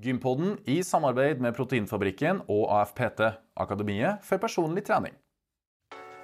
Gympodden 0.00 0.54
i 0.64 0.78
samarbeid 0.86 1.40
med 1.44 1.52
Proteinfabrikken 1.56 2.40
og 2.48 2.70
AFPT, 2.72 3.20
Akademiet 3.60 4.22
for 4.24 4.40
personlig 4.40 4.86
trening. 4.86 5.12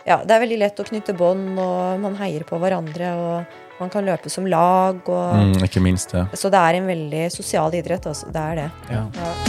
Ja, 0.06 0.21
det 0.22 0.37
er 0.37 0.42
veldig 0.45 0.58
lett 0.62 0.79
å 0.80 0.87
knytte 0.87 1.17
bånd, 1.18 1.58
og 1.58 1.98
man 2.00 2.14
heier 2.20 2.44
på 2.46 2.60
hverandre, 2.62 3.08
og 3.18 3.80
man 3.80 3.90
kan 3.90 4.06
løpe 4.06 4.30
som 4.30 4.46
lag, 4.46 5.02
og 5.10 5.34
Mm, 5.34 5.58
ikke 5.66 5.82
minst 5.82 6.14
det. 6.14 6.24
Så 6.38 6.48
det 6.48 6.62
er 6.62 6.78
en 6.78 6.86
veldig 6.86 7.26
sosial 7.34 7.74
idrett, 7.74 8.06
altså. 8.06 8.30
Det 8.32 8.40
er 8.40 8.54
det. 8.62 8.70
Ja. 8.88 9.46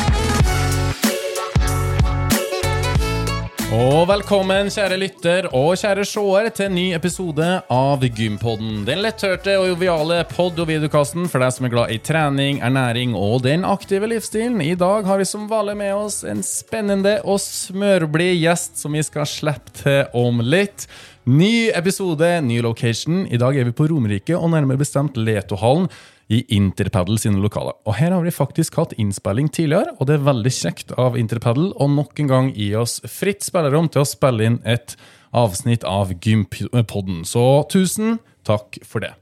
Og 3.76 4.06
velkommen, 4.08 4.70
kjære 4.72 4.96
lytter 4.96 5.47
og 5.52 5.74
kjære 5.76 6.06
seer, 6.08 6.46
til 6.56 6.70
en 6.70 6.76
ny 6.78 6.86
episode 6.96 7.47
av 7.67 8.06
Gympodden. 8.16 8.86
Den 8.88 9.02
letthørte 9.04 9.58
og 9.60 9.67
joviale 9.67 10.22
pod- 10.29 10.62
og 10.63 10.70
videokasten 10.70 11.28
for 11.28 11.44
deg 11.44 11.52
som 11.52 11.67
er 11.67 11.74
glad 11.74 11.92
i 11.92 11.98
trening, 11.99 12.62
ernæring 12.63 13.12
og 13.20 13.44
den 13.44 13.67
aktive 13.67 14.08
livsstilen. 14.08 14.63
I 14.63 14.78
dag 14.80 15.03
har 15.03 15.20
vi 15.20 15.28
som 15.28 15.49
vanlig 15.52 15.76
med 15.84 15.92
oss 15.98 16.22
en 16.23 16.39
spennende 16.48 17.17
og 17.27 17.41
smørblid 17.44 18.39
gjest 18.39 18.80
som 18.80 18.95
vi 18.95 19.03
skal 19.03 19.27
slippe 19.27 19.75
til 19.84 20.05
om 20.16 20.39
litt. 20.39 20.88
Ny 21.27 21.67
episode, 21.75 22.38
ny 22.47 22.61
location. 22.63 23.25
I 23.27 23.36
dag 23.36 23.52
er 23.52 23.67
vi 23.67 23.75
på 23.75 23.91
Romerike, 23.91 24.31
og 24.39 24.47
nærmere 24.55 24.80
bestemt 24.80 25.20
Letohallen 25.20 25.91
i 26.27 26.41
Interpaddle 26.58 27.20
sine 27.22 27.40
lokaler. 27.40 27.77
Og 27.88 27.95
her 27.99 28.12
har 28.12 28.23
vi 28.26 28.34
faktisk 28.36 28.76
hatt 28.80 28.95
innspilling 28.99 29.48
tidligere, 29.54 29.95
og 29.98 30.09
det 30.09 30.17
er 30.17 30.26
veldig 30.27 30.53
kjekt 30.53 30.91
av 31.00 31.16
Interpaddle 31.20 31.72
å 31.80 31.88
nok 31.91 32.20
en 32.23 32.31
gang 32.31 32.50
gi 32.55 32.73
oss 32.76 33.00
fritt 33.08 33.45
spillerom 33.48 33.88
til 33.91 34.03
å 34.03 34.09
spille 34.09 34.50
inn 34.50 34.59
et 34.67 34.98
avsnitt 35.38 35.86
av 35.88 36.12
Gympodden. 36.23 37.23
Så 37.27 37.45
tusen 37.72 38.20
takk 38.48 38.80
for 38.88 39.03
det. 39.03 39.13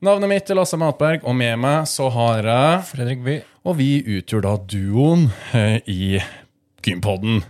Navnet 0.00 0.30
mitt 0.32 0.50
er 0.50 0.56
Lasse 0.56 0.78
Matberg, 0.80 1.26
og 1.28 1.36
med 1.36 1.58
meg 1.60 1.86
så 1.90 2.08
har 2.14 2.46
jeg 2.48 2.84
Fredrik 2.88 3.24
Bye. 3.24 3.46
Og 3.68 3.76
vi 3.76 3.90
utgjør 4.16 4.46
da 4.46 4.54
duoen 4.64 5.26
eh, 5.52 5.78
i 5.84 6.20
Gympodden. 6.86 7.42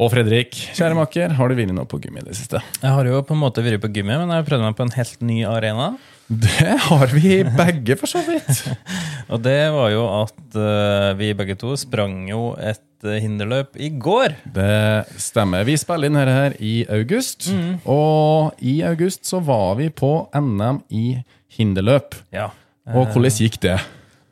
Og 0.00 0.12
Fredrik, 0.12 0.56
kjære 0.76 0.96
makker, 0.96 1.34
har 1.36 1.50
du 1.50 1.56
vært 1.56 1.72
noe 1.76 1.88
på 1.88 1.98
gym 2.00 2.20
i 2.20 2.24
det 2.24 2.36
siste? 2.36 2.60
Jeg 2.80 2.92
har 2.96 3.08
jo 3.08 3.20
på 3.24 3.34
en 3.36 3.42
måte 3.42 3.64
vært 3.64 3.82
på 3.82 3.90
gymmet, 3.92 4.20
men 4.20 4.32
jeg 4.32 4.42
har 4.42 4.48
prøvd 4.48 4.64
meg 4.64 4.76
på 4.76 4.86
en 4.86 4.94
helt 4.96 5.24
ny 5.28 5.38
arena. 5.48 5.88
Det 6.30 6.76
har 6.86 7.10
vi 7.10 7.40
begge, 7.42 7.96
for 7.98 8.06
så 8.06 8.20
vidt. 8.22 8.62
Og 9.32 9.42
det 9.42 9.58
var 9.74 9.90
jo 9.90 10.04
at 10.20 10.54
uh, 10.54 11.18
vi 11.18 11.32
begge 11.34 11.56
to 11.58 11.74
sprang 11.78 12.22
jo 12.30 12.52
et 12.54 13.02
uh, 13.02 13.16
hinderløp 13.18 13.74
i 13.74 13.90
går. 13.90 14.36
Det 14.54 15.10
stemmer. 15.18 15.66
Vi 15.66 15.74
spiller 15.80 16.06
inn 16.06 16.18
dette 16.20 16.36
her 16.36 16.54
i 16.62 16.74
august. 16.86 17.50
Og 17.82 18.54
i 18.62 18.78
august 18.86 19.26
så 19.26 19.42
var 19.42 19.74
vi 19.80 19.90
på 19.90 20.12
NM 20.38 20.84
i 20.94 21.18
hinderløp. 21.58 22.14
Ja. 22.34 22.52
Og 22.94 23.10
hvordan 23.10 23.34
gikk 23.34 23.58
det? 23.66 23.80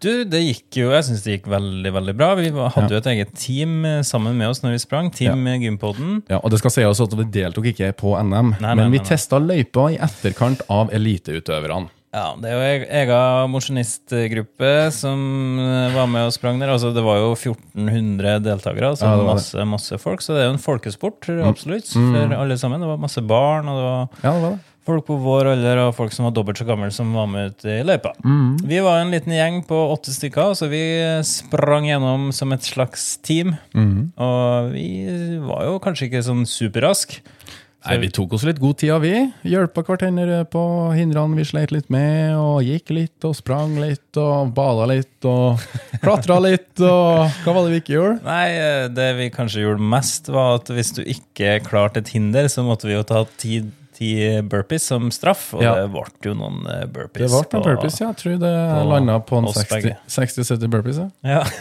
Du, 0.01 0.25
det 0.31 0.41
gikk 0.45 0.77
jo, 0.79 0.91
jeg 0.95 1.07
syns 1.09 1.25
det 1.25 1.33
gikk 1.39 1.49
veldig 1.51 1.91
veldig 1.97 2.13
bra. 2.15 2.29
Vi 2.39 2.53
hadde 2.55 2.93
jo 2.95 3.01
et 3.01 3.09
eget 3.11 3.33
team 3.35 3.81
eh, 3.89 4.01
sammen 4.07 4.37
med 4.39 4.49
oss 4.53 4.63
når 4.63 4.77
vi 4.77 4.81
sprang. 4.85 5.09
Team 5.15 5.43
ja. 5.51 5.57
Gympodden. 5.65 6.21
Ja, 6.31 6.39
og 6.39 6.53
det 6.55 6.61
skal 6.63 6.71
sies 6.77 7.01
at 7.03 7.17
Vi 7.19 7.27
deltok 7.35 7.67
ikke 7.73 7.91
på 7.99 8.15
NM, 8.23 8.55
Nei, 8.63 8.75
men 8.79 8.85
vi 8.93 8.99
nei, 8.99 8.99
vi 9.01 9.05
testa 9.11 9.41
løypa 9.43 9.89
i 9.95 9.99
etterkant 10.07 10.63
av 10.71 10.93
eliteutøverne. 10.95 11.91
Ja, 12.15 12.31
Det 12.41 12.49
er 12.49 12.55
jo 12.55 12.63
eg- 12.65 12.87
egen 13.03 13.51
mosjonistgruppe 13.53 14.71
som 14.97 15.59
eh, 15.61 15.91
var 15.95 16.07
med 16.09 16.29
og 16.31 16.33
sprang 16.33 16.63
der. 16.63 16.71
Altså, 16.73 16.93
det 16.97 17.03
var 17.05 17.19
jo 17.21 17.35
1400 17.35 18.39
deltakere, 18.47 18.95
altså 18.95 19.11
Ja, 19.11 19.27
masse, 19.29 19.67
masse 19.69 19.99
folk. 20.01 20.23
Så 20.25 20.35
det 20.35 20.45
er 20.45 20.49
jo 20.49 20.55
en 20.57 20.63
folkesport, 20.63 21.29
absolutt, 21.45 21.91
for 21.93 22.39
alle 22.39 22.57
sammen. 22.61 22.81
Det 22.81 22.89
var 22.95 23.03
masse 23.03 23.21
barn, 23.29 23.69
og 23.69 23.77
det 23.77 23.85
var 23.85 24.01
Ja, 24.25 24.33
det 24.33 24.43
var 24.47 24.51
det. 24.57 24.65
Folk 24.89 25.07
på 25.09 25.19
vår 25.21 25.53
alder 25.53 25.83
og 25.85 25.95
folk 25.99 26.15
som 26.17 26.27
var 26.29 26.35
dobbelt 26.37 26.59
så 26.61 26.67
gamle 26.69 26.89
som 26.95 27.13
var 27.17 27.29
med 27.31 27.53
ut 27.53 27.69
i 27.69 27.79
løypa. 27.87 28.15
Vi 28.69 28.81
var 28.85 29.03
en 29.03 29.13
liten 29.15 29.37
gjeng 29.37 29.61
på 29.69 29.79
åtte 29.93 30.15
stykker, 30.15 30.57
så 30.59 30.71
vi 30.73 30.83
sprang 31.29 31.87
gjennom 31.91 32.31
som 32.37 32.53
et 32.57 32.65
slags 32.67 33.11
team. 33.25 33.55
Og 33.77 34.73
vi 34.75 34.89
var 35.45 35.69
jo 35.69 35.79
kanskje 35.85 36.09
ikke 36.11 36.25
sånn 36.27 36.47
superrask. 36.49 37.21
Nei, 37.87 37.95
Vi 38.03 38.09
tok 38.11 38.33
oss 38.35 38.43
litt 38.45 38.59
god 38.61 38.77
tid, 38.81 38.91
av 38.91 39.05
vi. 39.07 39.15
Hjelpa 39.47 39.85
hverandre 39.87 40.43
på 40.51 40.61
hindrene 40.99 41.39
vi 41.39 41.45
sleit 41.47 41.71
litt 41.73 41.87
med, 41.95 42.35
og 42.37 42.67
gikk 42.67 42.91
litt 42.93 43.25
og 43.25 43.37
sprang 43.39 43.77
litt 43.81 44.19
og 44.19 44.51
bada 44.57 44.89
litt 44.91 45.29
og 45.29 45.63
klatra 46.03 46.41
litt 46.43 46.83
og 46.83 47.31
Hva 47.45 47.55
var 47.55 47.65
det 47.65 47.77
vi 47.77 47.81
ikke 47.85 47.95
gjorde? 47.95 48.19
Nei, 48.27 48.89
det 48.99 49.09
vi 49.21 49.31
kanskje 49.33 49.63
gjorde 49.63 49.89
mest, 49.95 50.29
var 50.35 50.59
at 50.59 50.73
hvis 50.75 50.91
du 50.99 51.05
ikke 51.07 51.61
klarte 51.65 52.03
et 52.03 52.11
hinder, 52.13 52.51
så 52.51 52.67
måtte 52.67 52.91
vi 52.91 52.97
jo 52.99 53.07
ta 53.07 53.23
ti, 53.39 53.63
ti 53.99 54.13
burpees 54.47 54.87
som 54.93 55.11
straff, 55.15 55.49
og 55.59 55.63
Ja. 55.67 55.75
det 55.83 55.89
ble 55.93 56.05
jo 56.31 56.35
noen 56.39 56.63
eh, 56.71 56.87
burpees. 56.87 57.29
Det 57.35 57.51
ble 57.51 57.59
noen 57.59 57.67
burpees, 57.73 58.01
ja. 58.01 58.13
Jeg 58.15 58.21
tror 58.23 58.39
det 58.47 58.55
landa 58.95 59.19
på 59.27 59.43
en 59.43 59.51
60-70 59.53 60.71
burpees. 60.73 61.03
Ja. 61.03 61.11
Ja. 61.39 61.45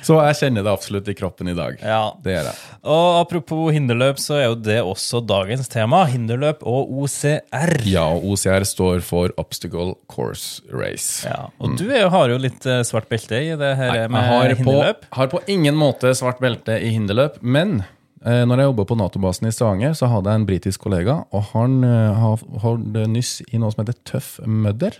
Så 0.00 0.14
jeg 0.24 0.36
kjenner 0.38 0.64
det 0.64 0.70
absolutt 0.72 1.08
i 1.12 1.14
kroppen 1.14 1.50
i 1.52 1.54
dag. 1.54 1.74
ja. 1.84 1.98
Det 2.24 2.32
gjør 2.32 2.46
jeg. 2.48 2.56
Og 2.88 3.18
apropos 3.20 3.66
hinderløp, 3.76 4.16
så 4.18 4.38
er 4.38 4.46
jo 4.46 4.54
det 4.56 4.78
også 4.80 5.20
dagens 5.28 5.68
tema. 5.70 6.00
Hinderløp 6.08 6.64
og 6.66 6.88
OCR. 7.02 7.74
Ja, 7.86 8.06
OCR 8.16 8.64
står 8.66 9.04
for 9.04 9.34
Obstacle 9.38 9.92
Course 10.10 10.64
Race. 10.72 11.28
Ja, 11.28 11.50
og 11.60 11.76
du 11.78 11.84
er, 11.92 12.06
jo- 12.06 12.10
har 12.16 12.32
jo 12.32 12.40
litt 12.40 12.64
eh, 12.66 12.80
svart 12.88 13.10
belte 13.12 13.36
i 13.36 13.52
det 13.60 13.74
her 13.76 13.92
Nei, 13.92 14.08
med 14.08 14.24
jeg 14.24 14.56
har 14.56 14.64
på, 14.64 15.06
har 15.20 15.30
på 15.36 15.42
ingen 15.52 15.76
måte 15.78 16.14
svart 16.16 16.40
belte 16.40 16.80
i 16.80 16.90
hinderløp, 16.96 17.36
men 17.44 17.82
når 18.24 18.58
jeg 18.60 18.68
jobba 18.68 18.84
på 18.84 18.96
Nato-basen 19.00 19.46
i 19.48 19.52
Stavanger, 19.54 19.94
så 19.96 20.08
hadde 20.12 20.28
jeg 20.28 20.40
en 20.40 20.46
britisk 20.46 20.80
kollega, 20.84 21.24
og 21.32 21.42
han 21.54 21.78
holdt 21.82 22.44
har- 22.52 22.60
hadde 22.60 23.06
nyss 23.08 23.40
i 23.52 23.56
noe 23.58 23.70
som 23.72 23.84
heter 23.84 23.96
Tøff 24.04 24.40
Mudder. 24.46 24.92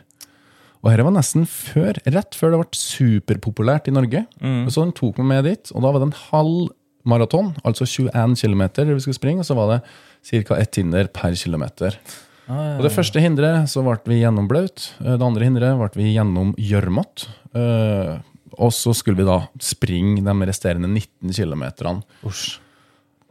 Og 0.82 0.88
dette 0.90 1.04
var 1.04 1.12
nesten 1.12 1.44
før, 1.44 1.98
rett 2.08 2.32
før 2.34 2.50
det 2.54 2.60
ble 2.62 2.78
superpopulært 2.80 3.88
i 3.88 3.92
Norge. 3.92 4.22
Så 4.72 4.80
han 4.80 4.92
tok 4.96 5.18
meg 5.18 5.26
med 5.28 5.44
dit, 5.44 5.72
og 5.74 5.82
da 5.82 5.90
var 5.92 6.00
det 6.00 6.08
en 6.08 6.18
halv 6.30 6.70
maraton, 7.04 7.54
altså 7.64 7.84
21 7.84 8.34
km 8.40 8.62
vi 8.94 9.00
skulle 9.04 9.18
springe, 9.20 9.40
og 9.40 9.44
så 9.48 9.54
var 9.56 9.68
det 9.76 10.46
ca. 10.48 10.54
ett 10.56 10.74
hinder 10.76 11.08
per 11.12 11.32
kilometer. 11.36 11.96
Og 12.48 12.82
det 12.82 12.90
første 12.92 13.20
hindret 13.20 13.68
så 13.68 13.84
ble 13.84 14.00
vi 14.06 14.22
gjennomblaut. 14.24 14.88
Eh, 15.04 15.16
Det 15.16 15.22
andre 15.22 15.44
hindret 15.44 15.76
ble 15.78 16.02
vi 16.02 16.14
gjennom 16.16 16.54
gjørmete. 16.56 17.28
Eh, 17.54 18.18
Og 18.58 18.72
så 18.72 18.92
skulle 18.92 19.16
vi 19.16 19.24
da 19.24 19.46
springe 19.60 20.24
de 20.24 20.46
resterende 20.46 20.88
19 20.90 21.30
kilometerne. 21.32 22.02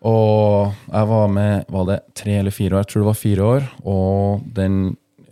Og 0.07 0.71
jeg 0.87 1.07
var 1.09 1.31
med 1.33 1.69
var 1.73 1.85
det 1.89 1.99
tre 2.15 2.37
eller 2.39 2.55
fire 2.55 2.77
år, 2.77 2.85
jeg 2.85 2.91
tror 2.93 3.03
det 3.03 3.09
var 3.09 3.19
fire 3.19 3.47
år. 3.53 3.69
Og 3.91 4.45
den, 4.55 4.79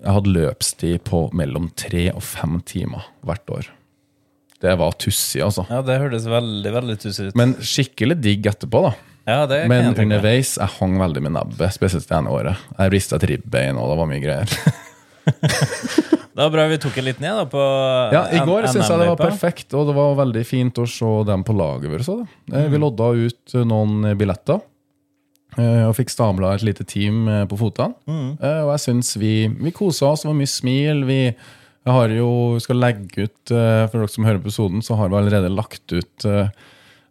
jeg 0.01 0.15
hadde 0.17 0.35
løpstid 0.35 1.03
på 1.07 1.23
mellom 1.37 1.69
tre 1.79 2.09
og 2.13 2.23
fem 2.25 2.59
timer 2.67 3.07
hvert 3.27 3.53
år. 3.53 3.69
Det 4.63 4.73
var 4.79 4.95
tussig, 4.97 5.43
altså. 5.45 5.67
Ja, 5.69 5.83
det 5.85 5.99
hørtes 6.01 6.25
veldig 6.27 6.73
veldig 6.73 6.97
tussig 7.03 7.29
ut. 7.29 7.37
Men 7.37 7.53
skikkelig 7.61 8.17
digg 8.23 8.49
etterpå, 8.49 8.81
da. 8.87 8.93
ja, 9.29 9.39
det 9.45 9.61
kan 9.61 9.71
Men 9.71 9.83
jeg 9.83 9.93
tenke 9.99 10.07
underveis 10.07 10.55
jeg 10.57 10.75
hang 10.79 10.97
veldig 11.03 11.23
med 11.27 11.35
nebbet, 11.37 11.75
spesielt 11.77 12.09
det 12.09 12.17
ene 12.17 12.33
året. 12.33 12.67
Jeg 12.79 12.95
rista 12.95 13.21
et 13.21 13.27
ribbein, 13.31 13.77
og 13.77 13.93
det 13.93 13.99
var 14.01 14.09
mye 14.09 14.23
greier. 14.23 14.47
Det 16.37 16.43
var 16.45 16.51
bra 16.53 16.63
vi 16.69 16.77
tok 16.77 16.93
det 16.99 17.01
litt 17.07 17.21
ned 17.23 17.33
da 17.33 17.43
på 17.49 17.61
Ja, 18.13 18.19
I 18.29 18.43
går 18.45 18.67
syns 18.69 18.85
jeg 18.91 18.99
det 19.01 19.07
var 19.09 19.17
perfekt, 19.17 19.73
og 19.73 19.87
det 19.89 19.95
var 19.97 20.11
veldig 20.19 20.43
fint 20.45 20.77
å 20.77 20.85
se 20.85 21.09
dem 21.25 21.41
på 21.47 21.55
laget 21.57 21.89
vårt. 21.89 22.09
Mm. 22.13 22.51
Eh, 22.53 22.67
Vi 22.69 22.77
lodda 22.83 23.07
ut 23.17 23.55
eh, 23.57 23.63
noen 23.65 24.05
billetter. 24.19 24.59
eh, 25.57 25.81
Og 25.87 25.95
fikk 25.97 26.13
stabla 26.13 26.51
et 26.53 26.61
lite 26.67 26.85
team 26.85 27.25
på 27.49 27.57
fotene. 27.57 27.95
Mm. 28.05 28.35
Og 28.37 28.69
jeg 28.75 28.83
syns 28.85 29.15
vi, 29.17 29.47
vi 29.49 29.73
kosa 29.73 30.11
oss, 30.11 30.21
det 30.21 30.29
var 30.29 30.37
mye 30.37 30.51
smil. 30.51 31.01
Vi 31.09 31.21
har 31.87 32.13
jo, 32.13 32.29
skal 32.61 32.81
legge 32.83 33.25
ut, 33.25 33.41
for 33.49 33.95
dere 33.97 34.11
som 34.11 34.27
hører 34.27 34.37
på 34.43 34.51
episoden, 34.51 34.83
så 34.85 34.97
har 34.99 35.09
vi 35.09 35.17
allerede 35.17 35.49
lagt 35.49 35.89
ut 35.95 36.27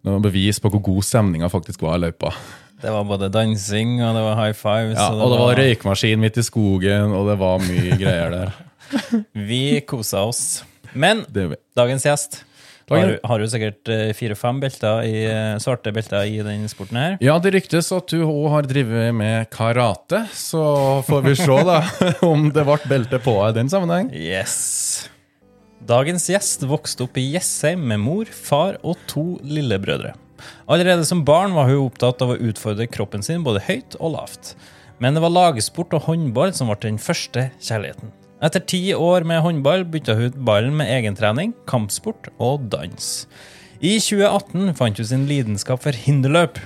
noen 0.07 0.23
bevis 0.23 0.61
på 0.63 0.71
hvor 0.71 0.85
god 0.87 1.03
stemninga 1.03 1.49
faktisk 1.51 1.83
var 1.83 1.97
i 1.99 2.05
løypa. 2.07 2.31
Det 2.79 2.93
var 2.93 3.07
både 3.09 3.31
dansing 3.33 3.97
og 4.05 4.15
det 4.15 4.23
var 4.23 4.37
high 4.37 4.53
fives. 4.55 4.99
Ja, 5.01 5.09
og 5.17 5.33
det 5.33 5.39
var 5.41 5.57
røykmaskin 5.59 6.21
midt 6.21 6.37
i 6.39 6.45
skogen, 6.45 7.11
og 7.17 7.27
det 7.33 7.39
var 7.41 7.59
mye 7.65 7.97
greier 7.99 8.31
der. 8.37 8.55
Vi 9.33 9.81
kosa 9.89 10.27
oss. 10.29 10.65
Men 10.97 11.25
dagens 11.77 12.07
gjest 12.07 12.43
har, 12.91 13.17
har 13.27 13.43
jo 13.43 13.49
sikkert 13.51 13.91
eh, 13.91 14.13
fire-fem 14.15 14.61
eh, 14.63 15.57
svarte 15.63 15.91
belter 15.95 16.29
i 16.31 16.39
den 16.47 16.69
sporten 16.71 16.99
her. 17.01 17.17
Ja, 17.25 17.35
det 17.43 17.55
ryktes 17.57 17.91
at 17.95 18.13
du 18.13 18.23
òg 18.23 18.47
har 18.53 18.69
drevet 18.71 19.15
med 19.17 19.49
karate, 19.51 20.23
så 20.33 21.03
får 21.07 21.25
vi 21.27 21.35
se 21.41 21.59
da 21.67 21.81
om 22.31 22.49
det 22.55 22.67
ble 22.69 22.79
belte 22.91 23.21
på 23.23 23.35
i 23.43 23.55
den 23.57 23.73
sammenheng. 23.73 24.13
Yes. 24.15 25.09
Dagens 25.87 26.29
gjest 26.31 26.63
vokste 26.67 27.07
opp 27.07 27.19
i 27.19 27.27
Jessheim 27.35 27.83
med 27.91 28.01
mor, 28.03 28.31
far 28.31 28.79
og 28.87 29.03
to 29.11 29.35
lillebrødre. 29.43 30.15
Allerede 30.71 31.05
som 31.09 31.25
barn 31.27 31.55
var 31.57 31.71
hun 31.71 31.89
opptatt 31.89 32.23
av 32.23 32.35
å 32.35 32.39
utfordre 32.49 32.87
kroppen 32.91 33.25
sin 33.25 33.45
både 33.47 33.65
høyt 33.67 33.99
og 33.99 34.15
lavt. 34.15 34.55
Men 35.03 35.17
det 35.17 35.25
var 35.25 35.35
lagsport 35.35 35.95
og 35.97 36.07
håndball 36.07 36.55
som 36.57 36.71
ble 36.71 36.79
den 36.87 37.03
første 37.03 37.51
kjærligheten. 37.59 38.15
Etter 38.45 38.61
ti 38.69 38.81
år 38.93 39.25
med 39.25 39.41
håndball 39.41 39.87
bytta 39.89 40.13
hun 40.17 40.29
ut 40.29 40.35
ballen 40.45 40.75
med 40.77 40.91
egentrening, 40.93 41.55
kampsport 41.69 42.29
og 42.37 42.67
dans. 42.69 43.25
I 43.81 43.97
2018 43.97 44.75
fant 44.77 45.01
hun 45.01 45.09
sin 45.09 45.25
lidenskap 45.29 45.81
for 45.85 45.97
hinderløp. 45.97 46.61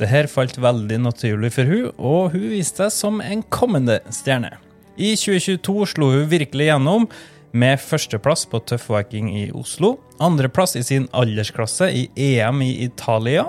Dette 0.00 0.24
falt 0.32 0.58
veldig 0.58 0.98
naturlig 1.04 1.52
for 1.54 1.70
hun, 1.70 1.92
og 2.02 2.34
hun 2.34 2.48
viste 2.50 2.88
seg 2.88 2.96
som 2.96 3.22
en 3.22 3.44
kommende 3.46 4.00
stjerne. 4.10 4.56
I 4.98 5.14
2022 5.18 5.86
slo 5.94 6.10
hun 6.16 6.26
virkelig 6.30 6.68
gjennom 6.72 7.06
med 7.54 7.78
førsteplass 7.78 8.48
på 8.50 8.58
Tøff 8.66 8.88
Viking 8.90 9.30
i 9.38 9.44
Oslo. 9.54 9.94
Andreplass 10.18 10.74
i 10.74 10.82
sin 10.82 11.06
aldersklasse 11.14 11.92
i 11.94 12.08
EM 12.18 12.62
i 12.66 12.72
Italia. 12.88 13.46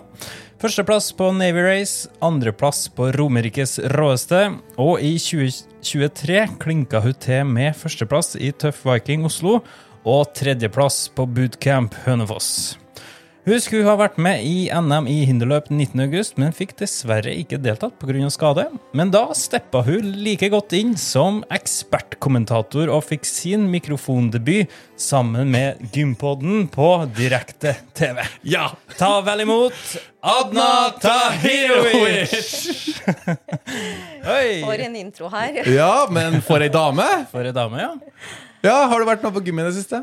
Førsteplass 0.56 1.10
på 1.12 1.28
Navy 1.36 1.60
Race, 1.66 2.10
andreplass 2.24 2.86
på 2.96 3.10
Romerikes 3.12 3.76
råeste. 3.92 4.40
Og 4.80 5.04
i 5.04 5.18
2023 5.20 6.46
klinka 6.64 7.02
hun 7.04 7.18
til 7.20 7.44
med 7.50 7.76
førsteplass 7.76 8.38
i 8.40 8.54
Tøff 8.56 8.86
Viking 8.88 9.28
Oslo 9.28 9.60
og 10.08 10.32
tredjeplass 10.38 11.10
på 11.12 11.28
Bootcamp 11.28 12.00
Hønefoss. 12.06 12.85
Hun 13.46 13.60
skulle 13.62 13.86
ha 13.86 13.94
vært 14.00 14.16
med 14.18 14.42
i 14.42 14.72
NM 14.74 15.06
i 15.06 15.20
hinderløp 15.30 15.68
19.8, 15.70 16.32
men 16.42 16.54
fikk 16.56 16.72
dessverre 16.80 17.30
ikke 17.30 17.60
deltatt 17.62 17.94
pga. 18.02 18.26
skade. 18.34 18.64
Men 18.98 19.12
da 19.14 19.28
steppa 19.38 19.84
hun 19.86 20.08
like 20.26 20.50
godt 20.50 20.74
inn 20.74 20.96
som 20.98 21.44
ekspertkommentator 21.54 22.90
og 22.90 23.04
fikk 23.06 23.28
sin 23.30 23.68
mikrofondebut 23.70 24.74
sammen 24.98 25.52
med 25.54 25.78
Gympodden 25.94 26.66
på 26.74 26.88
direkte-TV. 27.14 28.24
Ja! 28.50 28.72
Ta 28.98 29.20
vel 29.28 29.46
imot 29.46 29.78
Adna 30.26 30.90
Tahirovic! 30.98 32.34
For 34.66 34.86
en 34.88 34.98
intro 34.98 35.30
her. 35.30 35.62
Ja, 35.70 36.08
men 36.10 36.42
for 36.42 36.66
ei 36.66 36.74
dame! 36.74 37.06
For 37.30 37.46
ei 37.46 37.54
dame, 37.54 37.78
ja. 37.78 37.94
Ja, 38.66 38.88
Har 38.90 38.98
du 38.98 39.06
vært 39.06 39.22
med 39.22 39.38
på 39.38 39.46
gym 39.46 39.62
i 39.62 39.68
det 39.68 39.76
siste? 39.78 40.02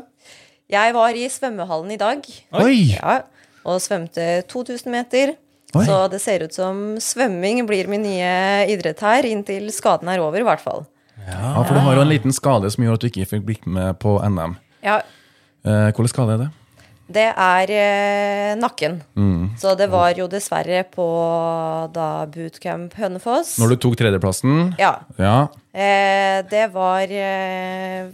Jeg 0.71 0.93
var 0.95 1.15
i 1.17 1.25
svømmehallen 1.29 1.91
i 1.91 1.99
dag. 1.99 2.23
Oi! 2.63 2.77
Ja, 2.95 3.19
og 3.67 3.81
svømte 3.83 4.41
2000 4.49 4.91
meter. 4.91 5.35
Oi. 5.75 5.85
Så 5.87 5.97
det 6.13 6.21
ser 6.21 6.43
ut 6.45 6.53
som 6.53 6.81
svømming 7.01 7.63
blir 7.67 7.87
min 7.89 8.03
nye 8.05 8.65
idrett 8.69 8.99
her, 9.03 9.25
inntil 9.25 9.71
skaden 9.73 10.09
er 10.13 10.21
over, 10.21 10.39
i 10.39 10.45
hvert 10.47 10.61
fall. 10.61 10.85
Ja, 11.27 11.53
For 11.63 11.73
du 11.73 11.81
har 11.85 11.95
jo 11.97 12.03
en 12.03 12.11
liten 12.11 12.33
skade 12.35 12.69
som 12.73 12.83
gjorde 12.83 12.99
at 12.99 13.05
du 13.05 13.09
ikke 13.11 13.29
fikk 13.29 13.45
blitt 13.47 13.65
med 13.69 13.99
på 14.03 14.17
NM. 14.29 14.57
Ja, 14.85 15.01
Eh, 15.63 15.93
Hvilken 15.95 16.09
skade 16.11 16.33
er 16.33 16.39
det? 16.41 16.49
det 17.15 17.23
er 17.39 17.69
eh, 17.71 18.55
nakken. 18.59 18.97
Mm. 19.15 19.53
Så 19.55 19.77
det 19.79 19.85
var 19.91 20.11
jo 20.17 20.25
dessverre 20.27 20.81
på 20.91 21.05
da 21.95 22.25
bootcamp 22.27 22.91
Hønefoss. 22.99 23.53
Når 23.61 23.71
du 23.71 23.75
tok 23.85 23.95
tredjeplassen? 24.01 24.73
Ja. 24.77 24.89
Ja. 25.15 25.47
Eh, 25.71 26.41
det 26.51 26.65
var 26.73 27.07
eh, 27.07 28.09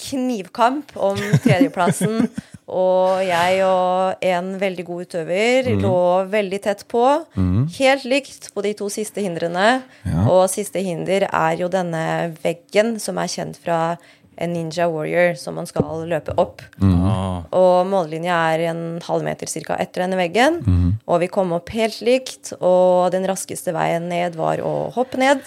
knivkamp 0.00 0.96
om 0.96 1.18
tredjeplassen. 1.44 2.28
og 2.70 3.18
jeg 3.26 3.64
og 3.66 4.22
en 4.30 4.52
veldig 4.60 4.84
god 4.86 5.08
utøver 5.08 5.70
lå 5.80 5.96
veldig 6.30 6.60
tett 6.62 6.86
på. 6.90 7.02
Helt 7.78 8.06
likt 8.08 8.50
på 8.54 8.64
de 8.66 8.74
to 8.78 8.90
siste 8.92 9.24
hindrene. 9.24 9.82
Ja. 10.06 10.24
Og 10.30 10.46
siste 10.52 10.82
hinder 10.86 11.26
er 11.28 11.58
jo 11.60 11.70
denne 11.72 12.32
veggen 12.44 12.98
som 13.02 13.18
er 13.20 13.30
kjent 13.32 13.58
fra 13.60 13.98
en 14.40 14.54
Ninja 14.54 14.86
Warrior, 14.88 15.34
som 15.36 15.58
man 15.58 15.66
skal 15.68 16.06
løpe 16.08 16.32
opp. 16.40 16.62
Mm. 16.80 17.02
Og 17.56 17.74
mållinja 17.90 18.38
er 18.54 18.70
en 18.70 18.84
halv 19.04 19.26
meter 19.26 19.50
cirka 19.50 19.76
etter 19.82 20.06
denne 20.06 20.16
veggen. 20.20 20.62
Og 21.04 21.20
vi 21.24 21.28
kom 21.32 21.52
opp 21.56 21.72
helt 21.76 22.00
likt, 22.06 22.54
og 22.60 23.10
den 23.12 23.28
raskeste 23.28 23.74
veien 23.76 24.08
ned 24.08 24.38
var 24.40 24.62
å 24.64 24.88
hoppe 24.96 25.20
ned. 25.20 25.44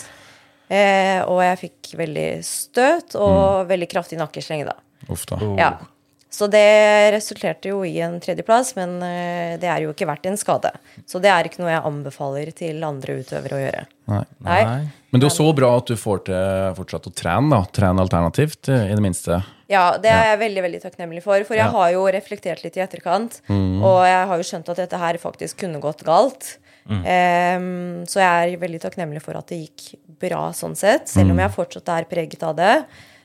Eh, 0.74 1.22
og 1.30 1.42
jeg 1.46 1.60
fikk 1.68 1.94
veldig 2.00 2.28
støt 2.48 3.18
og 3.20 3.68
veldig 3.70 3.90
kraftig 3.92 4.18
nakkeslenge, 4.22 4.72
da. 4.72 4.78
Uff 5.14 5.26
da. 5.30 5.38
Oh. 5.44 5.58
Ja. 5.60 5.74
Så 6.34 6.48
det 6.50 7.12
resulterte 7.14 7.70
jo 7.70 7.84
i 7.86 8.00
en 8.02 8.16
tredjeplass, 8.24 8.72
men 8.74 8.96
eh, 9.06 9.54
det 9.62 9.70
er 9.70 9.84
jo 9.84 9.92
ikke 9.94 10.08
verdt 10.10 10.26
en 10.32 10.40
skade. 10.40 10.72
Så 11.06 11.22
det 11.22 11.30
er 11.30 11.46
ikke 11.46 11.62
noe 11.62 11.70
jeg 11.76 11.84
anbefaler 11.86 12.50
til 12.58 12.82
andre 12.88 13.20
utøvere 13.22 13.60
å 13.60 13.62
gjøre. 13.62 13.84
Nei. 14.10 14.24
Nei. 14.48 14.64
Men 15.14 15.22
det 15.22 15.28
er 15.28 15.30
jo 15.30 15.36
så 15.36 15.52
bra 15.54 15.70
at 15.78 15.92
du 15.92 16.00
får 16.00 16.24
til 16.32 16.74
fortsatt 16.80 17.12
å 17.12 17.14
trene, 17.14 17.52
da. 17.54 17.62
Trene 17.78 18.02
alternativt, 18.02 18.66
eh, 18.74 18.88
i 18.90 18.98
det 18.98 19.06
minste. 19.06 19.44
Ja, 19.70 19.86
det 20.02 20.10
er 20.10 20.32
jeg 20.32 20.42
veldig 20.42 20.66
veldig 20.66 20.82
takknemlig 20.88 21.22
for. 21.26 21.46
For 21.46 21.54
jeg 21.58 21.70
Ja. 21.70 21.72
har 21.78 21.94
jo 21.94 22.02
reflektert 22.18 22.66
litt 22.66 22.76
i 22.78 22.82
etterkant. 22.82 23.40
Og 23.50 24.02
jeg 24.06 24.28
har 24.30 24.38
jo 24.42 24.44
skjønt 24.50 24.70
at 24.70 24.82
dette 24.82 24.98
her 25.00 25.18
faktisk 25.22 25.58
kunne 25.64 25.80
gått 25.82 26.04
galt. 26.04 26.58
Em, 26.90 28.04
så 28.10 28.20
jeg 28.20 28.54
er 28.56 28.62
veldig 28.62 28.82
takknemlig 28.84 29.22
for 29.24 29.38
at 29.40 29.48
det 29.52 29.62
gikk 29.64 29.96
bra 30.24 30.50
sånn 30.56 30.76
sett. 30.76 31.08
Selv 31.12 31.32
om 31.32 31.40
jeg 31.40 31.54
fortsatt 31.56 31.90
er 31.96 32.10
preget 32.10 32.44
av 32.44 32.56
det. 32.60 32.76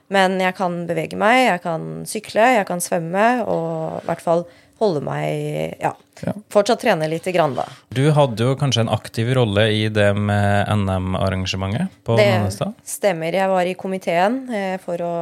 Men 0.08 0.38
jeg 0.40 0.54
kan 0.56 0.86
bevege 0.88 1.18
meg, 1.20 1.42
jeg 1.50 1.60
kan 1.66 1.82
sykle, 2.08 2.46
jeg 2.56 2.66
kan 2.68 2.80
svømme 2.80 3.26
og 3.44 3.98
i 4.02 4.06
hvert 4.08 4.22
fall 4.24 4.46
holde 4.78 5.02
meg 5.04 5.74
Ja. 5.82 5.92
Ja. 6.22 6.32
Fortsatt 6.50 6.80
trene 6.82 7.06
lite 7.10 7.30
grann, 7.34 7.52
da. 7.54 7.64
Du 7.94 8.10
hadde 8.10 8.42
jo 8.42 8.56
kanskje 8.58 8.80
en 8.80 8.88
aktiv 8.94 9.28
rolle 9.36 9.68
i 9.70 9.84
det 9.88 10.08
med 10.16 10.66
NM-arrangementet 10.74 11.88
på 12.06 12.16
Det 12.18 12.26
Nannestad? 12.30 12.72
stemmer. 12.84 13.32
Jeg 13.32 13.48
var 13.48 13.66
i 13.66 13.74
komiteen 13.78 14.40
eh, 14.50 14.78
for 14.82 14.98
å 15.02 15.12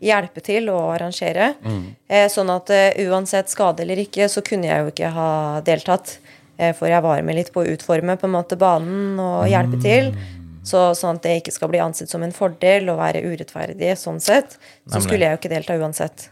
hjelpe 0.00 0.40
til 0.44 0.70
å 0.72 0.78
arrangere. 0.94 1.54
Eh, 2.08 2.28
sånn 2.32 2.48
at 2.54 2.70
eh, 2.70 2.96
uansett 3.08 3.50
skade 3.52 3.82
eller 3.84 4.00
ikke, 4.04 4.28
så 4.30 4.40
kunne 4.46 4.70
jeg 4.70 4.84
jo 4.86 4.92
ikke 4.94 5.10
ha 5.12 5.30
deltatt. 5.66 6.18
Eh, 6.58 6.72
for 6.74 6.90
jeg 6.90 7.02
var 7.04 7.22
med 7.22 7.38
litt 7.38 7.52
på 7.54 7.62
å 7.62 7.68
utforme 7.70 8.16
på 8.18 8.26
en 8.28 8.34
måte 8.34 8.58
banen 8.58 9.18
og 9.22 9.46
hjelpe 9.50 9.78
til. 9.82 10.12
Så, 10.68 10.90
sånn 10.98 11.16
at 11.16 11.22
det 11.24 11.36
ikke 11.40 11.52
skal 11.54 11.70
bli 11.72 11.78
ansett 11.80 12.10
som 12.10 12.22
en 12.26 12.32
fordel 12.34 12.90
å 12.92 12.96
være 12.98 13.22
urettferdig 13.24 13.94
sånn 13.96 14.18
sett. 14.20 14.58
Så 14.84 14.98
Nemlig. 14.98 15.06
skulle 15.06 15.24
jeg 15.24 15.30
jo 15.36 15.38
ikke 15.40 15.52
delta 15.54 15.76
uansett. 15.80 16.26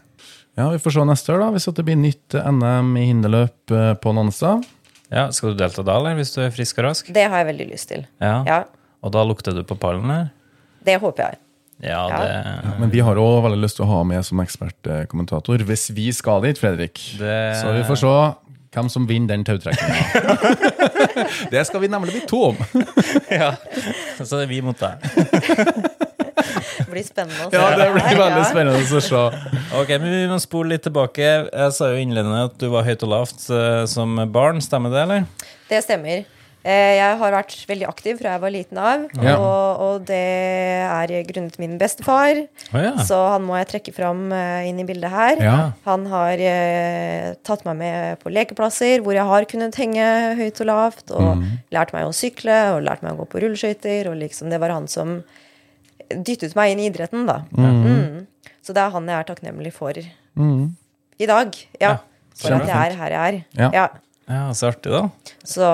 Ja, 0.57 0.69
Vi 0.73 0.77
får 0.83 0.91
se 0.93 1.05
neste 1.05 1.33
år, 1.33 1.39
da, 1.39 1.47
hvis 1.55 1.65
det 1.73 1.85
blir 1.85 1.95
nytt 1.97 2.33
NM 2.33 2.91
i 2.97 3.05
hinderløp 3.07 3.71
eh, 3.71 3.93
på 4.01 4.13
Nannestad. 4.13 4.65
Ja, 5.09 5.29
Skal 5.31 5.53
du 5.55 5.63
delta 5.63 5.81
da, 5.87 5.95
eller? 5.97 6.15
Hvis 6.19 6.33
du 6.35 6.41
er 6.43 6.51
frisk 6.51 6.77
og 6.81 6.89
rask? 6.89 7.07
Det 7.13 7.23
har 7.29 7.37
jeg 7.41 7.47
veldig 7.53 7.67
lyst 7.71 7.87
til. 7.89 8.05
Ja. 8.21 8.43
Ja, 8.45 8.63
Og 9.01 9.11
da 9.13 9.23
lukter 9.23 9.53
du 9.55 9.63
på 9.63 9.77
pallen 9.79 10.09
her? 10.11 10.29
Det 10.83 10.99
håper 11.01 11.23
jeg. 11.31 11.37
Ja, 11.87 12.09
Ja. 12.09 12.19
det, 12.19 12.79
Men 12.79 12.89
vi 12.89 12.99
har 12.99 13.15
òg 13.15 13.43
veldig 13.45 13.61
lyst 13.61 13.77
til 13.77 13.85
å 13.85 13.89
ha 13.89 14.03
med 14.03 14.25
som 14.25 14.39
ekspertkommentator 14.41 15.61
hvis 15.63 15.89
vi 15.93 16.11
skal 16.11 16.41
dit, 16.41 16.57
Fredrik. 16.57 16.99
det 17.19 17.61
Så 17.61 17.71
vi 17.73 17.83
får 17.87 17.97
se 18.01 18.13
hvem 18.77 18.89
som 18.93 19.07
vinner 19.09 19.33
den 19.33 19.45
tautrekninga. 19.47 20.37
det 21.53 21.65
skal 21.67 21.83
vi 21.83 21.89
nemlig 21.91 22.13
bli 22.15 22.23
to 22.29 22.43
om. 22.51 22.61
ja. 23.39 23.53
Så 24.19 24.37
det 24.37 24.45
er 24.45 24.51
vi 24.51 24.61
mot 24.65 24.77
deg. 24.79 25.01
Det 26.77 26.87
blir 26.91 27.03
spennende 27.03 27.47
å 27.47 27.49
se. 27.49 27.57
Ja, 27.57 27.73
det 27.75 27.89
blir 27.95 28.21
veldig 28.21 28.45
spennende 28.47 28.85
å 28.85 29.03
se. 29.03 29.23
Ok, 29.81 29.93
men 29.97 30.09
Vi 30.13 30.23
må 30.31 30.39
spole 30.43 30.75
litt 30.75 30.85
tilbake. 30.87 31.27
Jeg 31.49 31.75
sa 31.75 31.91
jo 31.91 32.01
innledende 32.01 32.45
at 32.47 32.57
du 32.61 32.69
var 32.73 32.87
høyt 32.87 33.03
og 33.07 33.13
lavt 33.15 33.47
eh, 33.51 33.83
som 33.89 34.15
barn. 34.31 34.61
Stemmer 34.63 34.93
det, 34.93 35.05
eller? 35.07 35.53
Det 35.67 35.83
stemmer. 35.83 36.36
Eh, 36.67 36.97
Jeg 36.97 37.17
har 37.21 37.31
vært 37.31 37.53
veldig 37.69 37.85
aktiv 37.87 38.17
fra 38.19 38.33
jeg 38.35 38.41
var 38.43 38.51
liten 38.51 38.79
av. 38.81 39.05
Ja. 39.23 39.35
Og, 39.39 39.81
og 39.85 40.05
det 40.09 40.19
er 40.19 41.13
grunnet 41.29 41.55
min 41.61 41.77
bestefar. 41.79 42.41
Oh, 42.73 42.79
ja. 42.83 42.91
Så 43.07 43.15
han 43.31 43.45
må 43.47 43.55
jeg 43.61 43.69
trekke 43.71 43.93
fram 43.95 44.25
eh, 44.35 44.67
inn 44.67 44.81
i 44.83 44.87
bildet 44.89 45.13
her. 45.13 45.39
Ja. 45.45 45.57
Han 45.87 46.03
har 46.11 46.35
eh, 46.43 47.29
tatt 47.47 47.63
meg 47.69 47.79
med 47.79 48.19
på 48.23 48.33
lekeplasser 48.35 48.99
hvor 49.05 49.15
jeg 49.15 49.23
har 49.29 49.47
kunnet 49.47 49.79
henge 49.79 50.07
høyt 50.41 50.59
og 50.65 50.67
lavt. 50.73 51.13
Og 51.15 51.45
lært 51.71 51.93
meg 51.95 52.09
å 52.09 52.15
sykle 52.15 52.57
og 52.75 52.83
lært 52.83 53.05
meg 53.05 53.15
å 53.15 53.21
gå 53.23 53.29
på 53.31 53.45
rulleskøyter. 53.45 54.11
Og 54.11 54.19
liksom, 54.19 54.51
det 54.51 54.59
var 54.59 54.75
han 54.75 54.89
som 54.91 55.21
dyttet 56.11 56.53
meg 56.59 56.73
inn 56.75 56.83
i 56.83 56.89
idretten, 56.91 57.23
da. 57.27 57.41
Mm. 57.55 58.25
Så 58.63 58.75
det 58.75 58.83
er 58.83 58.91
han 58.93 59.07
jeg 59.07 59.21
er 59.23 59.29
takknemlig 59.31 59.71
for 59.75 59.95
Mm. 60.37 60.75
i 61.17 61.25
dag. 61.25 61.55
Ja. 61.81 61.89
Ja, 61.89 61.97
For 62.37 62.53
at 62.53 62.67
jeg 62.69 62.91
er 62.91 62.97
her 62.99 63.09
jeg 63.15 63.37
er. 63.57 63.71
Ja. 63.73 63.87
Ja. 64.27 64.47
ja, 64.47 64.53
Så 64.53 64.71
artig, 64.71 64.91
da. 64.93 65.07
Så 65.47 65.71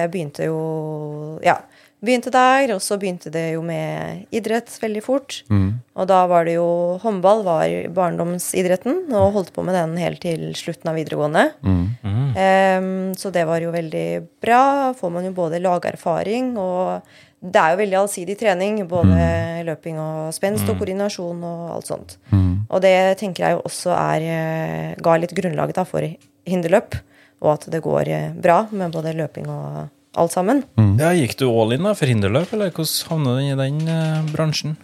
jeg 0.00 0.12
begynte 0.14 0.48
jo 0.50 1.38
Ja. 1.44 1.60
Begynte 2.00 2.30
der, 2.32 2.70
og 2.72 2.80
så 2.80 2.96
begynte 2.96 3.28
det 3.28 3.50
jo 3.52 3.60
med 3.60 4.22
idrett 4.32 4.72
veldig 4.80 5.02
fort. 5.04 5.42
Mm. 5.52 5.82
Og 6.00 6.06
da 6.08 6.22
var 6.30 6.46
det 6.48 6.54
jo 6.54 6.96
Håndball 7.02 7.42
var 7.44 7.66
barndomsidretten, 7.92 9.02
og 9.12 9.34
holdt 9.34 9.52
på 9.52 9.60
med 9.66 9.76
den 9.76 9.98
helt 10.00 10.22
til 10.24 10.46
slutten 10.56 10.88
av 10.88 10.96
videregående. 10.96 11.50
Mm. 11.60 11.82
Mm. 12.00 12.30
Um, 12.40 13.12
så 13.20 13.28
det 13.34 13.44
var 13.44 13.60
jo 13.60 13.74
veldig 13.74 14.06
bra. 14.40 14.62
Får 14.96 15.12
man 15.12 15.28
jo 15.28 15.34
både 15.36 15.60
lagerfaring 15.60 16.54
og 16.56 17.04
det 17.40 17.56
er 17.56 17.72
jo 17.72 17.80
veldig 17.80 17.98
allsidig 18.02 18.36
trening. 18.40 18.80
Både 18.88 19.20
løping 19.68 20.00
og 20.00 20.32
spenst 20.36 20.68
og 20.68 20.80
koordinasjon 20.80 21.44
og 21.44 21.62
alt 21.76 21.92
sånt. 21.92 22.16
Mm. 22.32 22.64
Og 22.68 22.82
det 22.84 22.96
tenker 23.20 23.46
jeg 23.46 23.56
jo 23.56 23.62
også 23.64 23.94
er 23.96 24.26
eh, 24.28 24.90
ga 25.00 25.16
litt 25.20 25.36
grunnlag 25.36 25.72
da 25.76 25.86
for 25.88 26.04
hinderløp. 26.48 26.96
Og 27.40 27.54
at 27.54 27.66
det 27.72 27.80
går 27.84 28.10
eh, 28.12 28.28
bra 28.36 28.62
med 28.70 28.92
både 28.92 29.14
løping 29.16 29.48
og 29.48 29.88
alt 30.20 30.34
sammen. 30.34 30.64
Ja, 31.00 31.12
Gikk 31.16 31.36
du 31.40 31.46
all 31.48 31.72
in 31.76 31.86
da 31.86 31.94
for 31.96 32.10
hinderløp, 32.10 32.52
eller 32.56 32.72
hvordan 32.74 33.10
havna 33.10 33.36
du 33.38 33.44
i 33.46 33.58
den 33.62 33.82
eh, 33.88 34.32
bransjen? 34.34 34.76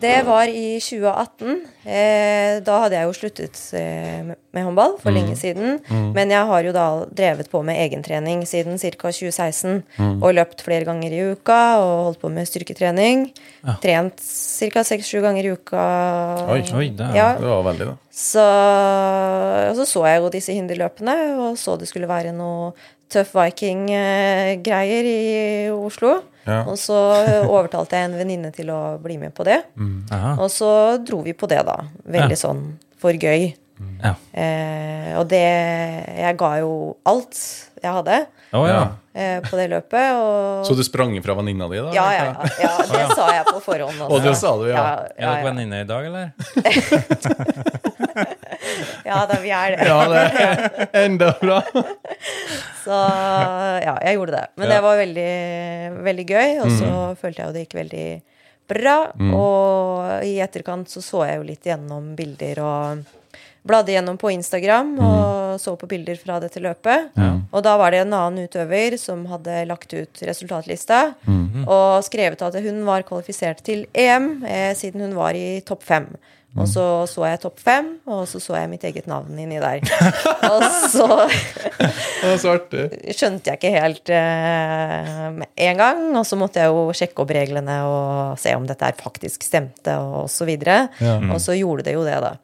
Det 0.00 0.22
var 0.24 0.48
i 0.48 0.78
2018. 0.80 1.60
Eh, 1.84 2.60
da 2.64 2.76
hadde 2.84 2.96
jeg 2.96 3.06
jo 3.08 3.12
sluttet 3.16 3.58
eh, 3.76 4.22
med- 4.24 4.64
håndball 4.64 4.96
for 5.02 5.12
lenge 5.14 5.36
siden. 5.38 5.78
Men 6.14 6.30
jeg 6.32 6.46
har 6.48 6.62
jo 6.66 6.72
da 6.72 6.86
drevet 7.06 7.50
på 7.52 7.60
med 7.64 7.76
egentrening 7.78 8.42
siden 8.48 8.78
ca. 8.80 8.90
2016. 9.12 9.82
Og 10.22 10.34
løpt 10.34 10.64
flere 10.66 10.84
ganger 10.88 11.12
i 11.12 11.20
uka 11.34 11.58
og 11.80 12.04
holdt 12.08 12.20
på 12.24 12.30
med 12.32 12.48
styrketrening. 12.48 13.28
Trent 13.82 14.18
ca. 14.20 14.82
seks-sju 14.84 15.20
ganger 15.22 15.44
i 15.44 15.52
uka. 15.54 15.84
Oi, 16.50 16.62
oi, 16.74 16.88
det 16.96 17.10
ja. 17.14 17.34
Det 17.38 17.46
var 17.52 17.62
veldig, 17.68 17.86
da. 17.92 17.96
Så, 18.10 18.46
og 19.70 19.76
så 19.76 19.84
så 19.84 19.92
så 20.00 20.06
jeg 20.08 20.20
jo 20.24 20.30
disse 20.32 20.52
hinderløpene, 20.56 21.14
og 21.40 21.56
så 21.60 21.76
det 21.78 21.88
skulle 21.88 22.08
være 22.10 22.32
noe 22.36 22.72
Tøff 23.10 23.32
Viking-greier 23.34 25.06
i 25.10 25.70
Oslo. 25.74 26.20
Ja. 26.46 26.62
Og 26.66 26.76
så 26.80 26.96
overtalte 27.46 27.96
jeg 27.98 28.04
en 28.10 28.16
venninne 28.18 28.50
til 28.54 28.70
å 28.72 28.98
bli 29.02 29.18
med 29.20 29.34
på 29.36 29.44
det. 29.44 29.62
Mm. 29.76 30.04
Og 30.40 30.48
så 30.50 30.70
dro 31.04 31.20
vi 31.26 31.32
på 31.36 31.46
det, 31.50 31.60
da. 31.68 31.76
Veldig 32.06 32.36
Ja. 32.38 32.42
sånn 32.48 32.62
for 33.00 33.12
gøy. 33.12 33.54
Ja. 34.04 34.12
Eh, 34.36 35.16
og 35.16 35.24
det 35.30 35.40
Jeg 35.40 36.36
ga 36.36 36.50
jo 36.60 36.96
alt 37.08 37.32
jeg 37.80 37.88
hadde 37.96 38.26
oh, 38.52 38.66
ja. 38.68 38.92
eh, 39.16 39.40
på 39.40 39.56
det 39.56 39.70
løpet. 39.72 40.12
Og 40.20 40.66
Så 40.68 40.76
du 40.76 40.84
sprang 40.84 41.16
fra 41.24 41.32
venninna 41.38 41.64
di, 41.72 41.80
da? 41.80 41.88
ja, 41.96 42.04
ja, 42.12 42.24
ja, 42.28 42.34
ja. 42.60 42.76
Det 42.84 43.08
sa 43.16 43.30
jeg 43.32 43.48
på 43.48 43.56
forhånd. 43.64 43.96
Og 44.04 44.20
det 44.20 44.36
sa 44.36 44.52
du, 44.60 44.68
ja. 44.68 44.76
ja, 44.76 45.08
Er 45.16 45.24
ja, 45.24 45.32
dere 45.32 45.48
venninner 45.48 45.80
i 45.80 45.88
dag, 45.88 46.04
eller? 46.10 46.28
ja 49.06 49.20
da, 49.30 49.36
vi 49.42 49.50
er 49.54 49.76
det. 49.76 49.86
Ja, 49.88 49.98
det 50.08 50.24
er 50.44 50.88
enda 51.04 51.30
bra. 51.40 51.60
Så 52.84 52.96
ja, 53.84 53.94
jeg 54.06 54.16
gjorde 54.18 54.36
det. 54.38 54.46
Men 54.56 54.68
Ja. 54.68 54.74
det 54.74 54.82
var 54.86 54.96
veldig, 55.00 55.30
veldig 56.08 56.26
gøy, 56.30 56.58
og 56.64 56.74
så 56.78 56.90
følte 57.20 57.42
jeg 57.42 57.46
jo 57.50 57.54
det 57.56 57.64
gikk 57.66 57.78
veldig 57.80 58.08
bra. 58.70 58.96
Og 59.34 60.26
i 60.26 60.36
etterkant 60.44 60.88
så 60.92 61.02
så 61.04 61.24
jeg 61.28 61.40
jo 61.40 61.48
litt 61.48 61.66
gjennom 61.66 62.12
bilder 62.18 62.60
og 62.64 63.16
bladde 63.66 63.92
gjennom 63.92 64.16
på 64.16 64.30
Instagram 64.32 64.94
og 65.04 65.58
så 65.60 65.74
på 65.76 65.84
bilder 65.90 66.16
fra 66.16 66.38
dette 66.40 66.62
løpet. 66.64 67.10
Og 67.52 67.60
da 67.66 67.74
var 67.76 67.90
det 67.92 67.98
en 68.06 68.14
annen 68.16 68.46
utøver 68.48 68.96
som 68.96 69.26
hadde 69.28 69.64
lagt 69.68 69.92
ut 69.92 70.22
resultatlista 70.24 71.00
og 71.66 72.00
skrevet 72.06 72.40
at 72.46 72.56
hun 72.64 72.84
var 72.86 73.02
kvalifisert 73.04 73.60
til 73.66 73.82
EM 73.92 74.44
eh, 74.48 74.70
siden 74.78 75.02
hun 75.04 75.16
var 75.18 75.36
i 75.36 75.60
topp 75.66 75.82
fem. 75.84 76.06
Og 76.58 76.66
så 76.66 76.84
så 77.06 77.22
jeg 77.28 77.40
topp 77.44 77.60
fem, 77.62 77.92
og 78.10 78.24
så 78.26 78.40
så 78.42 78.56
jeg 78.58 78.70
mitt 78.72 78.82
eget 78.88 79.06
navn 79.06 79.38
inni 79.38 79.60
der. 79.62 79.84
og 80.50 80.64
så 80.90 81.06
Det 81.30 82.26
var 82.26 82.40
så 82.42 82.54
artig. 82.56 82.88
skjønte 83.14 83.52
jeg 83.52 83.60
ikke 83.60 83.72
helt 83.76 84.10
eh, 84.10 85.44
en 85.70 85.78
gang. 85.78 86.02
Og 86.18 86.26
så 86.26 86.38
måtte 86.40 86.64
jeg 86.64 86.72
jo 86.74 86.88
sjekke 86.96 87.22
opp 87.22 87.34
reglene 87.36 87.78
og 87.86 88.40
se 88.42 88.54
om 88.58 88.66
dette 88.66 88.88
her 88.88 88.98
faktisk 88.98 89.46
stemte, 89.46 89.94
og 89.94 90.26
så 90.32 90.48
videre. 90.48 90.88
Ja. 90.98 91.20
Og 91.30 91.38
så 91.42 91.54
gjorde 91.58 91.86
det 91.86 91.94
jo 91.94 92.04
det, 92.06 92.18
da. 92.24 92.34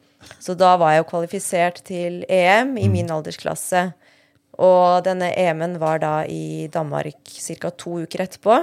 Så 0.43 0.55
da 0.59 0.73
var 0.79 0.95
jeg 0.95 1.03
jo 1.03 1.09
kvalifisert 1.11 1.83
til 1.87 2.21
EM 2.31 2.77
i 2.79 2.87
min 2.91 3.11
aldersklasse. 3.11 3.89
Og 4.57 5.03
denne 5.05 5.29
EM-en 5.37 5.75
var 5.81 5.99
da 6.01 6.13
i 6.25 6.67
Danmark 6.73 7.19
ca. 7.59 7.69
to 7.69 7.99
uker 8.05 8.23
etterpå. 8.25 8.55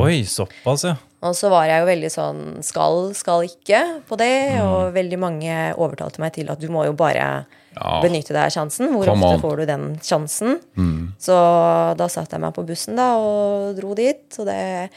Oi, 0.00 0.22
såpass, 0.24 0.84
ja. 0.88 0.94
Og 1.22 1.36
så 1.38 1.50
var 1.52 1.66
jeg 1.68 1.82
jo 1.82 1.86
veldig 1.86 2.08
sånn 2.10 2.38
skal, 2.66 3.12
skal 3.14 3.44
ikke 3.46 3.82
på 4.08 4.16
det. 4.18 4.58
Og 4.64 4.94
veldig 4.96 5.18
mange 5.22 5.58
overtalte 5.76 6.18
meg 6.24 6.32
til 6.34 6.48
at 6.50 6.58
du 6.58 6.68
må 6.72 6.84
jo 6.88 6.94
bare 6.98 7.44
Ja. 7.76 8.00
benytte 8.02 8.34
deg 8.34 8.42
av 8.48 8.50
sjansen. 8.50 8.90
Hvor 8.92 9.04
Come 9.06 9.24
ofte 9.24 9.34
on. 9.36 9.40
får 9.40 9.56
du 9.60 9.66
den 9.66 9.84
sjansen? 10.02 10.58
Så 11.18 11.36
da 11.96 12.08
satte 12.08 12.32
jeg 12.36 12.40
meg 12.40 12.54
på 12.54 12.66
bussen 12.66 12.96
da 12.96 13.14
og 13.16 13.76
dro 13.78 13.94
dit. 13.94 14.24
Og 14.38 14.46
det 14.46 14.90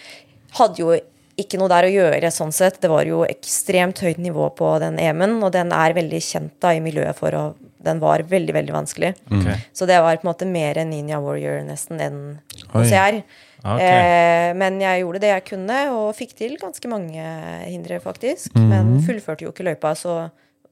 hadde 0.57 0.75
jo 0.81 0.95
ikke 1.37 1.59
noe 1.59 1.67
der 1.69 1.83
å 1.83 1.93
gjøre 1.93 2.31
sånn 2.31 2.51
sett. 2.55 2.79
Det 2.81 2.89
var 2.89 3.03
jo 3.05 3.23
ekstremt 3.27 3.99
høyt 3.99 4.17
nivå 4.23 4.49
på 4.55 4.79
den 4.79 4.97
EM-en, 4.97 5.41
og 5.43 5.51
den 5.51 5.71
er 5.75 5.93
veldig 5.93 6.21
kjent 6.23 6.53
da 6.63 6.69
i 6.75 6.79
miljøet 6.83 7.15
for 7.15 7.29
å 7.31 7.45
Den 7.85 8.01
var 8.01 8.23
veldig, 8.27 8.53
veldig 8.55 8.73
vanskelig. 8.75 9.11
Okay. 9.29 9.57
Så 9.75 9.87
det 9.89 9.99
var 10.01 10.17
på 10.17 10.25
en 10.25 10.31
måte 10.31 10.47
mer 10.49 10.79
en 10.81 10.89
Ninja 10.91 11.19
Warrior 11.23 11.61
nesten 11.67 12.01
enn. 12.01 12.21
OCR. 12.73 13.21
Okay. 13.65 13.85
Eh, 13.85 14.51
men 14.57 14.77
jeg 14.81 15.01
gjorde 15.01 15.21
det 15.23 15.31
jeg 15.31 15.45
kunne, 15.47 15.77
og 15.95 16.09
fikk 16.17 16.35
til 16.37 16.57
ganske 16.61 16.89
mange 16.91 17.23
hindre, 17.65 18.01
faktisk. 18.03 18.53
Mhm. 18.57 18.67
Men 18.69 18.95
fullførte 19.05 19.47
jo 19.47 19.53
ikke 19.53 19.65
løypa, 19.69 19.95
så 19.97 20.25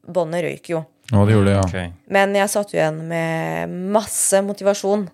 båndet 0.04 0.44
røyk 0.46 0.74
jo. 0.76 0.84
Oh, 1.12 1.26
det 1.26 1.36
gjorde 1.36 1.50
det, 1.50 1.58
ja. 1.58 1.66
Okay. 1.68 1.92
Men 2.14 2.36
jeg 2.38 2.52
satt 2.52 2.74
jo 2.74 2.80
igjen 2.80 3.02
med 3.10 3.74
masse 3.94 4.40
motivasjon. 4.46 5.08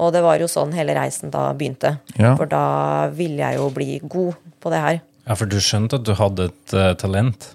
Og 0.00 0.14
det 0.14 0.22
var 0.24 0.40
jo 0.40 0.48
sånn 0.48 0.72
hele 0.72 0.94
reisen 0.96 1.32
da 1.32 1.50
begynte. 1.56 1.98
Ja. 2.16 2.32
For 2.38 2.48
da 2.48 3.10
ville 3.12 3.42
jeg 3.42 3.58
jo 3.60 3.68
bli 3.74 3.98
god 4.00 4.38
på 4.62 4.72
det 4.72 4.80
her. 4.80 5.00
Ja, 5.26 5.36
for 5.36 5.50
du 5.50 5.58
skjønte 5.62 6.00
at 6.00 6.06
du 6.08 6.14
hadde 6.16 6.48
et 6.48 6.74
uh, 6.74 6.92
talent? 6.98 7.50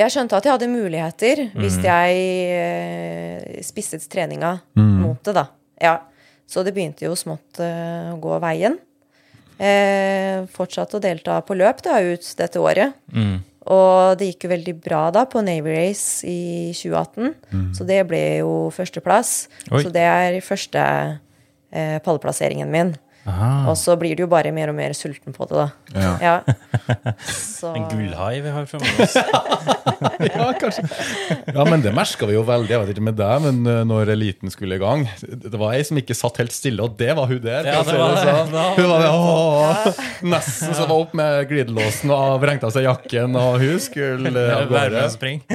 Jeg 0.00 0.14
skjønte 0.14 0.38
at 0.38 0.46
jeg 0.46 0.56
hadde 0.56 0.70
muligheter 0.72 1.42
hvis 1.60 1.76
jeg 1.84 2.20
eh, 2.56 3.58
spisset 3.66 4.04
treninga 4.08 4.54
mot 4.74 5.20
det, 5.26 5.34
da. 5.36 5.50
Ja. 5.80 5.96
Så 6.50 6.64
det 6.66 6.72
begynte 6.74 7.04
jo 7.06 7.12
smått 7.18 7.60
eh, 7.62 8.08
å 8.10 8.16
gå 8.22 8.38
veien. 8.42 8.78
Eh, 9.60 10.46
fortsatte 10.50 10.96
å 10.98 11.04
delta 11.04 11.36
på 11.46 11.54
løp 11.58 11.82
da 11.84 12.00
ut 12.02 12.26
dette 12.38 12.62
året. 12.62 12.96
Mm. 13.12 13.36
Og 13.70 14.16
det 14.18 14.30
gikk 14.30 14.46
jo 14.46 14.52
veldig 14.54 14.74
bra 14.82 15.02
da 15.14 15.26
på 15.28 15.42
Navy 15.44 15.74
Race 15.76 16.26
i 16.26 16.72
2018. 16.74 17.74
Så 17.76 17.86
det 17.86 18.00
ble 18.08 18.22
jo 18.40 18.54
førsteplass. 18.74 19.34
Oi. 19.68 19.82
Så 19.84 19.92
det 19.94 20.06
er 20.08 20.40
første 20.42 20.82
eh, 21.70 21.98
pallplasseringen 22.02 22.72
min. 22.72 22.94
Aha. 23.28 23.68
Og 23.68 23.76
så 23.76 23.94
blir 24.00 24.16
du 24.16 24.24
jo 24.24 24.30
bare 24.30 24.52
mer 24.54 24.70
og 24.72 24.76
mer 24.78 24.94
sulten 24.96 25.34
på 25.36 25.44
det, 25.50 25.58
da. 25.60 25.66
Ja. 25.92 26.12
Ja. 26.24 27.12
Så 27.60 27.74
En 27.76 27.84
gullhai 27.90 28.40
vi 28.40 28.52
har 28.54 28.64
framme 28.70 28.88
oss. 29.04 29.16
ja, 30.30 30.46
kanskje. 30.56 30.86
Ja, 31.52 31.66
men 31.68 31.84
det 31.84 31.92
merka 31.96 32.28
vi 32.28 32.36
jo 32.38 32.44
veldig. 32.48 32.72
Jeg 32.72 32.80
vet 32.80 32.92
ikke 32.94 33.04
med 33.10 33.18
deg, 33.20 33.44
men 33.44 33.60
uh, 33.68 33.82
når 33.88 34.14
eliten 34.14 34.52
skulle 34.52 34.78
i 34.78 34.80
gang 34.80 35.04
Det 35.20 35.58
var 35.60 35.74
ei 35.76 35.82
som 35.84 35.98
ikke 36.00 36.16
satt 36.16 36.40
helt 36.40 36.54
stille, 36.56 36.80
og 36.86 36.96
det 37.00 37.12
var 37.18 37.28
hun 37.28 37.42
der. 37.44 37.68
Ja, 37.68 37.82
det 37.84 37.98
var 37.98 38.16
det. 38.16 38.24
sånn. 38.24 38.56
Hun 38.80 38.88
var 38.88 39.02
det, 39.02 39.10
åh, 39.10 40.00
Nesten 40.30 40.74
så 40.76 40.86
var 40.86 41.02
opp 41.02 41.12
med 41.18 41.44
glidelåsen 41.50 42.12
og 42.14 42.40
vrengte 42.42 42.68
av 42.68 42.74
seg 42.74 42.86
jakken, 42.86 43.36
og 43.36 43.58
hun 43.60 43.80
skulle 43.82 44.32
uh, 44.32 44.56
av 44.56 44.70
gårde. 44.70 45.04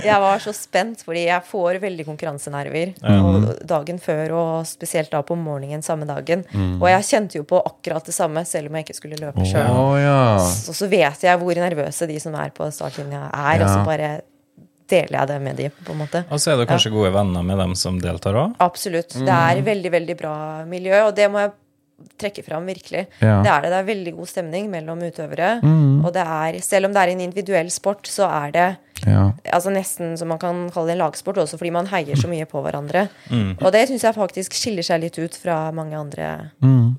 Jeg 0.03 0.22
var 0.22 0.43
så 0.43 0.53
spent, 0.55 1.01
fordi 1.05 1.25
jeg 1.25 1.48
får 1.50 1.79
veldig 1.81 2.05
konkurransenerver 2.07 2.93
mm. 3.01 3.50
dagen 3.67 4.00
før, 4.03 4.36
og 4.38 4.69
spesielt 4.69 5.12
da 5.13 5.24
på 5.25 5.38
morgenen 5.39 5.84
samme 5.86 6.07
dagen. 6.10 6.45
Og 6.53 6.88
jeg 6.91 7.07
kjente 7.10 7.39
jo 7.39 7.48
på 7.48 7.55
akkurat 7.64 8.06
det 8.06 8.16
samme, 8.16 8.46
selv 8.48 8.70
om 8.70 8.78
jeg 8.78 8.88
ikke 8.88 8.98
skulle 8.98 9.20
løpe 9.22 9.42
Å 9.42 9.66
Oh, 9.72 9.96
ja. 10.00 10.22
Så, 10.44 10.76
så 10.76 10.88
vet 10.92 11.26
jeg 11.26 11.42
hvor 11.42 11.60
nervøse 11.60 12.08
de 12.10 12.20
som 12.22 12.36
er 12.40 12.54
på 12.56 12.68
startlinja, 12.74 13.28
er, 13.32 13.64
og 13.64 13.70
så 13.72 13.84
bare 13.88 14.10
deler 14.90 15.18
jeg 15.18 15.30
det 15.32 15.38
med 15.42 15.60
de, 15.60 15.70
på 15.82 15.94
en 15.96 16.02
måte. 16.04 16.24
Og 16.30 16.42
så 16.42 16.54
er 16.54 16.62
du 16.62 16.68
kanskje 16.70 16.94
gode 16.94 17.12
venner 17.16 17.46
med 17.46 17.58
dem 17.62 17.74
som 17.80 17.98
deltar 18.02 18.38
òg? 18.38 18.58
Absolutt. 18.62 19.18
Det 19.18 19.38
er 19.38 19.62
veldig, 19.66 19.92
veldig 19.96 20.18
bra 20.20 20.36
miljø, 20.70 21.08
og 21.08 21.16
det 21.18 21.30
må 21.34 21.42
jeg 21.42 21.56
trekke 22.20 22.44
fram 22.46 22.66
virkelig. 22.68 23.06
Ja. 23.20 23.40
Det 23.44 23.52
er 23.52 23.66
det. 23.66 23.72
Det 23.74 23.80
er 23.80 23.90
veldig 23.90 24.14
god 24.18 24.32
stemning 24.32 24.70
mellom 24.72 25.04
utøvere. 25.04 25.52
Og 26.04 26.10
det 26.16 26.24
er, 26.24 26.60
selv 26.66 26.90
om 26.90 26.96
det 26.96 27.04
er 27.04 27.14
en 27.14 27.24
individuell 27.28 27.72
sport, 27.74 28.08
så 28.12 28.28
er 28.30 28.56
det 28.56 28.68
ja. 29.06 29.25
altså 29.54 29.74
nesten 29.74 30.16
som 30.20 30.32
man 30.32 30.42
kan 30.42 30.66
kalle 30.74 30.92
det 30.92 30.98
en 30.98 31.04
lagsport 31.06 31.40
også, 31.44 31.60
fordi 31.62 31.74
man 31.75 31.90
heier 31.92 32.20
så 32.20 32.30
mye 32.32 32.48
på 32.50 32.62
hverandre. 32.64 33.08
Mm. 33.30 33.58
Og 33.60 33.72
det 33.75 33.86
syns 33.90 34.08
jeg 34.08 34.18
faktisk 34.18 34.58
skiller 34.58 34.86
seg 34.86 35.04
litt 35.04 35.20
ut 35.20 35.38
fra 35.40 35.70
mange 35.75 35.98
andre 36.00 36.32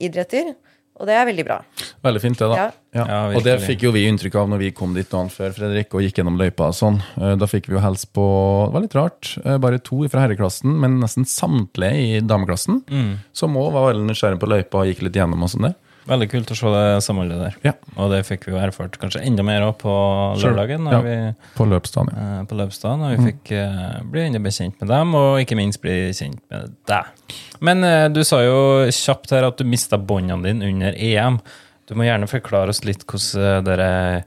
idretter. 0.02 0.54
Og 0.96 1.04
det 1.06 1.12
er 1.12 1.26
veldig 1.28 1.44
bra. 1.44 1.58
Veldig 2.06 2.20
fint, 2.22 2.38
det, 2.40 2.46
da. 2.48 2.56
Ja. 2.56 2.66
Ja. 2.96 3.04
Ja, 3.06 3.16
og 3.36 3.42
det 3.44 3.58
fikk 3.60 3.82
jo 3.84 3.90
vi 3.92 4.06
inntrykk 4.08 4.34
av 4.40 4.46
når 4.48 4.58
vi 4.62 4.70
kom 4.72 4.94
dit 4.96 5.08
dagen 5.12 5.28
før 5.28 5.52
Fredrik 5.52 5.92
og 5.92 6.00
gikk 6.00 6.16
gjennom 6.22 6.38
løypa. 6.40 6.70
og 6.70 6.76
sånn. 6.78 6.96
Eh, 7.20 7.34
Da 7.36 7.44
fikk 7.46 7.66
vi 7.68 7.74
jo 7.76 7.82
helst 7.84 8.08
på 8.16 8.24
Det 8.66 8.72
var 8.72 8.80
litt 8.86 8.94
rart. 8.96 9.38
eh, 9.44 9.58
Bare 9.58 9.78
to 9.78 10.08
fra 10.08 10.24
herreklassen, 10.26 10.72
men 10.80 10.98
nesten 11.00 11.26
samtlige 11.28 11.92
i 12.16 12.20
dameklassen. 12.24 12.82
Mm. 12.88 13.18
Som 13.34 13.54
òg 13.60 13.72
var 13.72 13.92
veldig 13.92 14.08
nysgjerrig 14.08 14.40
på 14.40 14.48
løypa 14.48 14.80
og 14.80 14.86
gikk 14.88 15.02
litt 15.02 15.12
gjennom 15.20 15.42
og 15.42 15.50
sånn 15.52 15.68
der. 15.68 15.74
Veldig 16.06 16.28
kult 16.30 16.50
å 16.54 16.56
se 16.58 16.70
det 16.70 16.84
samholdet 17.02 17.40
der. 17.42 17.56
Ja. 17.66 17.72
Og 17.98 18.12
det 18.12 18.20
fikk 18.28 18.46
vi 18.46 18.54
jo 18.54 18.60
erfart 18.62 18.94
kanskje 19.02 19.24
enda 19.26 19.42
mer 19.46 19.64
av 19.66 19.74
på 19.80 19.92
lørdagen, 20.38 20.86
Ja. 20.92 21.00
vi, 21.02 21.16
På 21.58 21.66
løpsdagen, 21.66 22.12
ja. 22.14 22.26
eh, 22.40 22.44
på 22.46 22.58
løpsdagen. 22.60 23.02
Og 23.02 23.14
vi 23.16 23.32
fikk 23.32 23.52
uh, 23.58 23.98
bli 24.06 24.26
enda 24.28 24.38
bedre 24.42 24.54
kjent 24.54 24.80
med 24.80 24.92
dem, 24.94 25.14
og 25.18 25.42
ikke 25.42 25.58
minst 25.58 25.82
bli 25.82 25.96
kjent 26.14 26.38
med 26.52 26.76
deg. 26.86 27.36
Men 27.60 27.82
uh, 27.82 28.06
du 28.12 28.22
sa 28.24 28.42
jo 28.46 28.58
kjapt 28.94 29.34
her 29.34 29.48
at 29.48 29.58
du 29.58 29.66
mista 29.66 29.98
båndene 29.98 30.46
dine 30.46 30.70
under 30.70 30.94
EM. 30.94 31.40
Du 31.86 31.94
må 31.98 32.06
gjerne 32.06 32.30
forklare 32.30 32.70
oss 32.70 32.84
litt 32.86 33.02
hvordan 33.06 33.66
dere 33.66 33.76
dere 33.76 34.24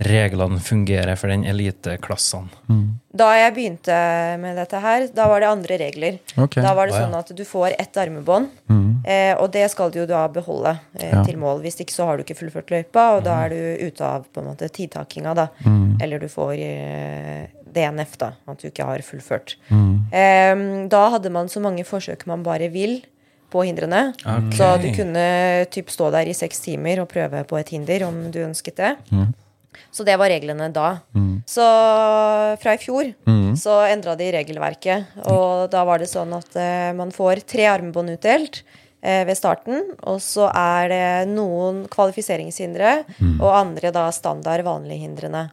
reglene 0.00 0.58
fungerer 0.64 1.16
for 1.20 1.28
den 1.32 1.42
eliteklassen. 1.44 2.46
Da 3.12 3.26
jeg 3.36 3.52
begynte 3.56 3.96
med 4.40 4.56
dette 4.56 4.78
her, 4.80 5.06
da 5.14 5.26
var 5.28 5.42
det 5.42 5.48
andre 5.50 5.76
regler. 5.82 6.18
Okay. 6.38 6.62
Da 6.64 6.72
var 6.78 6.88
det 6.88 6.94
sånn 6.96 7.14
at 7.18 7.32
du 7.36 7.42
får 7.44 7.74
ett 7.78 7.98
armebånd, 8.00 8.48
eh, 9.04 9.34
og 9.36 9.50
det 9.52 9.66
skal 9.72 9.90
du 9.92 9.98
jo 10.02 10.06
da 10.08 10.22
beholde 10.32 10.76
eh, 10.98 11.10
Ja. 11.10 11.24
til 11.26 11.36
mål. 11.42 11.60
Hvis 11.64 11.80
ikke 11.82 11.92
så 11.92 12.06
har 12.06 12.16
du 12.16 12.24
ikke 12.24 12.38
fullført 12.38 12.70
løypa, 12.70 13.16
og 13.18 13.24
da 13.24 13.44
er 13.44 13.48
du 13.50 13.86
ute 13.88 14.00
av 14.06 14.24
på 14.32 14.40
en 14.40 14.50
måte 14.52 14.68
tidtakinga, 14.70 15.34
da. 15.34 15.48
Eller 16.00 16.18
du 16.22 16.28
får 16.28 16.54
eh, 16.56 17.46
DNF, 17.70 18.16
da. 18.18 18.32
At 18.48 18.58
du 18.62 18.68
ikke 18.70 18.86
har 18.86 18.98
fullført. 19.04 19.56
Eh, 19.70 20.54
da 20.88 21.02
hadde 21.10 21.30
man 21.30 21.48
så 21.48 21.60
mange 21.60 21.84
forsøk 21.84 22.26
man 22.30 22.42
bare 22.46 22.68
vil 22.72 23.02
på 23.50 23.64
hindrene. 23.66 24.12
Okay. 24.22 24.54
Så 24.54 24.66
du 24.80 24.88
kunne 24.94 25.66
typ 25.74 25.90
stå 25.90 26.12
der 26.14 26.28
i 26.30 26.34
seks 26.38 26.60
timer 26.62 27.00
og 27.02 27.08
prøve 27.10 27.42
på 27.50 27.58
et 27.58 27.68
hinder 27.74 28.04
om 28.06 28.30
du 28.30 28.38
ønsket 28.46 28.76
det. 28.78 28.92
Så 29.90 30.04
det 30.06 30.16
var 30.18 30.30
reglene 30.30 30.68
da. 30.74 30.98
Så 31.46 31.64
fra 32.62 32.74
i 32.74 32.78
fjor 32.78 33.12
så 33.58 33.80
endra 33.90 34.16
de 34.18 34.30
regelverket. 34.32 35.16
Og 35.30 35.70
da 35.72 35.84
var 35.84 35.98
det 35.98 36.10
sånn 36.10 36.32
at 36.36 36.54
eh, 36.56 36.92
man 36.94 37.10
får 37.14 37.42
tre 37.46 37.66
armbånd 37.66 38.10
utdelt 38.14 38.62
eh, 39.02 39.24
ved 39.26 39.36
starten. 39.38 39.94
Og 40.06 40.20
så 40.22 40.50
er 40.50 40.88
det 40.92 41.28
noen 41.32 41.84
kvalifiseringshindre, 41.90 43.04
og 43.40 43.50
andre 43.54 43.90
da 43.94 44.08
standard 44.14 44.62
vanlige 44.66 45.06
hindrene. 45.06 45.48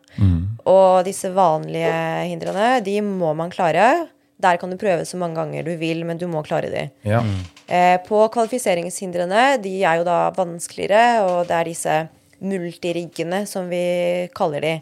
Og 0.67 1.05
disse 1.07 1.31
vanlige 1.33 1.93
hindrene, 2.27 2.81
de 2.83 2.99
må 3.01 3.33
man 3.37 3.49
klare 3.53 4.07
Der 4.37 4.57
kan 4.61 4.69
du 4.69 4.77
prøve 4.77 5.01
så 5.05 5.17
mange 5.17 5.33
ganger 5.33 5.63
du 5.65 5.71
vil, 5.77 6.03
men 6.05 6.17
du 6.21 6.27
må 6.29 6.43
klare 6.45 6.69
de. 6.69 6.83
Ja. 7.09 7.23
Eh, 7.67 7.97
på 8.05 8.19
kvalifiseringshindrene, 8.29 9.57
de 9.63 9.81
er 9.81 9.97
jo 9.97 10.03
da 10.05 10.29
vanskeligere, 10.35 11.23
og 11.25 11.47
det 11.49 11.55
er 11.57 11.65
disse 11.65 11.95
multiriggene, 12.41 13.45
som 13.49 13.69
vi 13.71 14.27
kaller 14.37 14.61
de. 14.61 14.73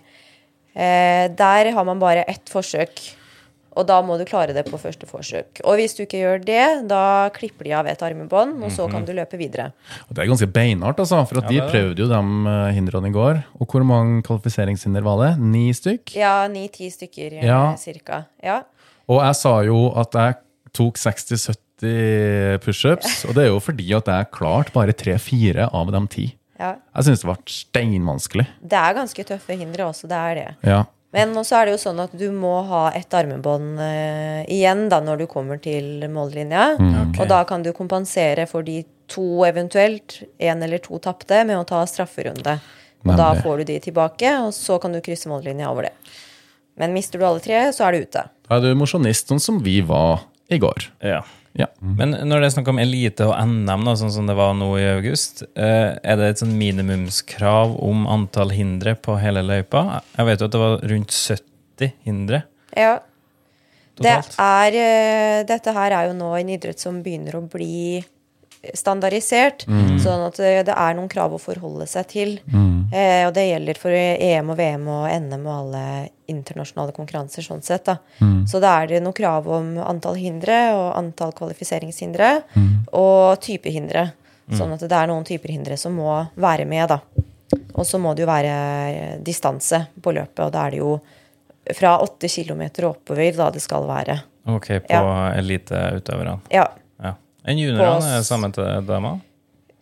Eh, 0.76 1.28
der 1.32 1.72
har 1.72 1.86
man 1.88 2.00
bare 2.02 2.26
ett 2.28 2.50
forsøk, 2.52 3.00
og 3.76 3.84
da 3.88 3.98
må 4.04 4.16
du 4.20 4.24
klare 4.28 4.54
det 4.56 4.66
på 4.70 4.78
første 4.80 5.08
forsøk. 5.08 5.60
Og 5.68 5.76
hvis 5.80 5.96
du 5.98 6.04
ikke 6.06 6.20
gjør 6.22 6.44
det, 6.48 6.88
da 6.88 7.30
klipper 7.36 7.68
de 7.68 7.74
av 7.76 7.88
et 7.92 8.04
armebånd, 8.08 8.62
og 8.64 8.72
så 8.72 8.86
kan 8.92 9.04
du 9.08 9.12
løpe 9.16 9.36
videre. 9.40 9.70
Og 10.08 10.16
det 10.16 10.24
er 10.24 10.30
ganske 10.32 10.48
beinhardt, 10.52 11.00
altså. 11.04 11.22
For 11.28 11.40
at 11.44 11.52
Ja, 11.52 11.66
det. 11.66 11.72
prøvde 11.74 12.00
jo 12.04 12.08
de 12.08 12.20
eh, 12.52 12.74
hindrene 12.76 13.12
i 13.12 13.16
går. 13.16 13.44
Og 13.60 13.68
hvor 13.68 13.84
mange 13.84 14.22
kvalifiseringshinder 14.24 15.04
var 15.04 15.20
det? 15.26 15.32
Ni 15.44 15.66
stykk? 15.76 16.16
Ja, 16.16 16.48
ni-ti 16.48 16.88
stykker 16.92 17.40
eh, 17.42 17.46
Ja. 17.48 17.76
cirka. 17.76 18.26
Ja. 18.44 18.62
Og 19.08 19.22
jeg 19.24 19.36
sa 19.36 19.62
jo 19.64 19.92
at 19.96 20.12
jeg 20.14 20.36
tok 20.74 20.96
60-70 20.98 22.60
pushups, 22.64 23.26
og 23.28 23.36
det 23.36 23.44
er 23.46 23.52
jo 23.52 23.60
fordi 23.64 23.92
at 23.96 24.08
jeg 24.08 24.32
klarte 24.32 24.72
bare 24.76 24.94
tre-fire 24.96 25.68
av 25.74 25.92
de 25.92 26.02
ti. 26.08 26.26
Ja. 26.60 26.76
Jeg 26.96 27.08
syns 27.08 27.24
det 27.24 27.30
ble 27.30 27.56
steinvanskelig. 27.56 28.46
Det 28.62 28.82
er 28.82 28.98
ganske 28.98 29.26
tøffe 29.28 29.58
hindre 29.60 29.88
også, 29.90 30.10
det 30.12 30.20
er 30.20 30.40
det. 30.40 30.50
Ja. 30.68 30.84
Men 31.16 31.32
også 31.40 31.56
er 31.56 31.68
det 31.68 31.76
jo 31.78 31.80
sånn 31.80 32.02
at 32.04 32.16
du 32.18 32.26
må 32.36 32.58
ha 32.68 32.90
ett 32.98 33.14
armebånd 33.16 33.80
uh, 33.80 34.42
igjen 34.52 34.90
da 34.92 35.00
når 35.04 35.24
du 35.24 35.26
kommer 35.32 35.62
til 35.64 36.04
mållinja. 36.12 36.74
Ok. 36.76 37.22
Og 37.24 37.30
da 37.32 37.44
kan 37.48 37.64
du 37.64 37.72
kompensere 37.76 38.48
for 38.52 38.68
de 38.68 38.82
to 39.12 39.46
eventuelt, 39.48 40.20
én 40.42 40.64
eller 40.66 40.82
to 40.84 41.00
tapte, 41.00 41.44
med 41.48 41.62
å 41.62 41.68
ta 41.68 41.86
strafferunde. 41.88 42.58
Og 43.06 43.14
da 43.20 43.30
får 43.38 43.62
du 43.62 43.70
de 43.70 43.80
tilbake, 43.84 44.32
og 44.42 44.52
så 44.58 44.80
kan 44.82 44.96
du 44.96 45.00
krysse 45.06 45.30
mållinja 45.30 45.70
over 45.70 45.88
det. 45.88 45.94
Men 46.82 46.96
mister 46.96 47.22
du 47.22 47.28
alle 47.28 47.44
tre, 47.44 47.62
så 47.72 47.86
er 47.88 47.96
du 47.96 48.08
ute. 48.08 48.26
Da 48.50 48.58
er 48.58 48.66
du 48.66 48.80
mosjonist, 48.80 49.30
sånn 49.30 49.42
som 49.42 49.62
vi 49.64 49.78
var 49.86 50.26
i 50.52 50.60
går. 50.62 50.90
Ja. 51.06 51.22
Ja. 51.56 51.70
Men 51.80 52.12
når 52.28 52.42
det 52.42 52.48
er 52.50 52.54
snakk 52.58 52.70
om 52.74 52.80
elite 52.84 53.30
og 53.30 53.36
NM, 53.48 53.86
da, 53.88 53.94
sånn 53.96 54.12
som 54.12 54.28
det 54.28 54.36
var 54.36 54.52
nå 54.58 54.68
i 54.76 54.86
august, 54.92 55.46
eh, 55.56 55.96
er 55.96 56.20
det 56.20 56.30
et 56.34 56.42
sånn 56.44 56.56
minimumskrav 56.60 57.78
om 57.80 58.04
antall 58.12 58.52
hindre 58.52 58.98
på 59.00 59.16
hele 59.22 59.44
løypa? 59.46 60.02
Jeg 60.18 60.28
vet 60.28 60.44
jo 60.44 60.50
at 60.50 60.56
det 60.56 60.64
var 60.66 60.88
rundt 60.92 61.16
70 61.16 61.94
hindre 62.08 62.44
Ja. 62.76 62.98
Det 63.96 64.12
er, 64.12 64.76
eh, 64.76 65.44
dette 65.48 65.72
her 65.72 65.94
er 65.96 66.10
jo 66.10 66.18
nå 66.18 66.34
en 66.36 66.50
idrett 66.52 66.82
som 66.82 66.98
begynner 67.04 67.38
å 67.40 67.46
bli 67.48 68.04
standardisert. 68.74 69.66
Sånn 70.02 70.26
at 70.28 70.38
det 70.38 70.74
er 70.74 70.94
noen 70.98 71.10
krav 71.12 71.34
å 71.36 71.40
forholde 71.42 71.88
seg 71.88 72.08
til. 72.08 72.40
Eh, 72.94 73.26
og 73.28 73.34
det 73.34 73.48
gjelder 73.50 73.78
for 73.82 73.92
EM 73.92 74.50
og 74.54 74.58
VM 74.58 74.88
og 74.88 75.06
NM 75.10 75.46
og 75.48 75.54
alle 75.60 75.84
internasjonale 76.32 76.94
konkurranser. 76.96 77.44
sånn 77.46 77.62
sett 77.64 77.86
da. 77.86 77.98
Så 78.48 78.60
da 78.62 78.82
er 78.82 78.88
det 78.88 79.02
noen 79.04 79.14
krav 79.14 79.48
om 79.48 79.78
antall 79.78 80.16
hindre 80.16 80.74
og 80.74 80.96
antall 80.98 81.32
kvalifiseringshindre 81.38 82.44
og 82.94 83.40
type 83.42 83.70
hindre. 83.70 84.12
Sånn 84.54 84.74
at 84.74 84.80
det 84.86 84.92
er 84.94 85.08
noen 85.10 85.26
typer 85.26 85.50
hindre 85.50 85.78
som 85.78 85.94
må 85.98 86.28
være 86.38 86.66
med, 86.70 86.90
da. 86.90 87.00
Og 87.76 87.86
så 87.86 87.98
må 88.00 88.14
det 88.16 88.24
jo 88.24 88.30
være 88.30 88.52
eh, 88.94 89.18
distanse 89.26 89.88
på 90.02 90.14
løpet, 90.14 90.40
og 90.46 90.52
da 90.54 90.66
er 90.68 90.72
det 90.72 90.80
jo 90.80 91.00
fra 91.76 91.96
åtte 92.00 92.30
kilometer 92.30 92.86
oppover 92.86 93.34
da 93.36 93.50
det 93.52 93.62
skal 93.64 93.88
være. 93.90 94.20
Ok, 94.48 94.68
på 94.86 94.94
Ja. 94.94 95.32
eliteutøverne. 95.34 96.40
Ja. 96.54 96.68
Enn 97.46 97.62
juniorene 97.62 98.18
er 98.18 98.26
sammen 98.26 98.54
samme 98.54 98.56
til 98.58 98.88
dama? 98.88 99.16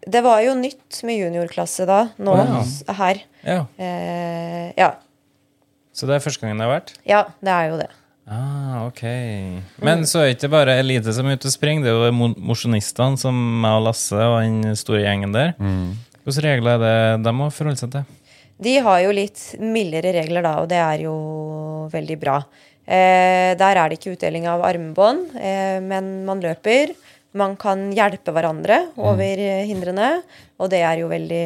Det 0.04 0.20
var 0.26 0.42
jo 0.44 0.54
nytt 0.60 1.00
med 1.08 1.22
juniorklasse 1.22 1.86
da, 1.88 2.00
nå 2.20 2.34
oh, 2.36 2.40
ja. 2.44 2.96
her. 3.00 3.22
Ja. 3.48 3.60
Eh, 3.80 4.72
ja. 4.76 4.90
Så 5.96 6.10
det 6.10 6.18
er 6.18 6.24
første 6.26 6.44
gangen 6.44 6.60
det 6.60 6.68
har 6.68 6.74
vært? 6.74 6.96
ja, 7.08 7.22
det 7.40 7.54
er 7.54 7.70
jo 7.72 7.78
det. 7.80 7.92
Ah, 8.24 8.86
ok. 8.88 9.02
Men 9.84 10.06
så 10.08 10.22
er 10.22 10.30
det 10.30 10.38
ikke 10.38 10.52
bare 10.54 10.78
elite 10.80 11.12
som 11.16 11.28
er 11.28 11.36
ute 11.38 11.50
og 11.50 11.56
springer, 11.56 11.84
det 11.84 11.92
er 11.92 12.08
jo 12.08 12.16
mo- 12.16 12.36
mosjonistene 12.52 13.20
som 13.20 13.36
meg 13.36 13.80
og 13.80 13.88
Lasse 13.90 14.16
og 14.16 14.38
den 14.44 14.76
store 14.80 15.04
gjengen 15.04 15.36
der. 15.36 15.56
Hvilke 16.24 16.46
regler 16.46 16.78
er 16.78 16.84
det 17.18 17.24
de 17.26 17.34
må 17.36 17.50
forholde 17.52 17.80
seg 17.82 17.92
til? 17.96 18.06
De 18.64 18.78
har 18.86 19.02
jo 19.04 19.16
litt 19.16 19.42
mildere 19.60 20.14
regler 20.16 20.46
da, 20.46 20.54
og 20.64 20.70
det 20.72 20.80
er 20.80 21.04
jo 21.04 21.16
veldig 21.92 22.20
bra. 22.22 22.38
Eh, 22.84 23.52
der 23.60 23.80
er 23.80 23.90
det 23.90 24.00
ikke 24.00 24.16
utdeling 24.16 24.48
av 24.52 24.64
armbånd, 24.68 25.36
eh, 25.40 25.80
men 25.84 26.26
man 26.28 26.44
løper. 26.44 26.94
Man 27.34 27.56
kan 27.58 27.88
hjelpe 27.96 28.30
hverandre 28.36 28.78
over 29.02 29.18
mm. 29.42 29.66
hindrene, 29.70 30.10
og 30.62 30.70
det 30.70 30.84
er 30.86 31.00
jo 31.02 31.08
veldig 31.10 31.46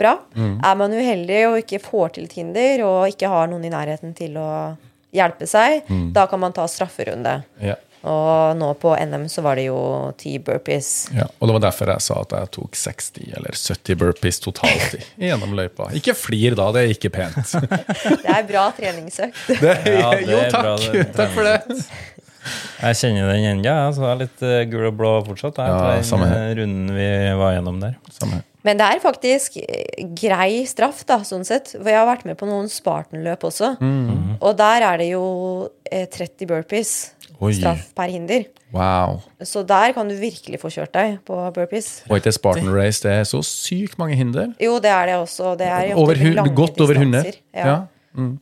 bra. 0.00 0.16
Er 0.36 0.74
man 0.80 0.94
uheldig 0.98 1.40
og 1.52 1.58
ikke 1.62 1.78
får 1.84 2.16
til 2.16 2.26
et 2.26 2.34
hinder, 2.40 2.82
og 2.88 3.06
ikke 3.12 3.30
har 3.30 3.46
noen 3.52 3.64
i 3.68 3.70
nærheten 3.70 4.14
til 4.18 4.34
å 4.42 4.48
hjelpe 5.14 5.46
seg, 5.48 5.86
da 6.12 6.26
kan 6.28 6.42
man 6.42 6.52
ta 6.56 6.66
strafferunde. 6.68 7.38
Ja. 7.62 7.76
Og 8.06 8.52
nå 8.58 8.68
på 8.78 8.92
NM 9.02 9.24
så 9.32 9.42
var 9.42 9.56
det 9.58 9.64
jo 9.66 9.78
ti 10.20 10.36
burpees. 10.38 11.08
Ja, 11.16 11.24
og 11.40 11.48
det 11.48 11.54
var 11.56 11.62
derfor 11.64 11.90
jeg 11.90 12.04
sa 12.04 12.18
at 12.22 12.34
jeg 12.36 12.50
tok 12.54 12.76
60 12.78 13.32
eller 13.38 13.56
70 13.58 13.96
burpees 13.98 14.38
totalt 14.44 14.94
i- 14.98 15.00
gjennom 15.26 15.56
løypa. 15.58 15.88
Ikke 15.96 16.14
flir 16.14 16.54
da, 16.58 16.68
det 16.76 16.84
er 16.84 16.92
ikke 16.94 17.10
pent. 17.16 17.56
Det 18.22 18.30
er 18.36 18.44
bra 18.46 18.68
treningsøkt. 18.76 19.40
Det, 19.64 19.74
Ja, 19.96 20.12
det 20.18 20.28
jo, 20.28 20.38
er 20.38 20.54
takk. 20.54 20.62
bra, 20.62 20.76
det- 20.92 21.08
takk 21.16 21.34
for 21.34 21.50
det. 21.50 21.80
Jeg 22.80 22.98
kjenner 23.00 23.32
den 23.32 23.46
ennå, 23.52 23.64
ja, 23.66 23.86
så 23.94 24.04
jeg 24.04 24.12
er 24.12 24.20
litt 24.24 24.44
eh, 24.46 24.58
gul 24.72 24.88
og 24.90 24.98
blå 24.98 25.14
fortsatt. 25.26 25.58
Jeg, 25.62 25.72
Ja, 25.72 25.96
den 26.02 26.26
eh, 26.26 26.50
runden 26.60 26.92
vi 26.96 27.08
var 27.40 27.56
gjennom 27.56 27.80
der. 27.82 27.96
Samme. 28.14 28.42
Men 28.66 28.80
det 28.80 28.86
er 28.88 29.02
faktisk 29.02 29.58
eh, 29.62 30.06
grei 30.18 30.64
straff, 30.66 31.04
da, 31.06 31.20
sånn 31.26 31.46
sett. 31.46 31.74
For 31.76 31.90
jeg 31.90 32.00
har 32.00 32.08
vært 32.08 32.26
med 32.26 32.38
på 32.40 32.48
noen 32.48 32.70
Spartan-løp 32.72 33.46
også. 33.46 33.76
Og 34.40 34.52
der 34.58 34.86
er 34.88 35.02
det 35.02 35.10
jo 35.12 35.24
eh, 35.90 36.08
30 36.10 36.50
burpees 36.50 36.94
Oi. 37.38 37.52
straff 37.58 37.90
per 37.96 38.10
hinder. 38.10 38.46
Wow. 38.74 39.20
Så 39.46 39.62
der 39.66 39.92
kan 39.94 40.08
du 40.10 40.16
virkelig 40.18 40.58
få 40.60 40.70
kjørt 40.74 40.92
deg 40.96 41.20
på 41.28 41.36
burpees. 41.54 42.00
Og 42.10 42.18
ikke 42.18 42.34
Spartan 42.34 42.72
Race, 42.74 43.00
det 43.04 43.12
er 43.12 43.28
så 43.28 43.42
sykt 43.46 44.00
mange 44.00 44.18
hinder. 44.18 44.50
Jo, 44.62 44.80
det 44.82 44.90
er 44.90 45.12
det 45.12 45.20
også. 45.20 45.54
Det 45.60 45.68
er 45.70 45.92
jo 45.92 46.02
Over, 46.02 46.18
lange 46.40 46.56
godt 46.56 46.82
over 46.82 46.98
100. 46.98 47.38
Ja. 47.54 47.62
Ja. 47.66 47.78
Ja. 48.16 48.34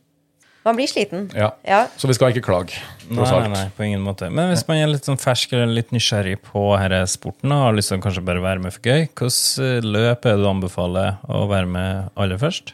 Man 0.65 0.77
blir 0.79 0.89
sliten. 0.89 1.27
Ja. 1.37 1.51
Ja. 1.61 1.83
Så 1.97 2.09
vi 2.09 2.15
skal 2.17 2.33
ikke 2.33 2.45
klage, 2.47 2.79
Nei, 3.05 3.25
nei, 3.29 3.49
nei, 3.53 3.65
på 3.77 3.85
ingen 3.85 4.01
måte. 4.01 4.31
Men 4.33 4.49
hvis 4.49 4.63
man 4.65 4.79
er 4.81 4.89
litt 4.89 5.05
sånn 5.05 5.19
fersk 5.21 5.51
eller 5.53 5.69
litt 5.69 5.91
nysgjerrig 5.93 6.39
på 6.47 6.63
denne 6.81 7.03
sporten 7.09 7.53
og 7.53 7.67
har 7.67 7.75
lyst 7.77 7.91
til 7.93 7.99
å 7.99 8.05
kanskje 8.07 8.23
bare 8.25 8.41
være 8.41 8.63
med 8.63 8.73
for 8.73 8.89
gøy, 8.89 9.03
hvilket 9.13 9.85
løp 9.85 10.25
er 10.25 10.39
det 10.39 10.41
du 10.41 10.49
anbefaler 10.49 11.19
å 11.29 11.43
være 11.51 11.69
med 11.69 12.09
aller 12.17 12.41
først? 12.41 12.73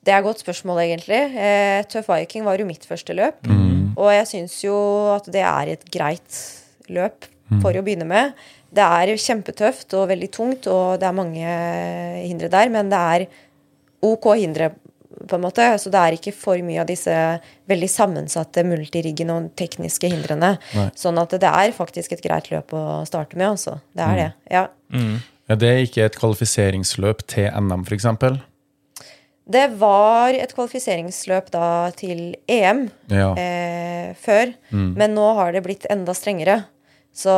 Det 0.00 0.10
er 0.10 0.18
et 0.18 0.26
godt 0.26 0.42
spørsmål, 0.42 0.80
egentlig. 0.82 1.20
Eh, 1.38 1.82
Tøff 1.92 2.08
Viking 2.10 2.46
var 2.48 2.58
jo 2.58 2.66
mitt 2.66 2.86
første 2.88 3.14
løp. 3.14 3.44
Og 4.00 4.08
jeg 4.14 4.26
syns 4.30 4.56
jo 4.64 4.74
at 5.12 5.28
det 5.30 5.44
er 5.44 5.74
et 5.74 5.84
greit 5.92 6.38
løp 6.90 7.28
for 7.60 7.74
å 7.76 7.84
begynne 7.84 8.06
med. 8.08 8.34
Det 8.70 8.82
er 8.82 9.12
kjempetøft 9.18 9.94
og 9.98 10.08
veldig 10.10 10.30
tungt, 10.34 10.66
og 10.70 10.98
det 11.02 11.06
er 11.08 11.16
mange 11.16 11.54
hindre 12.24 12.50
der, 12.50 12.70
men 12.72 12.90
det 12.90 13.00
er 13.14 13.24
OK 14.06 14.30
hindre, 14.40 14.70
på 15.28 15.36
en 15.38 15.42
måte. 15.44 15.64
Så 15.82 15.90
det 15.92 16.00
er 16.00 16.16
ikke 16.16 16.32
for 16.36 16.60
mye 16.64 16.80
av 16.82 16.86
disse 16.90 17.14
veldig 17.70 17.88
sammensatte 17.90 18.64
multiriggene 18.66 19.36
og 19.36 19.50
tekniske 19.58 20.10
hindrene. 20.12 20.54
Sånn 20.98 21.18
at 21.22 21.34
det 21.40 21.50
er 21.50 21.72
faktisk 21.76 22.12
et 22.16 22.22
greit 22.24 22.50
løp 22.52 22.72
å 22.76 22.84
starte 23.08 23.36
med, 23.36 23.48
altså. 23.56 23.78
Det 23.96 24.06
er 24.06 24.16
det. 24.22 24.28
Ja. 24.50 24.64
Ja, 25.50 25.56
det 25.58 25.68
er 25.68 25.80
ikke 25.82 26.04
et 26.06 26.16
kvalifiseringsløp 26.20 27.24
til 27.26 27.48
NM, 27.50 27.82
f.eks. 27.88 28.06
Det 29.50 29.64
var 29.80 30.36
et 30.38 30.52
kvalifiseringsløp 30.54 31.48
da 31.50 31.90
til 31.98 32.36
EM 32.46 32.84
Ja. 33.10 33.32
eh, 33.34 34.12
før, 34.14 34.52
men 34.70 35.14
nå 35.16 35.24
har 35.34 35.50
det 35.56 35.64
blitt 35.64 35.86
enda 35.90 36.14
strengere. 36.14 36.60
Så 37.12 37.32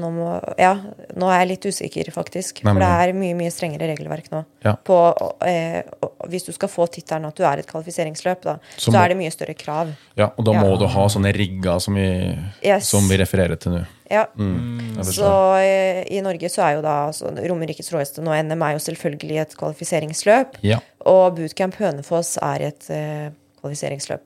nå 0.00 0.08
må 0.14 0.26
Ja, 0.60 0.74
nå 1.18 1.26
er 1.28 1.40
jeg 1.42 1.48
litt 1.50 1.66
usikker, 1.66 2.10
faktisk. 2.14 2.62
For 2.62 2.78
det 2.78 2.86
er 2.86 3.12
mye, 3.18 3.34
mye 3.36 3.50
strengere 3.52 3.88
regelverk 3.90 4.28
nå. 4.32 4.44
Ja. 4.64 4.76
På, 4.86 4.96
eh, 5.44 5.82
hvis 6.30 6.46
du 6.46 6.52
skal 6.54 6.70
få 6.70 6.86
tittelen 6.88 7.26
at 7.26 7.34
du 7.36 7.42
er 7.44 7.58
et 7.58 7.66
kvalifiseringsløp, 7.66 8.42
da, 8.46 8.54
Så 8.76 8.86
så, 8.88 8.92
må- 8.94 9.02
er 9.04 9.08
det 9.08 9.16
mye 9.18 9.32
større 9.34 9.54
krav. 9.58 9.90
ja, 10.16 10.30
og 10.36 10.44
da 10.44 10.52
må 10.52 10.78
du 10.78 10.86
ha 10.86 11.06
sånne 11.08 11.32
rigger 11.34 11.80
som 11.80 11.94
vi, 11.94 12.38
Yes. 12.62 12.86
som 12.88 13.08
vi 13.08 13.16
refererer 13.18 13.58
til 13.58 13.72
nå. 13.72 13.86
Ja. 14.10 14.26
Mm, 14.36 14.96
Så 15.04 15.56
eh, 15.60 16.04
i 16.10 16.20
Norge 16.20 16.48
så 16.50 16.62
er 16.62 16.74
jo 16.76 16.82
da 16.82 17.08
altså, 17.08 17.26
Romerikes 17.48 17.90
råeste 17.92 18.22
nå 18.22 18.30
NM 18.42 18.62
er 18.62 18.72
jo 18.78 18.78
selvfølgelig 18.78 19.40
et 19.40 19.56
kvalifiseringsløp. 19.56 20.56
Ja. 20.62 20.78
Og 21.06 21.36
Bootcamp 21.36 21.74
Hønefoss 21.74 22.36
er 22.42 22.62
et 22.68 22.88
eh, 22.90 23.30
kvalifiseringsløp. 23.60 24.20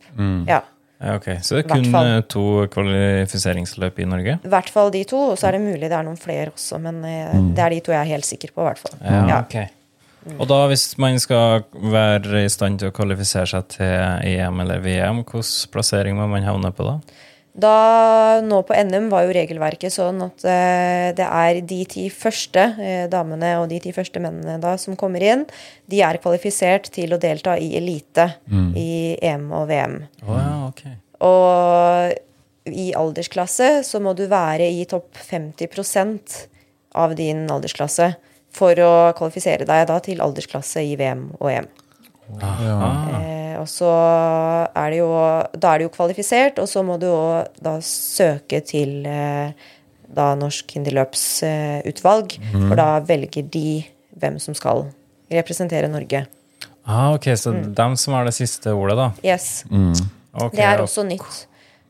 Ja. 0.49 0.61
Ja, 1.05 1.19
ok. 1.19 1.27
Så 1.45 1.59
det 1.59 1.65
er 1.67 1.69
kun 1.69 1.91
fall. 1.93 2.07
eh, 2.09 2.21
to 2.33 2.45
kvalifiseringsløp 2.73 3.99
i 4.01 4.07
Norge? 4.09 4.39
I 4.41 4.53
hvert 4.55 4.71
fall 4.73 4.93
de 4.95 5.05
to, 5.09 5.21
og 5.35 5.39
så 5.39 5.51
er 5.51 5.59
det 5.59 5.65
mulig 5.67 5.89
det 5.91 5.97
er 5.99 6.07
noen 6.07 6.21
flere 6.21 6.53
også, 6.55 6.81
men 6.81 7.03
mm. 7.05 7.51
det 7.57 7.65
er 7.65 7.75
de 7.77 7.81
to 7.85 7.93
jeg 7.93 8.01
er 8.01 8.13
helt 8.15 8.29
sikker 8.29 8.55
på, 8.55 8.63
i 8.65 8.69
hvert 8.71 8.85
fall. 8.87 8.97
Ja, 9.03 9.25
Ja. 9.29 9.41
ok. 9.45 9.59
Og 10.41 10.49
da 10.49 10.63
hvis 10.71 10.87
man 10.97 11.19
skal 11.21 11.67
være 11.93 12.47
i 12.47 12.49
stand 12.49 12.79
til 12.81 12.89
å 12.89 12.95
kvalifisere 12.97 13.45
seg 13.51 13.67
til 13.75 13.91
EM 14.25 14.63
eller 14.65 14.81
VM, 14.81 15.21
hvilken 15.21 15.45
plassering 15.75 16.17
må 16.17 16.25
man 16.31 16.47
havne 16.47 16.71
på 16.73 16.87
da? 16.87 16.95
Da, 17.55 18.41
nå 18.43 18.57
på 18.67 18.75
NM 18.75 19.07
var 19.13 19.29
jo 19.29 19.35
regelverket 19.37 19.95
sånn 19.95 20.19
at 20.25 20.43
eh, 20.43 21.13
det 21.15 21.27
er 21.27 21.61
de 21.63 21.77
ti 21.87 22.09
første 22.11 22.65
eh, 22.83 23.05
damene 23.11 23.53
og 23.61 23.69
de 23.71 23.79
ti 23.85 23.93
første 23.95 24.19
mennene 24.23 24.57
da 24.59 24.73
som 24.81 24.97
kommer 24.99 25.23
inn, 25.23 25.45
de 25.87 26.01
er 26.03 26.19
kvalifisert 26.23 26.91
til 26.95 27.15
å 27.15 27.21
delta 27.23 27.55
i 27.55 27.77
elite 27.79 28.27
i 28.75 29.15
EM 29.23 29.47
og 29.55 29.69
VM. 29.71 30.01
Oh, 30.27 30.35
ja, 30.35 30.57
okay. 30.67 30.97
Og 31.23 32.75
i 32.75 32.89
aldersklasse 32.99 33.71
så 33.87 34.03
må 34.03 34.17
du 34.19 34.27
være 34.31 34.67
i 34.67 34.83
topp 34.91 35.15
50% 35.23 36.41
av 36.99 37.15
din 37.19 37.47
aldersklasse 37.51 38.15
for 38.55 38.83
å 38.83 38.93
kvalifisere 39.15 39.67
deg 39.69 39.87
da 39.91 40.03
til 40.03 40.23
aldersklasse 40.25 40.83
i 40.83 40.95
VM 40.99 41.29
og 41.39 41.51
EM. 41.53 41.71
Eh, 42.33 43.59
og 43.61 43.67
så 43.69 43.89
er 44.75 44.91
det 44.91 44.99
jo 44.99 45.11
Da 45.61 45.75
er 45.75 45.79
det 45.79 45.85
jo 45.89 45.93
kvalifisert, 45.93 46.59
og 46.59 46.69
så 46.71 46.83
må 46.87 46.99
du 46.99 47.07
òg 47.07 47.47
da 47.63 47.77
søke 47.85 48.63
til 48.65 49.05
eh, 49.07 49.53
da 50.15 50.35
Norsk 50.39 50.71
hinderløpsutvalg, 50.77 52.39
Mm. 52.53 52.69
for 52.69 52.77
da 52.77 53.01
velger 53.01 53.43
de 53.51 53.85
hvem 54.19 54.39
som 54.41 54.55
skal 54.55 54.87
representere 55.31 55.89
Norge. 55.91 56.27
Ah, 56.87 57.15
ok, 57.15 57.25
så 57.37 57.53
Mm. 57.53 57.75
dem 57.75 57.97
som 57.97 58.15
har 58.15 58.25
det 58.25 58.35
siste 58.35 58.67
ordet, 58.73 58.97
da. 58.97 59.11
Yes. 59.25 59.65
Ok, 60.35 60.53
Det 60.53 60.61
er 60.61 60.77
ja. 60.79 60.83
også 60.83 61.03
nytt 61.07 61.47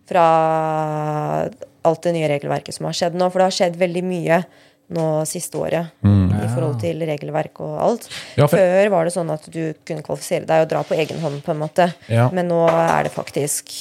fra 0.06 1.48
alt 1.84 2.02
det 2.02 2.14
nye 2.14 2.28
regelverket 2.28 2.74
som 2.74 2.86
har 2.86 2.92
skjedd 2.92 3.14
nå. 3.14 3.30
For 3.30 3.38
det 3.40 3.44
har 3.52 3.70
skjedd 3.70 3.76
veldig 3.76 4.04
mye 4.04 4.44
nå 4.92 5.24
siste 5.26 5.56
året 5.56 5.86
i 6.04 6.48
forhold 6.54 6.80
til 6.82 7.00
regelverk 7.08 7.60
og 7.64 7.78
alt. 7.80 8.08
Ja, 8.36 8.46
for- 8.46 8.58
Før 8.58 8.90
var 8.90 9.04
det 9.04 9.14
sånn 9.14 9.30
at 9.32 9.46
du 9.50 9.72
kunne 9.86 10.02
kvalifisere 10.04 10.44
deg 10.46 10.62
og 10.62 10.68
dra 10.68 10.82
på 10.84 10.94
egen 10.98 11.20
hånd, 11.20 11.42
på 11.42 11.50
en 11.54 11.58
måte. 11.62 11.94
Ja. 12.08 12.28
Men 12.30 12.48
nå 12.48 12.62
er 12.68 13.04
det 13.04 13.12
faktisk 13.12 13.72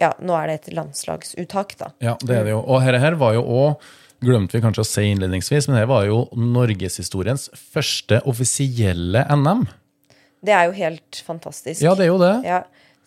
Ja, 0.00 0.12
nå 0.18 0.32
er 0.34 0.46
det 0.48 0.54
et 0.66 0.74
landslagsuttak, 0.74 1.76
da. 1.78 1.90
Ja, 2.00 2.16
det 2.24 2.36
er 2.38 2.44
det 2.44 2.50
jo. 2.54 2.60
Og 2.64 2.80
her, 2.82 2.96
her 2.98 3.14
var 3.20 3.34
jo 3.34 3.42
òg 3.44 3.76
Glemte 4.20 4.52
vi 4.52 4.60
kanskje 4.60 4.82
å 4.82 4.84
si 4.84 5.00
innledningsvis, 5.14 5.68
men 5.68 5.78
det 5.78 5.86
var 5.88 6.04
jo 6.04 6.26
norgeshistoriens 6.36 7.48
første 7.72 8.18
offisielle 8.28 9.22
NM. 9.32 9.62
Det 10.44 10.52
er 10.52 10.66
jo 10.68 10.72
helt 10.76 11.22
fantastisk. 11.24 11.80
Ja, 11.80 11.94
det 11.94 12.04
er 12.04 12.10
jo 12.10 12.18
det. 12.20 12.34
Ja, 12.44 12.58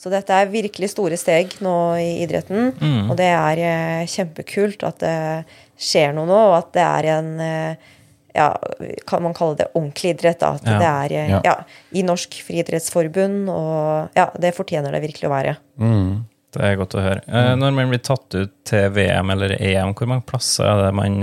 så 0.04 0.12
dette 0.12 0.36
er 0.36 0.50
virkelig 0.52 0.90
store 0.92 1.16
steg 1.16 1.54
nå 1.64 1.74
i 1.96 2.10
idretten. 2.26 2.74
Og 3.08 3.16
det 3.16 3.30
er 3.32 3.60
eh, 3.64 4.02
kjempekult 4.12 4.84
at 4.84 4.98
det 5.00 5.14
skjer 5.80 6.12
noe 6.18 6.28
nå, 6.28 6.40
og 6.50 6.56
at 6.58 6.74
det 6.76 6.84
er 6.84 7.08
en 7.14 7.30
eh, 7.40 7.92
ja, 8.36 8.50
Kan 9.08 9.24
man 9.24 9.36
kalle 9.38 9.56
det 9.62 9.68
ordentlig 9.78 10.16
idrett? 10.18 10.40
da, 10.42 10.50
At 10.58 10.68
Ja. 10.68 10.80
det 10.82 10.90
er 10.92 11.16
eh, 11.22 11.30
Ja. 11.32 11.40
ja. 11.46 11.54
i 11.96 12.04
Norsk 12.04 12.36
Friidrettsforbund, 12.44 13.48
og 13.54 14.10
ja, 14.18 14.26
det 14.44 14.52
fortjener 14.58 14.92
det 14.92 15.02
virkelig 15.06 15.30
å 15.30 15.34
være. 15.38 15.56
Det 16.54 16.62
er 16.68 16.76
godt 16.82 16.98
å 17.00 17.02
høre. 17.06 17.22
Mm. 17.28 17.60
når 17.62 17.72
man 17.80 17.90
blir 17.94 18.02
tatt 18.04 18.36
ut 18.36 18.52
til 18.68 18.90
VM 18.94 19.32
eller 19.34 19.56
EM, 19.56 19.94
hvor 19.96 20.08
mange 20.12 20.26
plasser 20.28 20.68
er 20.68 20.84
det 20.84 20.92
man 21.00 21.16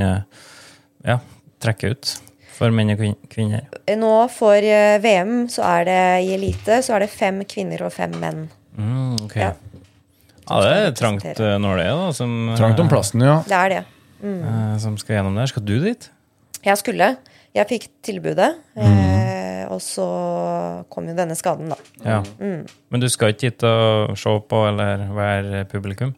ja, 1.05 1.19
trekker 1.63 1.93
ut 1.95 2.15
for 2.57 2.73
menn 2.75 2.91
og 2.97 3.05
kvinner? 3.31 3.69
Nå 3.97 4.15
for 4.33 4.57
VM 5.05 5.45
så 5.53 5.63
er 5.69 5.85
det 5.91 6.01
i 6.25 6.33
elite 6.35 6.81
så 6.83 6.97
er 6.97 7.05
det 7.05 7.11
fem 7.13 7.45
kvinner 7.45 7.85
og 7.87 7.93
fem 7.95 8.17
menn. 8.21 8.49
Mm, 8.79 9.17
okay. 9.25 9.43
Ja. 9.43 9.53
Ja, 10.51 10.61
det 10.65 10.71
er 10.75 10.95
trangt 10.99 11.25
eh, 11.31 11.57
nåløye, 11.63 11.91
da, 11.95 12.07
som, 12.17 12.31
Trangt 12.59 12.81
om 12.83 12.89
plassen, 12.91 13.23
ja. 13.23 13.37
Det 13.47 13.55
er 13.59 13.75
det. 13.77 13.83
Mm. 14.21 14.79
som 14.83 14.97
skal 15.01 15.17
gjennom 15.17 15.37
der. 15.39 15.47
Skal 15.49 15.65
du 15.65 15.77
dit? 15.81 16.11
Jeg 16.67 16.77
skulle. 16.77 17.17
Jeg 17.57 17.67
fikk 17.71 17.87
tilbudet, 18.05 18.51
Mm. 18.77 19.71
og 19.71 19.81
så 19.83 20.07
kom 20.91 21.07
jo 21.09 21.15
denne 21.15 21.35
skaden, 21.39 21.71
da. 21.71 21.77
Ja. 22.05 22.23
Men 22.91 23.01
du 23.01 23.09
skal 23.09 23.33
ikke 23.35 23.51
hit 23.51 23.63
og 23.65 24.17
se 24.19 24.35
på 24.51 24.65
eller 24.69 25.07
være 25.15 25.65
publikum? 25.71 26.13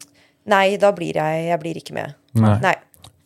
Nei, 0.45 0.75
da 0.77 0.91
blir 0.91 1.15
jeg 1.15 1.47
Jeg 1.47 1.59
blir 1.61 1.77
ikke 1.79 1.93
med. 1.93 2.13
Nei. 2.35 2.57
Nei. 2.59 2.75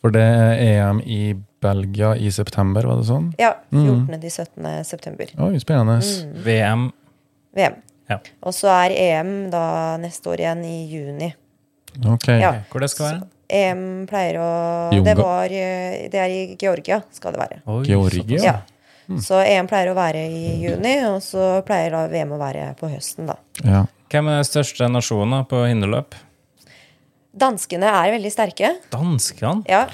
For 0.02 0.12
det 0.14 0.22
er 0.22 0.60
EM 0.62 1.00
i 1.02 1.34
Belgia 1.64 2.12
i 2.16 2.30
september, 2.30 2.86
var 2.86 3.00
det 3.00 3.08
sånn? 3.08 3.32
Ja, 3.40 3.56
14. 3.74 4.20
til 4.22 4.30
17. 4.30 4.84
september. 4.86 5.32
Oi, 5.48 5.58
spennende. 5.64 5.98
VM 6.46 6.92
VM. 7.58 7.80
Ja. 8.08 8.20
Og 8.42 8.56
så 8.56 8.70
er 8.72 8.96
EM 8.96 9.34
da 9.52 9.98
neste 10.02 10.32
år 10.32 10.44
igjen 10.44 10.64
i 10.68 10.78
juni. 10.92 11.32
Ok. 12.06 12.30
Ja. 12.38 12.54
Hvor 12.72 12.84
det 12.84 12.92
skal 12.94 13.10
være? 13.10 13.28
EM 13.48 13.84
pleier 14.10 14.38
å 14.44 14.48
Det 14.92 15.14
var 15.16 15.54
eh, 15.56 16.10
Det 16.12 16.20
er 16.20 16.34
i 16.34 16.42
Georgia, 16.60 17.00
skal 17.16 17.36
det 17.36 17.40
være. 17.40 17.62
Oi, 17.66 17.84
Georgia? 17.88 18.42
Ja. 18.44 18.58
Så 19.24 19.40
EM 19.40 19.70
pleier 19.72 19.94
å 19.94 19.96
være 19.96 20.20
i 20.28 20.58
juni, 20.60 20.98
og 21.08 21.22
så 21.24 21.62
pleier 21.68 21.94
da 21.96 22.08
VM 22.12 22.34
å 22.36 22.40
være 22.42 22.74
på 22.80 22.90
høsten, 22.92 23.30
da. 23.30 23.38
Ja. 23.64 23.86
Hvem 24.12 24.28
er 24.32 24.42
den 24.42 24.48
største 24.48 24.90
nasjonen 24.92 25.46
på 25.48 25.62
hinderløp? 25.64 26.16
Danskene 27.38 27.88
er 28.02 28.12
veldig 28.16 28.32
sterke. 28.34 28.74
Danskene? 28.92 29.64
Ja, 29.70 29.86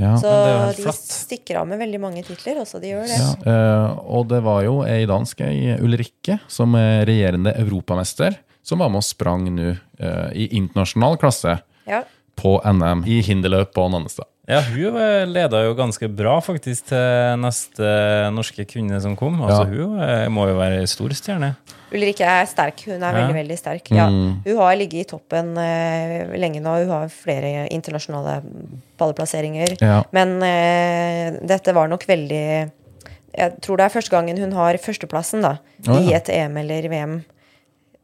ja. 0.00 0.16
så 0.18 0.30
de 0.74 0.92
stikker 0.96 1.60
av 1.60 1.68
med 1.70 1.78
veldig 1.78 2.00
mange 2.02 2.24
titler. 2.26 2.58
Også 2.62 2.80
de 2.82 2.90
gjør 2.92 3.06
det. 3.08 3.18
Ja, 3.20 3.30
eh, 3.52 4.00
og 4.16 4.26
det 4.32 4.40
var 4.46 4.64
jo 4.66 4.80
ei 4.88 5.04
dansk, 5.10 5.44
ei 5.46 5.76
Ulrikke, 5.78 6.40
som 6.50 6.74
er 6.78 7.04
regjerende 7.08 7.54
europamester, 7.62 8.36
som 8.64 8.82
var 8.82 8.90
med 8.90 9.02
og 9.04 9.06
sprang 9.06 9.46
nå 9.54 9.70
eh, 9.70 10.28
i 10.34 10.50
internasjonal 10.58 11.18
klasse 11.22 11.58
Ja. 11.86 12.02
på 12.40 12.56
NM 12.64 13.04
i 13.06 13.20
hinderløp 13.22 13.74
på 13.76 13.88
Nannestad. 13.92 14.26
Ja, 14.46 14.58
hun 14.60 14.96
leda 15.32 15.62
jo 15.64 15.72
ganske 15.78 16.08
bra 16.12 16.34
faktisk 16.44 16.90
til 16.90 17.38
neste 17.40 17.86
norske 18.34 18.66
kvinne 18.68 18.98
som 19.00 19.14
kom. 19.16 19.38
Altså, 19.40 19.62
Ja. 19.64 19.70
Hun 19.86 20.00
eh, 20.04 20.26
må 20.28 20.44
jo 20.50 20.58
være 20.58 20.82
stor 20.90 21.14
stjerne. 21.16 21.54
Ulrikke 21.94 22.26
er 22.26 22.44
sterk. 22.50 22.82
Hun 22.84 22.98
er 23.02 23.06
Ja. 23.14 23.20
veldig 23.22 23.34
veldig 23.38 23.56
sterk. 23.58 23.88
Ja. 23.94 24.08
Mm. 24.10 24.42
Hun 24.44 24.56
har 24.58 24.76
ligget 24.76 25.00
i 25.06 25.08
toppen 25.08 25.56
uh, 25.56 26.36
lenge 26.36 26.60
nå. 26.60 26.74
Hun 26.84 26.90
har 26.90 27.08
flere 27.08 27.68
internasjonale 27.70 28.42
balleplasseringer. 28.98 29.76
Ja. 29.80 30.02
Men 30.12 30.36
uh, 30.42 31.38
dette 31.46 31.72
var 31.72 31.88
nok 31.88 32.04
veldig 32.08 32.70
Jeg 33.34 33.56
tror 33.64 33.76
det 33.80 33.86
er 33.86 33.94
første 33.96 34.12
gangen 34.14 34.38
hun 34.38 34.52
har 34.54 34.76
førsteplassen 34.78 35.42
da, 35.42 35.56
Å, 35.88 35.96
i 36.04 36.12
et 36.14 36.28
EM 36.30 36.56
eller 36.60 36.86
VM. 36.92 37.16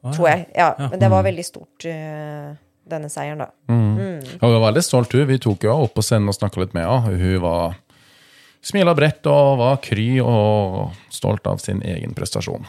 Å, 0.02 0.14
Tror 0.16 0.26
jeg. 0.30 0.46
Ja, 0.56 0.72
Ja. 0.78 0.88
Men 0.88 0.98
det 0.98 1.10
var 1.12 1.22
veldig 1.22 1.44
stort, 1.44 1.84
eh, 1.84 2.54
denne 2.90 3.10
seieren, 3.12 3.44
da. 3.44 3.50
Og 3.70 4.44
hun 4.44 4.56
var 4.56 4.66
veldig 4.68 4.82
stolt, 4.84 5.14
hun. 5.14 5.28
Vi 5.30 5.38
tok 5.42 5.66
henne 5.66 5.86
opp 5.86 5.94
på 5.96 6.04
scenen 6.04 6.30
og 6.30 6.36
snakka 6.36 6.62
litt 6.62 6.76
med 6.76 6.86
henne. 6.88 7.16
Hun 7.20 7.40
var 7.44 7.78
smila 8.66 8.94
bredt 8.96 9.26
og 9.30 9.58
var 9.60 9.80
kry 9.84 10.08
og 10.24 10.96
stolt 11.12 11.46
av 11.48 11.62
sin 11.62 11.80
egen 11.86 12.12
prestasjon. 12.16 12.66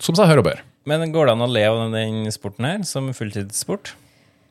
Som 0.00 0.16
seg 0.18 0.28
hør 0.30 0.42
og 0.42 0.50
bør. 0.50 0.62
Men 0.88 1.12
går 1.12 1.28
det 1.28 1.34
an 1.36 1.44
å 1.44 1.50
leve 1.50 1.86
av 1.86 1.92
den 1.94 2.30
sporten 2.32 2.66
her 2.68 2.84
som 2.88 3.10
fulltidssport? 3.16 3.94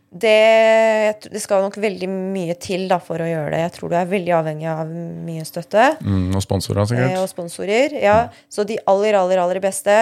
Det, 0.10 1.30
det 1.30 1.39
skal 1.43 1.62
nok 1.62 1.76
veldig 1.78 2.08
mye 2.10 2.56
til 2.58 2.88
da, 2.89 2.98
for 3.04 3.22
å 3.22 3.28
gjøre 3.30 3.52
det. 3.54 3.60
Jeg 3.62 3.74
tror 3.76 3.91
du 3.91 3.95
er 4.00 4.08
veldig 4.10 4.32
avhengig 4.39 4.65
av 4.72 4.89
mye 4.89 5.43
støtte. 5.45 5.84
Mm, 6.02 6.32
og 6.34 6.41
sponsorer, 6.41 6.82
eh, 6.82 6.89
sikkert. 6.89 7.17
Og 7.22 7.30
sponsorer. 7.30 7.93
Ja. 8.02 8.15
Så 8.50 8.65
de 8.65 8.80
aller, 8.89 9.13
aller, 9.19 9.41
aller 9.43 9.62
beste 9.62 9.93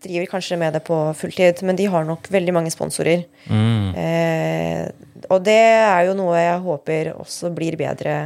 driver 0.00 0.30
kanskje 0.32 0.56
med 0.60 0.78
det 0.78 0.80
på 0.86 0.96
fulltid, 1.18 1.60
men 1.68 1.76
de 1.76 1.90
har 1.92 2.08
nok 2.08 2.30
veldig 2.32 2.56
mange 2.56 2.72
sponsorer. 2.72 3.26
Mm. 3.52 3.92
Eh, 4.00 5.28
og 5.28 5.44
det 5.44 5.60
er 5.60 6.08
jo 6.08 6.16
noe 6.16 6.40
jeg 6.40 6.64
håper 6.64 7.12
også 7.18 7.52
blir 7.52 7.76
bedre 7.80 8.16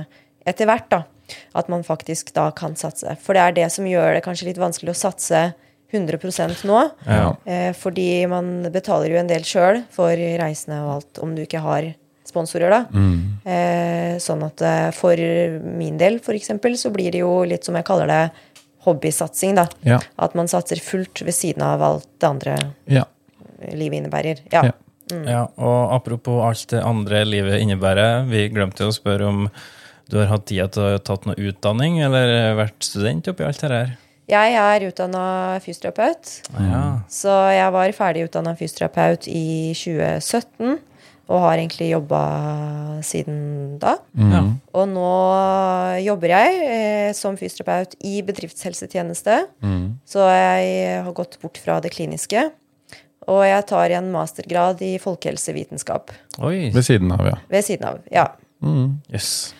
etter 0.46 0.70
hvert, 0.70 0.86
da. 0.92 1.02
At 1.58 1.66
man 1.72 1.82
faktisk 1.82 2.30
da 2.36 2.46
kan 2.54 2.78
satse. 2.78 3.18
For 3.24 3.34
det 3.34 3.42
er 3.42 3.58
det 3.58 3.68
som 3.74 3.90
gjør 3.90 4.14
det 4.14 4.22
kanskje 4.22 4.52
litt 4.52 4.62
vanskelig 4.62 4.94
å 4.94 5.02
satse 5.02 5.48
100 5.94 6.64
nå. 6.68 6.80
Ja. 7.06 7.36
Eh, 7.46 7.72
fordi 7.78 8.26
man 8.30 8.66
betaler 8.74 9.14
jo 9.14 9.20
en 9.20 9.30
del 9.30 9.44
sjøl 9.46 9.82
for 9.94 10.10
reisene 10.14 10.82
og 10.84 10.90
alt, 10.98 11.22
om 11.24 11.34
du 11.36 11.44
ikke 11.44 11.62
har 11.64 11.92
sponsorer, 12.26 12.72
da. 12.72 12.80
Eh, 13.46 14.16
sånn 14.22 14.42
at 14.46 14.62
eh, 14.64 14.90
for 14.96 15.20
min 15.78 15.98
del, 16.00 16.18
for 16.24 16.34
eksempel, 16.36 16.76
så 16.80 16.90
blir 16.94 17.12
det 17.14 17.22
jo 17.22 17.44
litt 17.46 17.66
som 17.66 17.76
jeg 17.78 17.86
kaller 17.86 18.10
det 18.10 18.22
hobbysatsing, 18.84 19.54
da. 19.56 19.68
Ja. 19.86 20.00
At 20.20 20.34
man 20.36 20.50
satser 20.50 20.80
fullt 20.82 21.22
ved 21.24 21.36
siden 21.36 21.62
av 21.64 21.82
alt 21.84 22.08
det 22.18 22.28
andre 22.28 22.56
Ja. 22.90 23.04
livet 23.72 24.02
innebærer. 24.02 24.42
Ja. 24.52 24.64
Ja. 24.70 24.72
Ja, 25.12 25.40
og 25.60 25.92
apropos 25.92 26.40
alt 26.46 26.70
det 26.72 26.80
andre 26.82 27.24
livet 27.28 27.60
innebærer, 27.60 28.24
vi 28.28 28.48
glemte 28.48 28.86
å 28.88 28.92
spørre 28.94 29.28
om 29.28 29.42
du 30.08 30.16
har 30.18 30.30
hatt 30.30 30.46
tid 30.48 30.72
til 30.72 30.82
å 30.82 30.92
ha 30.94 31.00
tatt 31.00 31.26
noe 31.28 31.36
utdanning, 31.36 32.00
eller 32.04 32.54
vært 32.58 32.84
student 32.84 33.28
oppi 33.28 33.44
alt 33.46 33.60
det 33.60 33.70
her? 33.72 33.92
Jeg 34.30 34.54
er 34.56 34.86
utdanna 34.88 35.24
fysioterapeut. 35.60 36.30
Ja. 36.56 36.82
Så 37.12 37.32
jeg 37.52 37.72
var 37.74 37.92
ferdig 37.96 38.24
utdanna 38.28 38.54
fysioterapeut 38.56 39.28
i 39.28 39.74
2017. 39.76 40.78
Og 41.24 41.40
har 41.40 41.56
egentlig 41.56 41.86
jobba 41.88 42.20
siden 43.04 43.78
da. 43.80 43.94
ja. 44.12 44.42
Og 44.76 44.88
nå 44.90 45.12
jobber 46.04 46.34
jeg 46.34 46.58
eh, 46.68 47.12
som 47.16 47.38
fysioterapeut 47.40 47.96
i 48.04 48.18
bedriftshelsetjeneste. 48.26 49.38
Så 50.04 50.26
jeg 50.28 51.00
har 51.06 51.16
gått 51.16 51.38
bort 51.40 51.60
fra 51.64 51.78
det 51.80 51.94
kliniske. 51.96 52.50
Og 53.24 53.40
jeg 53.48 53.64
tar 53.70 53.94
en 53.96 54.10
mastergrad 54.12 54.82
i 54.84 54.98
folkehelsevitenskap 55.00 56.12
Oi, 56.44 56.68
Ved 56.74 56.84
siden 56.84 57.12
av, 57.14 57.24
ja. 57.24 57.38
ved 57.48 57.64
siden 57.64 57.86
av. 57.88 58.02
Ja. 58.12 58.26
jøss. 59.08 59.54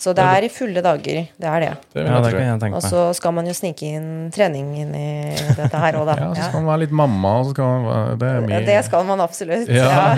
Så 0.00 0.14
det 0.16 0.24
er 0.24 0.46
i 0.46 0.48
fulle 0.52 0.80
dager. 0.80 1.18
Det 1.36 1.48
er 1.50 1.64
det. 1.64 1.72
Det 1.92 2.04
Ja, 2.06 2.20
det 2.24 2.30
kan 2.32 2.46
jeg 2.46 2.60
tenke 2.62 2.78
Og 2.78 2.84
så 2.86 3.02
skal 3.16 3.34
man 3.36 3.48
jo 3.50 3.52
snike 3.56 3.90
inn 3.98 4.30
trening 4.32 4.70
inn 4.80 4.94
i 4.96 5.10
dette 5.58 5.82
her 5.82 5.98
òg, 6.00 6.06
da. 6.08 6.14
Ja, 6.16 6.30
så 6.38 6.46
skal 6.48 6.64
man 6.64 6.70
være 6.72 6.86
litt 6.86 6.94
mamma, 7.02 7.34
og 7.40 7.50
så 7.50 7.52
skal 7.52 7.68
man 7.68 7.84
være 7.90 8.16
Det 8.22 8.30
er 8.30 8.46
mye 8.46 8.62
det 8.70 8.78
skal 8.86 9.04
man 9.10 9.20
absolutt. 9.20 9.68
Ja. 9.68 10.16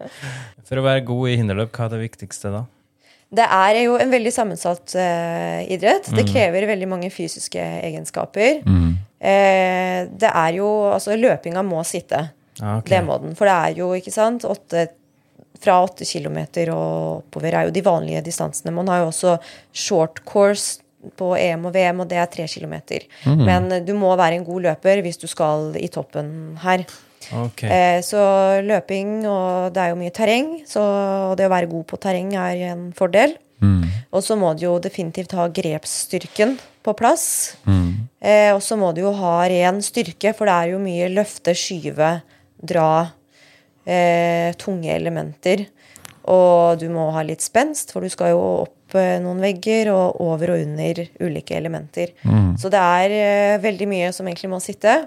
For 0.68 0.78
å 0.78 0.86
være 0.86 1.02
god 1.08 1.32
i 1.32 1.36
hinderløp, 1.40 1.74
hva 1.74 1.88
er 1.88 1.96
det 1.96 2.04
viktigste 2.04 2.54
da? 2.54 2.62
Det 3.34 3.46
er 3.50 3.80
jo 3.82 3.96
en 3.98 4.12
veldig 4.12 4.30
sammensatt 4.30 4.94
uh, 4.94 5.60
idrett. 5.66 6.06
Mm. 6.06 6.18
Det 6.20 6.26
krever 6.28 6.68
veldig 6.70 6.88
mange 6.90 7.10
fysiske 7.10 7.58
egenskaper. 7.58 8.62
Eh, 9.24 10.00
det 10.12 10.30
er 10.30 10.56
jo 10.58 10.68
Altså, 10.92 11.16
løpinga 11.16 11.64
må 11.66 11.82
sitte. 11.88 12.28
Ja, 12.60 12.78
ok. 12.78 12.90
Det 12.90 13.00
må 13.06 13.18
den. 13.22 13.34
For 13.38 13.48
det 13.48 13.54
er 13.54 13.80
jo, 13.80 13.90
ikke 13.98 14.12
sant, 14.14 14.44
åtte 14.46 14.86
fra 15.62 15.78
8 15.84 16.06
km 16.08 16.40
og 16.74 17.20
oppover 17.22 17.54
er 17.54 17.68
jo 17.68 17.74
de 17.74 17.84
vanlige 17.84 18.24
distansene. 18.26 18.74
Man 18.74 18.90
har 18.90 19.02
jo 19.02 19.10
også 19.12 19.36
short 19.72 20.22
course 20.26 20.80
på 21.18 21.34
EM 21.36 21.66
og 21.68 21.74
VM, 21.74 22.00
og 22.00 22.08
det 22.10 22.18
er 22.20 22.30
3 22.32 22.46
km. 22.48 22.76
Men 23.44 23.70
eh, 23.72 23.82
du 23.84 23.92
må 23.98 24.14
være 24.16 24.40
en 24.40 24.46
god 24.46 24.70
løper 24.70 25.02
hvis 25.04 25.20
du 25.20 25.26
skal 25.30 25.74
i 25.80 25.90
toppen 25.92 26.56
her. 26.64 26.84
Okay. 27.32 27.68
Eh, 27.68 28.00
så 28.04 28.20
løping, 28.64 29.22
og 29.28 29.72
det 29.74 29.82
er 29.82 29.92
jo 29.92 30.00
mye 30.00 30.12
terreng, 30.14 30.50
så 30.68 30.82
det 31.38 31.48
å 31.48 31.52
være 31.52 31.70
god 31.72 31.88
på 31.92 32.00
terreng 32.00 32.34
er 32.36 32.68
en 32.72 32.88
fordel. 32.96 33.36
Og 34.14 34.22
så 34.22 34.36
må 34.38 34.52
du 34.54 34.66
jo 34.66 34.78
definitivt 34.82 35.32
ha 35.38 35.46
grepsstyrken 35.48 36.56
på 36.84 36.94
plass. 36.98 37.26
Eh, 38.20 38.50
og 38.54 38.60
så 38.64 38.76
må 38.80 38.92
du 38.96 39.02
jo 39.04 39.12
ha 39.18 39.36
ren 39.50 39.80
styrke, 39.84 40.34
for 40.36 40.48
det 40.48 40.54
er 40.54 40.72
jo 40.74 40.82
mye 40.82 41.10
løfte, 41.12 41.54
skyve, 41.56 42.10
dra, 42.60 42.88
eh, 43.86 44.52
tunge 44.60 44.92
elementer. 44.94 45.66
Og 46.32 46.80
du 46.80 46.86
må 46.92 47.10
ha 47.12 47.24
litt 47.26 47.44
spenst, 47.44 47.92
for 47.92 48.04
du 48.04 48.12
skal 48.12 48.32
jo 48.32 48.44
opp 48.64 48.96
eh, 48.96 49.18
noen 49.22 49.42
vegger 49.44 49.92
og 49.92 50.22
over 50.24 50.54
og 50.54 50.62
under 50.64 51.02
ulike 51.20 51.58
elementer. 51.58 52.14
Så 52.60 52.70
det 52.72 52.80
er 52.80 53.18
eh, 53.18 53.58
veldig 53.64 53.90
mye 53.90 54.14
som 54.16 54.28
egentlig 54.28 54.52
må 54.54 54.62
sitte. 54.64 55.02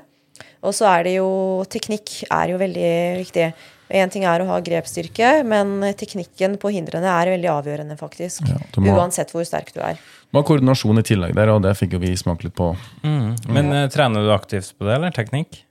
Og 0.65 0.75
så 0.75 0.87
er 0.89 1.07
det 1.07 1.17
jo 1.17 1.31
Teknikk 1.69 2.21
er 2.29 2.53
jo 2.53 2.61
veldig 2.61 2.93
viktig. 3.23 3.49
Én 3.97 4.11
ting 4.11 4.25
er 4.27 4.43
å 4.43 4.47
ha 4.49 4.57
grepsstyrke, 4.59 5.45
men 5.47 5.93
teknikken 5.95 6.57
på 6.59 6.73
hindrene 6.75 7.07
er 7.07 7.31
veldig 7.31 7.49
avgjørende, 7.53 7.95
faktisk. 7.99 8.43
Ja, 8.49 8.59
må- 8.83 8.97
Uansett 8.97 9.31
hvor 9.31 9.45
sterk 9.47 9.71
du 9.73 9.79
er. 9.79 9.95
Du 9.95 10.35
må 10.35 10.43
ha 10.43 10.47
koordinasjon 10.49 10.99
i 10.99 11.05
tillegg 11.07 11.33
der, 11.37 11.53
og 11.53 11.61
det 11.63 11.71
fikk 11.79 11.95
jo 11.95 12.01
vi 12.03 12.11
smake 12.19 12.43
litt 12.43 12.55
på. 12.57 12.73
Mm. 13.03 13.37
Men 13.47 13.71
mm. 13.71 13.89
trener 13.93 14.27
du 14.27 14.33
aktivt 14.35 14.73
på 14.75 14.89
det, 14.89 14.97
eller 14.97 15.15
teknikk? 15.15 15.63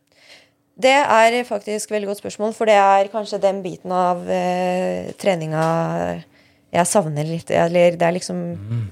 Det 0.76 0.92
er 0.92 1.36
faktisk 1.48 1.90
veldig 1.94 2.10
godt 2.10 2.20
spørsmål, 2.20 2.52
for 2.56 2.68
det 2.68 2.76
er 2.76 3.08
kanskje 3.12 3.40
den 3.40 3.62
biten 3.64 3.92
av 3.96 4.26
eh, 4.28 5.12
treninga 5.16 5.66
jeg 6.76 6.88
savner 6.90 7.24
litt. 7.24 7.50
Eller 7.54 7.96
det 7.96 8.04
er 8.04 8.14
liksom 8.16 8.40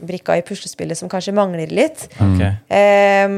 brikka 0.06 0.38
i 0.38 0.44
puslespillet 0.46 0.96
som 0.98 1.10
kanskje 1.12 1.34
mangler 1.36 1.72
litt. 1.74 2.06
Okay. 2.16 2.54
Eh, 2.72 3.34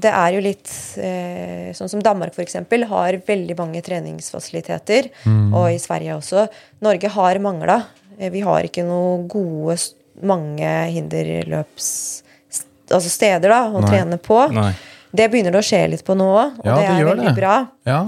det 0.00 0.12
er 0.12 0.36
jo 0.36 0.42
litt 0.44 0.72
eh, 1.00 1.70
Sånn 1.76 1.90
som 1.92 2.02
Danmark 2.02 2.34
f.eks. 2.34 2.58
har 2.90 3.20
veldig 3.26 3.56
mange 3.58 3.82
treningsfasiliteter. 3.86 5.10
Og 5.54 5.70
i 5.72 5.80
Sverige 5.80 6.18
også. 6.18 6.48
Norge 6.84 7.12
har 7.16 7.40
mangla. 7.42 7.80
Eh, 8.18 8.30
Vi 8.34 8.42
har 8.44 8.66
ikke 8.66 8.84
noe 8.84 9.22
gode, 9.30 9.78
mange 10.26 10.74
hinderløps... 10.92 11.92
Altså 12.90 13.06
steder 13.06 13.52
da, 13.52 13.58
å 13.70 13.78
Nei. 13.84 13.86
trene 13.86 14.16
på. 14.18 14.36
Nei. 14.50 14.72
Det 15.12 15.26
begynner 15.30 15.52
det 15.54 15.60
å 15.62 15.66
skje 15.66 15.84
litt 15.90 16.04
på 16.06 16.14
nå 16.18 16.26
òg, 16.30 16.58
og 16.60 16.66
Ja, 16.66 16.74
det 16.74 16.82
det 16.82 16.90
er 16.90 17.00
gjør 17.02 17.10
veldig 17.14 17.26
det. 17.30 17.36
bra. 17.40 17.54
Ja. 17.86 18.00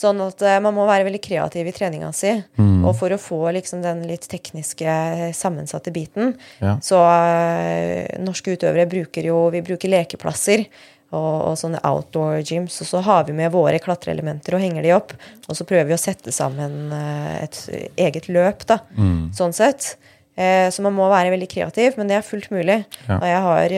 Sånn 0.00 0.20
at 0.24 0.40
eh, 0.48 0.58
man 0.64 0.72
må 0.74 0.86
være 0.88 1.04
veldig 1.04 1.20
kreativ 1.20 1.66
i 1.68 1.72
treninga 1.76 2.08
si. 2.16 2.30
Mm. 2.56 2.84
Og 2.88 2.94
for 2.96 3.12
å 3.12 3.18
få 3.20 3.40
liksom 3.52 3.82
den 3.84 4.06
litt 4.08 4.24
tekniske, 4.32 5.32
sammensatte 5.36 5.92
biten, 5.92 6.34
Ja. 6.60 6.78
så 6.80 7.00
eh, 7.04 8.06
norske 8.24 8.54
utøvere 8.56 8.86
bruker 8.88 9.22
jo 9.28 9.50
Vi 9.52 9.60
bruker 9.66 9.88
lekeplasser 9.92 10.64
og, 11.12 11.50
og 11.50 11.56
sånne 11.58 11.80
outdoor 11.84 12.38
gyms, 12.46 12.80
og 12.80 12.86
så 12.86 13.00
har 13.02 13.24
vi 13.26 13.32
med 13.34 13.50
våre 13.52 13.78
klatreelementer 13.82 14.54
og 14.54 14.60
henger 14.62 14.82
de 14.86 14.92
opp. 14.94 15.12
Og 15.48 15.56
så 15.58 15.64
prøver 15.68 15.88
vi 15.90 15.96
å 15.98 16.00
sette 16.00 16.32
sammen 16.32 16.92
eh, 16.92 17.44
et 17.44 17.60
eget 17.98 18.28
løp, 18.32 18.64
da. 18.70 18.78
Mm. 18.96 19.32
Sånn 19.36 19.52
sett. 19.52 19.96
Så 20.40 20.80
man 20.80 20.94
må 20.96 21.04
være 21.10 21.28
veldig 21.34 21.48
kreativ, 21.52 21.98
men 21.98 22.08
det 22.08 22.14
er 22.16 22.22
fullt 22.24 22.46
mulig. 22.54 22.78
Ja. 23.08 23.18
Og 23.18 23.26
jeg 23.28 23.40
har 23.44 23.74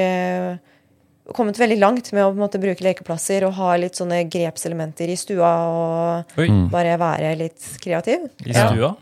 kommet 1.35 1.59
veldig 1.61 1.79
langt 1.81 2.13
med 2.13 2.25
å 2.25 2.31
på 2.33 2.37
en 2.39 2.43
måte, 2.45 2.61
bruke 2.63 2.85
lekeplasser 2.85 3.45
og 3.49 3.55
ha 3.59 3.77
litt 3.77 3.95
sånne 3.99 4.23
grepselementer 4.31 5.09
i 5.13 5.17
stua 5.17 5.53
og 5.69 6.39
Oi, 6.39 6.49
Mm. 6.49 6.69
bare 6.71 6.97
være 6.99 7.37
litt 7.39 7.61
kreativ. 7.83 8.29
i 8.47 8.53
Ja. 8.53 8.69
stua? 8.71 8.97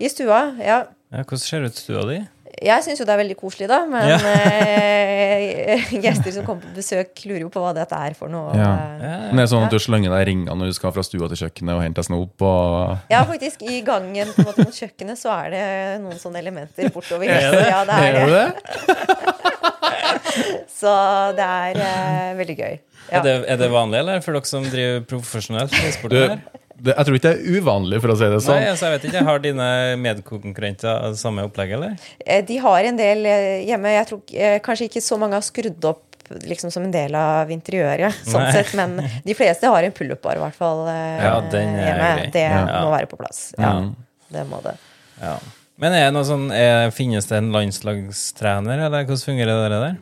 I 0.00 0.08
stua, 0.08 0.40
ja. 0.60 0.82
Ja, 1.12 1.22
hvordan 1.22 1.38
ser 1.38 1.62
ut 1.64 1.74
stua 1.74 2.02
di? 2.08 2.26
Jeg 2.62 2.82
syns 2.84 2.98
jo 2.98 3.04
det 3.04 3.12
er 3.12 3.18
veldig 3.20 3.36
koselig, 3.36 3.66
da, 3.68 3.84
men 3.84 4.08
Ja. 4.08 4.16
eh, 4.16 5.78
gjester 6.04 6.32
som 6.32 6.44
kommer 6.46 6.62
på 6.62 6.74
besøk, 6.78 7.12
lurer 7.26 7.40
jo 7.44 7.50
på 7.52 7.60
hva 7.60 7.74
dette 7.76 7.92
er 7.92 8.14
for 8.14 8.28
noe. 8.32 8.54
Ja. 8.56 8.70
Ja, 8.96 9.18
Men 9.28 9.36
det 9.36 9.44
er 9.44 9.50
sånn 9.56 9.64
at 9.66 9.70
du 9.70 9.78
slenger 9.78 10.08
deg 10.10 10.22
i 10.26 10.30
ringene 10.30 10.56
når 10.56 10.66
du 10.72 10.72
skal 10.78 10.92
fra 10.96 11.02
stua 11.04 11.28
til 11.28 11.36
kjøkkenet 11.36 11.76
og 11.76 11.82
hente 11.84 12.00
deg 12.00 12.04
snop. 12.08 12.40
Og... 12.40 12.98
Ja, 13.12 13.24
faktisk. 13.28 13.60
I 13.62 13.82
gangen 13.84 14.32
på 14.32 14.38
en 14.40 14.48
måte 14.48 14.64
mot 14.64 14.72
kjøkkenet 14.72 15.20
så 15.20 15.34
er 15.44 15.50
det 15.52 16.00
noen 16.00 16.16
sånne 16.18 16.40
elementer 16.40 16.88
bortover. 16.94 17.28
Ja, 17.28 17.50
det? 17.52 17.66
Ja, 17.68 17.84
det 17.84 17.94
er 18.00 18.16
Er 18.16 18.26
det. 18.26 19.52
Så 20.80 20.92
det 21.38 21.46
er 21.46 21.80
eh, 21.82 22.30
veldig 22.38 22.56
gøy. 22.58 22.76
Ja. 23.06 23.18
Er, 23.20 23.22
det, 23.26 23.34
er 23.54 23.58
det 23.60 23.68
vanlig, 23.70 23.98
eller 24.02 24.22
for 24.24 24.34
dere 24.36 24.48
som 24.50 24.64
driver 24.66 25.04
profesjonelt 25.10 25.74
i 25.78 25.90
sporten 25.94 26.32
her? 26.34 26.40
det, 26.76 26.92
jeg 26.98 27.06
tror 27.06 27.16
ikke 27.16 27.30
det 27.30 27.36
er 27.38 27.60
uvanlig, 27.60 28.00
for 28.02 28.12
å 28.12 28.16
si 28.18 28.26
det 28.32 28.40
sånn. 28.44 28.58
Nei, 28.60 28.70
altså, 28.72 28.88
jeg 28.90 28.96
vet 28.98 29.06
ikke. 29.10 29.22
Har 29.28 29.38
dine 29.44 29.68
medkonkurrenter 30.02 31.14
samme 31.16 31.44
opplegg, 31.48 31.72
eller? 31.78 31.94
Eh, 32.26 32.42
De 32.48 32.58
har 32.64 32.88
en 32.90 32.98
del 32.98 33.22
eh, 33.30 33.62
hjemme. 33.68 33.94
Jeg 33.94 34.08
tror 34.10 34.34
eh, 34.34 34.58
kanskje 34.66 34.90
ikke 34.90 35.04
så 35.06 35.18
mange 35.22 35.38
har 35.38 35.46
skrudd 35.46 35.86
opp 35.88 36.02
liksom 36.50 36.72
som 36.74 36.82
en 36.82 36.90
del 36.90 37.14
av 37.14 37.52
interiøret, 37.54 38.16
sånn 38.26 38.42
Nei. 38.42 38.50
sett, 38.56 38.72
men 38.74 38.96
de 39.22 39.34
fleste 39.38 39.70
har 39.70 39.86
en 39.86 39.92
pullup-bar, 39.94 40.40
i 40.40 40.42
hvert 40.42 40.56
fall. 40.58 40.80
Ja, 40.90 41.36
den 41.52 41.76
er 41.78 41.84
hjemme. 41.86 42.08
grei. 42.18 42.30
Det 42.34 42.42
Ja. 42.50 42.64
må 42.82 42.90
være 42.90 43.06
på 43.12 43.18
plass. 43.20 43.44
Ja, 43.54 43.70
Mm. 43.78 43.92
det 44.34 44.42
må 44.50 44.58
det. 44.64 44.74
Ja. 45.22 45.36
Men 45.82 45.92
er 45.92 46.06
det 46.08 46.14
noe 46.16 46.24
sånn, 46.24 46.48
er, 46.54 46.90
finnes 46.94 47.28
det 47.28 47.36
en 47.36 47.52
landslagstrener, 47.52 48.86
eller 48.86 49.04
hvordan 49.04 49.24
fungerer 49.28 49.66
det 49.68 49.80
der? 49.82 49.96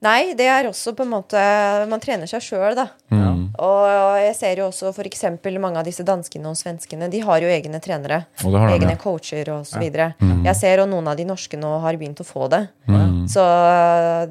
Nei, 0.00 0.32
det 0.32 0.46
er 0.48 0.64
også 0.64 0.94
på 0.96 1.04
en 1.04 1.10
måte 1.12 1.40
Man 1.90 2.00
trener 2.00 2.28
seg 2.28 2.40
sjøl, 2.40 2.72
da. 2.78 2.86
Mm. 3.12 3.50
Og 3.60 3.82
jeg 4.22 4.36
ser 4.38 4.62
jo 4.62 4.68
også 4.70 4.94
f.eks. 4.94 5.26
mange 5.60 5.76
av 5.76 5.84
disse 5.84 6.06
danskene 6.08 6.48
og 6.48 6.56
svenskene. 6.56 7.10
De 7.12 7.20
har 7.24 7.44
jo 7.44 7.50
egne 7.52 7.82
trenere. 7.84 8.22
Og 8.40 8.54
det 8.54 8.62
har 8.62 8.72
de, 8.72 8.78
egne 8.78 8.94
ja. 8.94 9.00
coacher 9.02 9.52
og 9.52 9.66
så 9.68 9.82
videre. 9.82 10.14
Jeg 10.46 10.56
ser 10.56 10.80
jo 10.80 10.88
noen 10.88 11.10
av 11.12 11.20
de 11.20 11.28
norske 11.28 11.60
nå 11.60 11.74
har 11.84 12.00
begynt 12.00 12.22
å 12.24 12.26
få 12.26 12.48
det. 12.52 12.62
Mm. 12.88 13.26
Så 13.30 13.44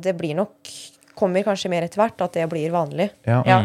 det 0.02 0.18
blir 0.20 0.40
nok 0.42 0.78
Kommer 1.20 1.44
kanskje 1.44 1.68
mer 1.68 1.84
etter 1.84 2.00
hvert 2.00 2.22
at 2.24 2.38
det 2.38 2.46
blir 2.48 2.72
vanlig. 2.72 3.10
Ja. 3.28 3.42
Ja, 3.44 3.58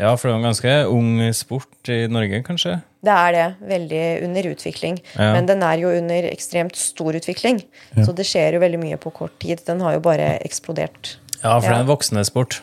Ja, 0.00 0.14
for 0.16 0.30
det 0.30 0.32
er 0.32 0.38
en 0.38 0.46
ganske 0.46 0.70
ung 0.88 1.10
sport 1.36 1.90
i 1.92 2.06
Norge, 2.08 2.38
kanskje? 2.46 2.78
Det 3.06 3.12
er 3.16 3.32
det. 3.32 3.44
Veldig 3.70 4.04
under 4.26 4.48
utvikling. 4.52 4.98
Ja. 5.16 5.32
Men 5.36 5.46
den 5.48 5.62
er 5.64 5.80
jo 5.80 5.92
under 5.96 6.26
ekstremt 6.30 6.76
stor 6.76 7.16
utvikling. 7.16 7.62
Så 7.96 8.12
det 8.16 8.26
skjer 8.28 8.58
jo 8.58 8.64
veldig 8.64 8.80
mye 8.82 8.98
på 9.00 9.12
kort 9.16 9.38
tid. 9.40 9.62
Den 9.66 9.80
har 9.84 9.96
jo 9.96 10.02
bare 10.04 10.34
eksplodert. 10.44 11.16
Ja, 11.40 11.54
for 11.56 11.70
det 11.70 11.78
er 11.78 11.84
en 11.86 11.88
voksende 11.88 12.26
sport. 12.28 12.60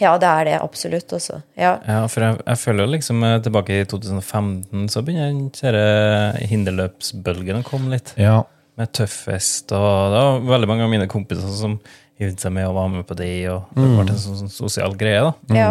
Ja, 0.00 0.16
det 0.20 0.28
er 0.28 0.48
det 0.48 0.56
absolutt 0.60 1.12
også. 1.16 1.40
Ja. 1.56 1.76
Ja, 1.88 2.02
for 2.12 2.24
jeg, 2.24 2.40
jeg 2.44 2.60
føler 2.60 2.90
liksom 2.92 3.22
eh, 3.24 3.38
tilbake 3.44 3.78
i 3.80 3.86
2015 3.88 4.90
så 4.92 5.02
begynner 5.04 5.30
den 5.30 5.46
kjære 5.56 6.46
hinderløpsbølgen 6.50 7.62
å 7.62 7.66
komme 7.66 7.94
litt. 7.94 8.12
Ja. 8.20 8.42
Med 8.76 8.92
tøffest 8.96 9.72
og 9.72 10.12
det 10.12 10.20
var 10.20 10.42
veldig 10.50 10.68
mange 10.68 10.84
av 10.84 10.92
mine 10.92 11.08
kompiser 11.08 11.52
som 11.56 11.78
hivde 12.20 12.40
seg 12.40 12.52
med 12.56 12.68
og 12.68 12.76
var 12.76 12.90
med 12.92 13.06
på 13.08 13.16
det, 13.16 13.30
og 13.52 13.72
det 13.76 13.86
ble 13.88 14.04
en 14.04 14.20
sånn, 14.20 14.40
sånn 14.42 14.52
sosial 14.52 14.96
greie, 15.00 15.20
da. 15.24 15.56
Ja. 15.56 15.70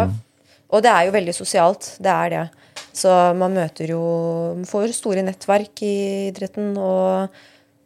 Og 0.74 0.82
det 0.82 0.90
er 0.90 1.06
jo 1.06 1.14
veldig 1.14 1.34
sosialt. 1.34 1.92
Det 2.02 2.10
er 2.10 2.32
det. 2.32 2.42
Så 2.96 3.12
man 3.36 3.52
møter 3.56 3.90
jo 3.92 4.00
Man 4.56 4.64
får 4.68 4.94
store 4.96 5.24
nettverk 5.26 5.82
i 5.84 5.94
idretten, 6.30 6.72
og 6.80 7.28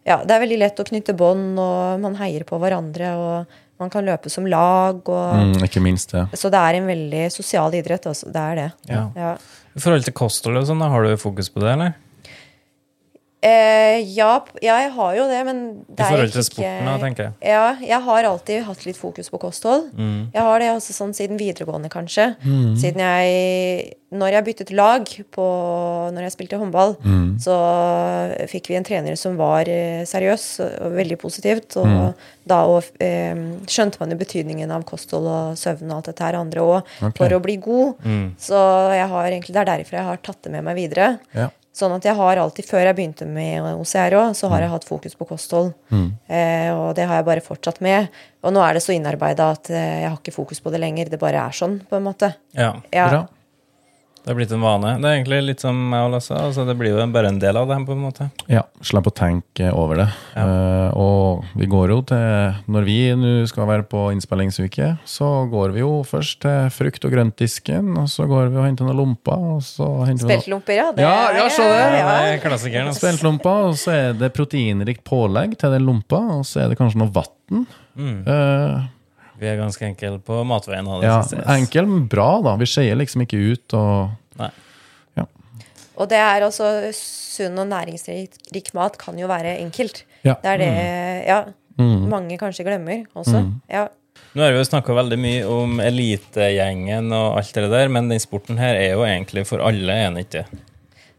ja, 0.07 0.21
det 0.25 0.33
er 0.37 0.45
veldig 0.45 0.59
lett 0.63 0.79
å 0.81 0.87
knytte 0.87 1.17
bånd, 1.19 1.59
og 1.61 1.99
man 2.03 2.15
heier 2.21 2.47
på 2.49 2.59
hverandre, 2.63 3.11
og 3.19 3.59
man 3.81 3.91
kan 3.93 4.05
løpe 4.07 4.31
som 4.33 4.47
lag, 4.47 5.01
og 5.09 5.35
Mm, 5.41 5.65
ikke 5.67 5.83
minst 5.83 6.13
det. 6.13 6.27
Så 6.39 6.51
det 6.53 6.61
er 6.61 6.79
en 6.79 6.87
veldig 6.87 7.25
sosial 7.33 7.75
idrett, 7.75 8.07
Også. 8.07 8.31
Det 8.33 8.41
er 8.41 8.55
det. 8.57 8.69
Ja. 8.93 9.03
Ja. 9.17 9.33
I 9.75 9.81
forhold 9.83 10.05
til 10.05 10.17
kosthold 10.17 10.63
sånn, 10.67 10.83
har 10.83 11.05
du 11.05 11.17
fokus 11.17 11.51
på 11.53 11.63
det, 11.65 11.75
eller? 11.75 11.95
Eh, 13.41 14.03
ja, 14.13 14.35
ja, 14.61 14.75
jeg 14.85 14.91
har 14.93 15.15
jo 15.17 15.23
det, 15.31 15.39
men 15.49 15.61
det 15.89 16.05
I 16.05 16.09
forhold 16.11 16.33
til 16.33 16.43
ikke- 16.43 16.51
sporten, 16.51 16.85
da, 16.85 16.97
tenker 17.01 17.23
jeg. 17.25 17.33
Ja, 17.49 17.77
jeg 17.81 18.01
har 18.05 18.25
alltid 18.29 18.65
hatt 18.65 18.85
litt 18.85 18.99
fokus 18.99 19.31
på 19.31 19.41
kosthold. 19.41 19.87
Mm. 19.97 20.29
Jeg 20.35 20.43
har 20.43 20.59
det 20.59 20.69
også 20.69 20.93
sånn 20.93 21.15
siden 21.17 21.39
videregående, 21.41 21.89
kanskje. 21.89 22.37
Siden 22.77 23.01
jeg 23.01 23.97
Når 24.13 24.33
jeg 24.33 24.45
byttet 24.45 24.71
lag 24.75 25.05
på 25.31 25.45
Når 26.11 26.23
jeg 26.27 26.33
spilte 26.33 26.59
håndball, 26.59 26.97
så 27.39 27.55
fikk 28.51 28.67
vi 28.69 28.75
en 28.75 28.85
trener 28.85 29.17
som 29.17 29.37
var 29.37 29.69
eh, 29.69 30.03
seriøs 30.05 30.83
og 30.83 30.93
veldig 30.99 31.17
positivt. 31.17 31.77
Og 31.77 32.13
da 32.45 32.65
og, 32.67 32.85
eh, 32.99 33.35
skjønte 33.71 34.01
man 34.01 34.11
jo 34.11 34.17
betydningen 34.17 34.71
av 34.71 34.85
kosthold 34.85 35.27
og 35.31 35.57
søvn 35.57 35.89
og 35.91 35.97
alt 36.01 36.11
dette 36.11 36.27
her 36.27 36.35
andre 36.35 36.61
òg, 36.61 36.83
okay. 37.01 37.13
for 37.17 37.29
å 37.29 37.41
bli 37.41 37.57
god. 37.57 37.95
Mm. 38.05 38.35
Så 38.37 38.59
jeg 38.93 39.09
har 39.09 39.25
egentlig, 39.31 39.55
det 39.55 39.63
er 39.63 39.71
derfor 39.79 39.97
jeg 39.97 40.05
har 40.05 40.17
tatt 40.17 40.43
det 40.43 40.53
med 40.53 40.65
meg 40.65 40.77
videre. 40.77 41.19
Ja. 41.33 41.49
Sånn 41.73 41.93
at 41.95 42.05
jeg 42.05 42.17
har 42.19 42.37
alltid, 42.43 42.67
før 42.67 42.83
jeg 42.89 42.97
begynte 42.99 43.27
med 43.31 43.63
OCR 43.79 44.17
òg, 44.19 44.33
så 44.35 44.49
har 44.51 44.65
jeg 44.65 44.73
hatt 44.73 44.85
fokus 44.89 45.15
på 45.15 45.27
kosthold. 45.29 45.71
Eh, 46.27 46.71
og 46.75 46.97
det 46.99 47.07
har 47.07 47.21
jeg 47.21 47.29
bare 47.29 47.45
fortsatt 47.45 47.79
med. 47.85 48.09
Og 48.43 48.53
nå 48.57 48.63
er 48.67 48.75
det 48.75 48.83
så 48.83 48.93
innarbeida 48.97 49.53
at 49.55 49.71
eh, 49.71 50.01
jeg 50.03 50.09
har 50.11 50.19
ikke 50.19 50.35
fokus 50.35 50.61
på 50.61 50.73
det 50.75 50.81
lenger. 50.83 51.13
Det 51.13 51.21
bare 51.23 51.45
er 51.47 51.55
sånn, 51.55 51.79
på 51.87 51.97
en 52.01 52.09
måte. 52.09 52.33
Ja. 52.59 52.73
Ja, 52.91 53.07
Bra. 53.13 53.23
Det 54.21 54.29
har 54.29 54.37
blitt 54.37 54.51
en 54.53 54.61
vane. 54.61 54.91
Det 55.01 55.09
er 55.09 55.15
egentlig 55.17 55.39
litt 55.47 55.63
som 55.65 55.77
meg 55.91 56.03
og 56.05 56.11
Lasse. 56.13 56.35
Altså, 56.37 56.67
det 56.69 56.75
blir 56.77 56.93
jo 56.93 57.07
bare 57.11 57.31
en 57.33 57.39
del 57.41 57.57
av 57.57 57.67
det, 57.71 57.79
på 57.89 57.95
en 57.97 58.03
måte. 58.05 58.27
Ja, 58.53 58.63
Slipp 58.85 59.09
å 59.09 59.13
tenke 59.17 59.71
over 59.73 59.97
det. 60.03 60.07
Ja. 60.37 60.45
Uh, 60.45 60.99
og 61.01 61.45
vi 61.57 61.67
går 61.71 61.89
jo 61.95 61.99
til 62.11 62.59
Når 62.71 62.85
vi 62.85 62.97
nå 63.17 63.33
skal 63.49 63.67
være 63.71 63.87
på 63.89 64.03
innspillingsuke, 64.13 64.91
så 65.09 65.31
går 65.51 65.73
vi 65.73 65.81
jo 65.81 66.03
først 66.05 66.41
til 66.45 66.69
frukt- 66.77 67.05
og 67.09 67.15
grøntdisken, 67.17 67.91
og 68.03 68.09
så 68.13 68.29
går 68.29 68.53
vi 68.53 68.61
og 68.61 68.69
henter 68.69 68.85
noen 68.91 69.01
lomper, 69.01 69.41
og 69.57 69.65
så 69.65 69.89
henter 70.05 70.29
vi 70.29 70.37
Speltlomper, 70.37 70.77
ja. 70.83 70.87
Det 70.93 71.03
Ja, 71.07 71.17
er- 71.31 71.41
ja, 71.41 71.49
så 71.49 71.65
det. 71.73 71.83
Det 71.97 72.05
er 72.05 72.39
klassikeren. 72.45 72.87
altså. 72.93 73.01
speltlomper, 73.07 73.67
og 73.73 73.75
så 73.81 73.91
er 73.97 74.13
det 74.21 74.33
proteinrikt 74.37 75.05
pålegg 75.05 75.57
til 75.59 75.71
den 75.79 75.87
lompa, 75.89 76.21
og 76.39 76.45
så 76.45 76.65
er 76.65 76.69
det 76.69 76.79
kanskje 76.79 77.01
noe 77.01 77.13
vann. 77.17 77.67
Mm. 77.97 78.19
Eh, 78.29 78.81
Vi 79.41 79.49
er 79.49 79.57
ganske 79.57 79.87
enkle 79.87 80.19
på 80.25 80.43
matveien. 80.45 80.85
det 81.01 81.09
ja, 81.09 81.21
enkel, 81.57 81.87
men 81.89 82.09
bra, 82.13 82.41
da. 82.45 82.57
Vi 82.61 82.69
skeier 82.69 82.99
liksom 83.01 83.25
ikke 83.25 83.41
ut, 83.55 83.75
og 83.79 84.11
Nei. 84.41 84.51
Og 86.01 86.09
det 86.09 86.17
er 86.17 86.41
altså 86.47 86.65
sunn 86.97 87.59
og 87.61 87.67
næringsrik 87.69 88.71
mat 88.73 88.95
kan 88.97 89.19
jo 89.21 89.27
være 89.29 89.59
enkelt. 89.61 90.05
Ja. 90.25 90.33
Det 90.41 90.49
er 90.55 90.61
det 90.63 90.69
ja, 91.29 91.41
mange 91.81 92.39
kanskje 92.41 92.65
glemmer 92.65 93.03
også. 93.13 93.43
Ja. 93.69 93.83
Nå 94.33 94.45
har 94.47 94.55
vi 94.55 94.61
jo 94.63 94.65
snakka 94.69 94.95
veldig 94.97 95.19
mye 95.21 95.43
om 95.51 95.77
elitegjengen 95.85 97.11
og 97.13 97.37
alt 97.41 97.53
det 97.57 97.69
der, 97.73 97.93
men 97.93 98.09
den 98.09 98.23
sporten 98.23 98.57
her 98.61 98.79
er 98.79 98.95
jo 98.95 99.05
egentlig 99.05 99.45
for 99.49 99.61
alle, 99.65 99.93
er 99.93 100.09
den 100.09 100.23
ikke? 100.25 100.45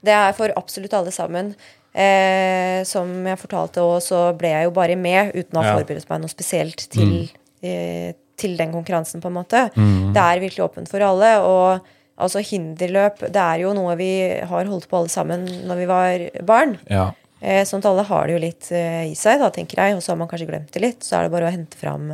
Det 0.02 0.14
er 0.18 0.34
for 0.38 0.54
absolutt 0.58 0.94
alle 0.98 1.14
sammen. 1.14 1.54
Eh, 1.92 2.82
som 2.88 3.10
jeg 3.28 3.38
fortalte 3.42 3.84
òg, 3.84 4.00
så 4.06 4.24
ble 4.40 4.54
jeg 4.54 4.70
jo 4.70 4.74
bare 4.78 4.96
med 4.96 5.34
uten 5.36 5.60
å 5.60 5.62
ha 5.62 5.74
Ja. 5.74 5.78
forberedt 5.78 6.10
meg 6.10 6.22
noe 6.24 6.32
spesielt 6.32 6.88
til, 6.90 7.14
eh, 7.26 7.41
til 7.62 8.56
den 8.58 8.72
konkurransen, 8.74 9.22
på 9.22 9.30
en 9.30 9.38
måte. 9.38 9.68
Mm. 9.76 10.12
Det 10.16 10.22
er 10.22 10.42
virkelig 10.42 10.64
åpent 10.66 10.90
for 10.90 11.04
alle. 11.06 11.32
Og 11.46 11.92
altså 12.22 12.42
hinderløp, 12.46 13.22
det 13.30 13.42
er 13.42 13.64
jo 13.64 13.74
noe 13.78 13.96
vi 14.00 14.12
har 14.50 14.70
holdt 14.70 14.90
på 14.90 15.02
alle 15.02 15.14
sammen 15.14 15.46
når 15.70 15.82
vi 15.82 15.90
var 15.92 16.30
barn. 16.54 16.78
ja. 16.90 17.12
Eh, 17.42 17.64
sånn 17.66 17.82
at 17.82 17.88
alle 17.90 18.04
har 18.06 18.28
det 18.30 18.34
jo 18.36 18.42
litt 18.44 18.68
eh, 18.70 19.08
i 19.10 19.16
seg, 19.18 19.40
da, 19.42 19.48
tenker 19.50 19.80
jeg. 19.82 19.96
Og 19.98 20.04
så 20.06 20.14
har 20.14 20.20
man 20.22 20.30
kanskje 20.30 20.46
glemt 20.52 20.70
det 20.76 20.84
litt. 20.84 21.02
Så 21.02 21.18
er 21.18 21.26
det 21.26 21.34
bare 21.34 21.48
å 21.50 21.54
hente 21.54 21.80
fram 21.80 22.12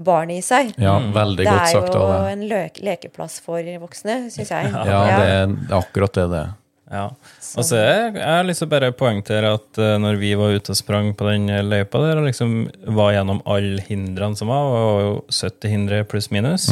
barnet 0.00 0.38
i 0.38 0.44
seg. 0.46 0.70
ja 0.80 0.94
veldig 1.12 1.44
det 1.44 1.50
godt 1.50 1.72
sagt. 1.74 1.94
jo 1.94 2.04
er 2.06 2.22
jo 2.22 2.30
en 2.36 2.44
løk 2.48 2.78
lekeplass 2.86 3.40
for 3.44 3.66
voksne, 3.82 4.16
syns 4.30 4.52
jeg. 4.54 4.70
Ja, 4.70 4.84
det 4.86 4.94
er, 4.94 5.50
det 5.50 5.74
er 5.74 5.76
akkurat 5.80 6.14
det 6.16 6.28
det 6.30 6.44
er. 6.44 6.54
Ja. 6.90 7.06
Og 7.54 7.66
så 7.66 7.78
er 7.78 8.16
jeg 8.18 8.26
har 8.26 8.46
lyst 8.46 8.64
til 8.64 8.66
å 8.66 8.72
bare 8.72 8.90
poengtere 8.96 9.52
at 9.54 9.78
uh, 9.78 9.94
når 10.02 10.18
vi 10.18 10.32
var 10.38 10.56
ute 10.56 10.74
og 10.74 10.78
sprang 10.78 11.12
på 11.14 11.28
den 11.28 11.46
løypa 11.68 12.02
der, 12.02 12.18
og 12.18 12.26
liksom 12.26 12.64
var 12.98 13.14
gjennom 13.14 13.42
alle 13.46 13.84
hindrene 13.86 14.38
som 14.38 14.50
var, 14.50 14.70
var 14.74 15.04
jo 15.04 15.12
70 15.30 15.74
hindre 15.74 16.00
pluss 16.10 16.30
minus, 16.34 16.70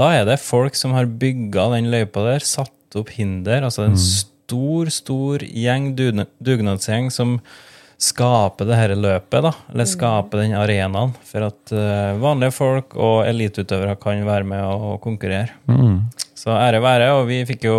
da 0.00 0.08
er 0.16 0.24
det 0.28 0.40
folk 0.40 0.78
som 0.78 0.96
har 0.96 1.10
bygga 1.20 1.68
den 1.74 1.90
løypa 1.92 2.24
der, 2.30 2.46
satt 2.48 2.96
opp 2.96 3.12
hinder, 3.12 3.66
altså 3.68 3.84
en 3.86 3.98
stor, 4.00 4.88
stor 4.92 5.44
gjeng, 5.44 5.92
dugnadsgjeng, 5.96 7.12
som 7.12 7.36
skaper 8.02 8.66
det 8.66 8.78
her 8.80 8.94
løpet, 8.98 9.44
da, 9.44 9.52
eller 9.70 9.86
skaper 9.86 10.42
den 10.42 10.56
arenaen 10.58 11.12
for 11.28 11.46
at 11.46 11.76
uh, 11.76 12.16
vanlige 12.20 12.56
folk 12.56 12.96
og 12.96 13.22
eliteutøvere 13.28 13.94
kan 14.00 14.24
være 14.26 14.48
med 14.48 14.64
og 14.64 14.96
konkurrere. 15.04 15.54
Så 16.34 16.50
ære 16.56 16.80
være, 16.82 17.12
og 17.14 17.28
vi 17.28 17.44
fikk 17.46 17.68
jo 17.68 17.76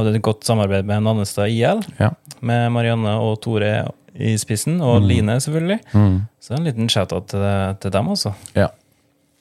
hadde 0.00 0.16
et 0.18 0.24
godt 0.26 0.44
samarbeid 0.48 0.84
med 0.88 1.02
Nannestad 1.06 1.48
IL, 1.52 1.84
Ja. 2.00 2.10
med 2.40 2.70
Marianne 2.74 3.14
og 3.20 3.38
Tore 3.44 3.70
i 4.16 4.34
spissen, 4.40 4.80
og 4.82 5.02
Line 5.06 5.38
selvfølgelig. 5.40 5.80
Så 6.42 6.56
en 6.56 6.64
liten 6.66 6.88
shout-out 6.90 7.28
til, 7.30 7.44
til 7.80 7.92
dem, 7.94 8.08
altså. 8.16 8.34
ja. 8.56 8.68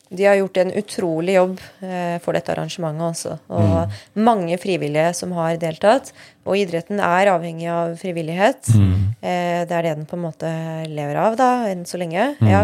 De 0.10 0.24
har 0.26 0.40
gjort 0.40 0.58
en 0.58 0.72
utrolig 0.74 1.36
jobb 1.36 1.60
eh, 1.86 2.16
for 2.24 2.34
dette 2.34 2.50
arrangementet 2.50 3.04
også. 3.06 3.36
Og 3.54 3.92
mange 4.18 4.56
frivillige 4.58 5.12
som 5.14 5.36
har 5.38 5.60
deltatt. 5.62 6.10
Og 6.50 6.58
idretten 6.58 6.98
er 6.98 7.30
avhengig 7.30 7.68
av 7.70 7.92
frivillighet. 8.02 8.72
Eh, 8.74 9.60
det 9.70 9.76
er 9.78 9.86
det 9.86 9.92
den 10.00 10.08
på 10.10 10.18
en 10.18 10.24
måte 10.24 10.50
lever 10.90 11.20
av, 11.22 11.38
da, 11.38 11.50
enn 11.70 11.86
så 11.86 12.02
lenge. 12.02 12.32
Ja. 12.42 12.64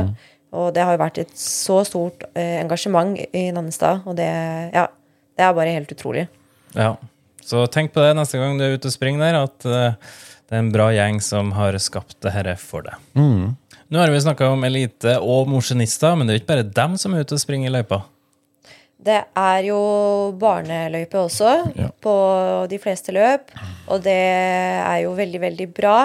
Og 0.58 0.71
det 0.73 0.88
har 0.88 0.97
jo 0.97 1.03
vært 1.03 1.19
et 1.21 1.36
så 1.38 1.84
stort 1.86 2.25
eh, 2.34 2.55
engasjement 2.63 3.13
i 3.29 3.51
Nannestad, 3.53 4.01
og 4.10 4.17
det, 4.17 4.25
ja, 4.73 4.88
det 5.38 5.45
er 5.45 5.53
bare 5.53 5.75
helt 5.77 5.93
utrolig. 5.93 6.25
Ja. 6.73 6.95
Så 7.45 7.65
tenk 7.69 7.93
på 7.93 8.01
det 8.01 8.15
neste 8.17 8.39
gang 8.41 8.58
du 8.58 8.63
er 8.65 8.73
ute 8.77 8.89
og 8.89 8.95
springer 8.95 9.21
der, 9.21 9.38
at 9.45 9.67
eh, 9.69 10.15
det 10.49 10.55
er 10.58 10.63
en 10.63 10.71
bra 10.73 10.89
gjeng 10.93 11.21
som 11.21 11.51
har 11.58 11.77
skapt 11.81 12.17
det 12.25 12.34
dette 12.34 12.58
for 12.62 12.86
deg. 12.86 12.97
Nå 13.86 14.01
har 14.01 14.10
vi 14.10 14.19
snakka 14.23 14.49
om 14.55 14.63
elite 14.65 15.19
og 15.21 15.47
mosjonister, 15.49 16.15
men 16.17 16.25
det 16.25 16.34
er 16.34 16.39
jo 16.39 16.43
ikke 16.43 16.53
bare 16.55 16.67
dem 16.81 16.97
som 17.01 17.13
er 17.13 17.21
ute 17.25 17.38
og 17.38 17.41
springer 17.43 17.69
i 17.69 17.75
løypa. 17.77 18.01
Det 19.05 19.19
er 19.38 19.60
jo 19.67 19.77
barneløype 20.41 21.19
også 21.21 21.51
Ja. 21.77 21.89
på 22.01 22.15
de 22.71 22.79
fleste 22.81 23.13
løp, 23.13 23.51
og 23.88 24.01
det 24.01 24.15
er 24.17 25.03
jo 25.03 25.13
veldig, 25.13 25.41
veldig 25.41 25.67
bra. 25.77 25.97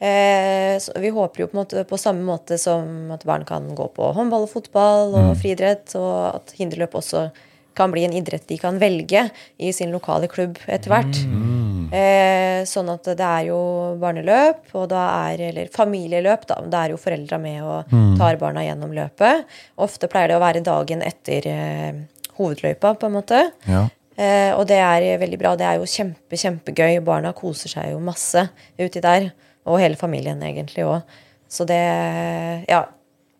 Eh, 0.00 0.78
så 0.78 0.92
vi 1.00 1.08
håper 1.10 1.40
jo 1.40 1.46
på, 1.48 1.56
måte, 1.58 1.82
på 1.88 1.98
samme 1.98 2.22
måte 2.22 2.58
som 2.60 3.10
at 3.10 3.24
barn 3.26 3.44
kan 3.48 3.64
gå 3.74 3.88
på 3.96 4.12
håndball 4.14 4.44
og 4.46 4.52
fotball 4.52 5.14
og 5.16 5.36
friidrett, 5.40 5.94
og 5.98 6.36
at 6.36 6.52
hinderløp 6.60 6.94
også 7.00 7.30
kan 7.78 7.92
bli 7.94 8.04
en 8.08 8.16
idrett 8.18 8.46
de 8.50 8.58
kan 8.60 8.78
velge 8.80 9.28
i 9.62 9.72
sin 9.72 9.94
lokale 9.94 10.28
klubb 10.30 10.58
etter 10.66 10.92
hvert. 10.92 11.20
Eh, 11.88 12.66
sånn 12.68 12.90
at 12.92 13.06
det 13.16 13.24
er 13.24 13.46
jo 13.48 13.58
barneløp, 14.02 14.66
og 14.76 14.88
da 14.90 15.04
er, 15.30 15.40
eller 15.48 15.70
familieløp, 15.72 16.44
da. 16.50 16.58
Da 16.68 16.82
er 16.84 16.92
jo 16.92 17.00
foreldra 17.00 17.38
med 17.40 17.62
og 17.64 17.94
tar 18.18 18.36
barna 18.40 18.66
gjennom 18.66 18.92
løpet. 18.96 19.46
Ofte 19.80 20.10
pleier 20.12 20.32
det 20.32 20.36
å 20.36 20.42
være 20.42 20.64
dagen 20.66 21.04
etter 21.06 21.48
eh, 21.48 22.02
hovedløypa, 22.36 22.92
på 22.98 23.08
en 23.08 23.16
måte. 23.16 23.40
Ja. 23.70 23.86
Eh, 24.18 24.50
og 24.58 24.66
det 24.68 24.80
er 24.82 25.08
veldig 25.22 25.38
bra. 25.40 25.54
Det 25.56 25.66
er 25.68 25.78
jo 25.78 25.88
kjempe, 25.88 26.36
kjempegøy. 26.36 26.98
Barna 27.06 27.32
koser 27.36 27.72
seg 27.72 27.92
jo 27.94 28.02
masse 28.02 28.48
uti 28.78 29.00
der. 29.04 29.30
Og 29.68 29.80
hele 29.80 29.98
familien 30.00 30.42
egentlig 30.42 30.84
òg. 30.84 31.18
Så 31.48 31.64
det 31.68 31.82
Ja. 32.68 32.84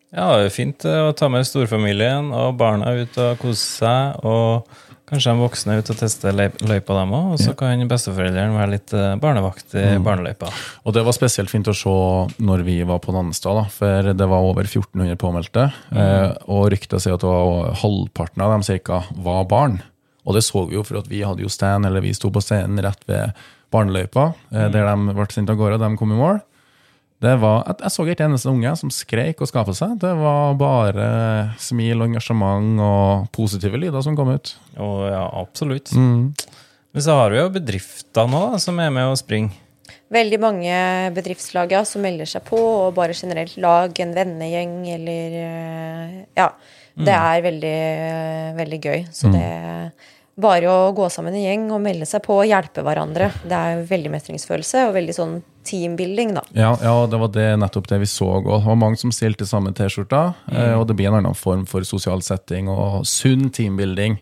Ja, 0.09 0.27
det 0.39 0.47
er 0.49 0.53
fint 0.53 0.85
eh, 0.89 1.01
å 1.05 1.13
ta 1.13 1.27
med 1.29 1.45
storfamilien 1.45 2.31
og 2.33 2.55
barna 2.57 2.95
ut 2.97 3.17
og 3.21 3.35
kose 3.43 3.61
seg, 3.61 4.23
og 4.25 4.65
kanskje 5.09 5.33
de 5.35 5.41
voksne 5.41 5.75
ut 5.79 5.89
og 5.93 5.97
teste 5.99 6.31
løy- 6.33 6.63
løypa 6.69 6.95
dem 6.97 7.13
òg, 7.17 7.27
og 7.35 7.41
så 7.41 7.53
kan 7.57 7.81
besteforeldrene 7.89 8.57
være 8.57 8.71
litt 8.75 8.93
eh, 8.97 9.13
barnevakt 9.21 9.75
i 9.77 9.85
barneløypa. 10.05 10.49
Og 10.85 10.95
det 10.97 11.03
var 11.05 11.13
spesielt 11.17 11.49
fint 11.53 11.69
å 11.69 11.75
se 11.77 11.93
når 12.41 12.65
vi 12.65 12.79
var 12.89 13.01
på 13.05 13.13
Nannestad, 13.13 13.57
da, 13.57 13.67
for 13.73 14.09
det 14.17 14.27
var 14.33 14.49
over 14.49 14.65
1400 14.69 15.17
påmeldte. 15.21 15.67
Eh, 15.93 16.33
og 16.49 16.67
ryktet 16.73 17.05
sier 17.05 17.17
at 17.17 17.27
halvparten 17.83 18.45
av 18.45 18.55
dem 18.57 18.65
cirka 18.65 19.03
var 19.13 19.45
barn. 19.49 19.79
Og 20.25 20.35
det 20.37 20.43
så 20.45 20.65
vi 20.69 20.77
jo, 20.77 20.83
for 20.85 20.99
at 21.03 21.07
vi 21.09 21.21
hadde 21.25 21.41
jo 21.45 21.49
stand, 21.53 21.85
eller 21.89 22.01
vi 22.05 22.13
sto 22.17 22.29
på 22.33 22.41
scenen 22.43 22.81
rett 22.85 23.01
ved 23.09 23.33
barneløypa, 23.73 24.31
eh, 24.53 24.69
der 24.73 24.89
de 24.89 25.13
ble 25.17 25.29
sendt 25.33 25.53
av 25.53 25.57
gårde, 25.61 25.77
og 25.77 25.85
de 25.85 25.97
kom 26.01 26.13
i 26.13 26.21
mål. 26.21 26.41
Det 27.19 27.33
var, 27.41 27.65
jeg, 27.67 27.91
så 27.91 28.05
ikke 28.07 28.23
en 28.23 28.31
eneste 28.31 28.51
unge 28.51 28.71
som 28.79 28.91
skreik 28.95 29.41
og 29.43 29.49
skaffa 29.49 29.73
seg. 29.75 29.97
Det 29.99 30.11
var 30.21 30.53
bare 30.59 31.07
smil 31.59 31.99
og 31.99 32.07
engasjement 32.07 32.79
og 32.79 33.25
positive 33.35 33.79
lyder 33.81 34.03
som 34.05 34.15
kom 34.15 34.31
ut. 34.31 34.53
Oh, 34.79 35.03
ja, 35.03 35.25
absolutt. 35.41 35.91
Men 35.95 37.03
så 37.03 37.17
har 37.19 37.33
vi 37.33 37.41
jo 37.41 37.49
bedrifter 37.59 38.29
nå 38.31 38.43
som 38.63 38.79
er 38.79 38.93
med 38.95 39.11
og 39.11 39.19
springer. 39.19 39.57
Veldig 40.09 40.39
mange 40.41 40.77
bedriftslag 41.13 41.73
ja, 41.75 41.83
som 41.85 42.01
melder 42.01 42.25
seg 42.29 42.41
på, 42.47 42.57
og 42.57 42.95
bare 42.97 43.13
generelt 43.13 43.59
lag, 43.61 43.93
en 44.01 44.15
vennegjeng 44.15 44.77
eller 44.95 45.39
eh, 45.43 46.15
Ja. 46.39 46.53
Det 46.99 47.13
er 47.15 47.43
veldig, 47.45 47.75
eh, 48.03 48.47
veldig 48.57 48.79
gøy. 48.83 49.03
Så 49.15 49.29
det 49.31 49.43
bare 50.39 50.71
å 50.71 50.91
gå 50.95 51.07
sammen 51.11 51.35
i 51.37 51.45
gjeng 51.45 51.69
og 51.73 51.81
melde 51.83 52.07
seg 52.09 52.23
på 52.25 52.39
og 52.41 52.47
hjelpe 52.47 52.83
hverandre. 52.85 53.29
Det 53.43 53.55
er 53.55 53.83
veldig 53.89 54.11
mestringsfølelse 54.13 54.87
og 54.87 54.95
veldig 54.97 55.15
sånn 55.15 55.35
teambuilding, 55.69 56.33
da. 56.37 56.43
Ja, 56.55 56.71
ja, 56.81 56.93
det 57.09 57.19
var 57.21 57.31
det, 57.35 57.47
nettopp 57.61 57.89
det 57.91 57.99
vi 58.03 58.09
så. 58.09 58.29
òg. 58.39 58.47
det 58.47 58.63
var 58.65 58.79
mange 58.79 58.99
som 59.01 59.13
stilte 59.13 59.47
samme 59.49 59.73
T-skjorta. 59.75 60.23
Mm. 60.49 60.61
Og 60.79 60.87
det 60.89 60.97
blir 60.97 61.11
en 61.11 61.19
annen 61.19 61.37
form 61.37 61.65
for 61.69 61.85
sosial 61.87 62.23
setting 62.25 62.71
og 62.71 63.03
sunn 63.09 63.49
teambuilding, 63.53 64.17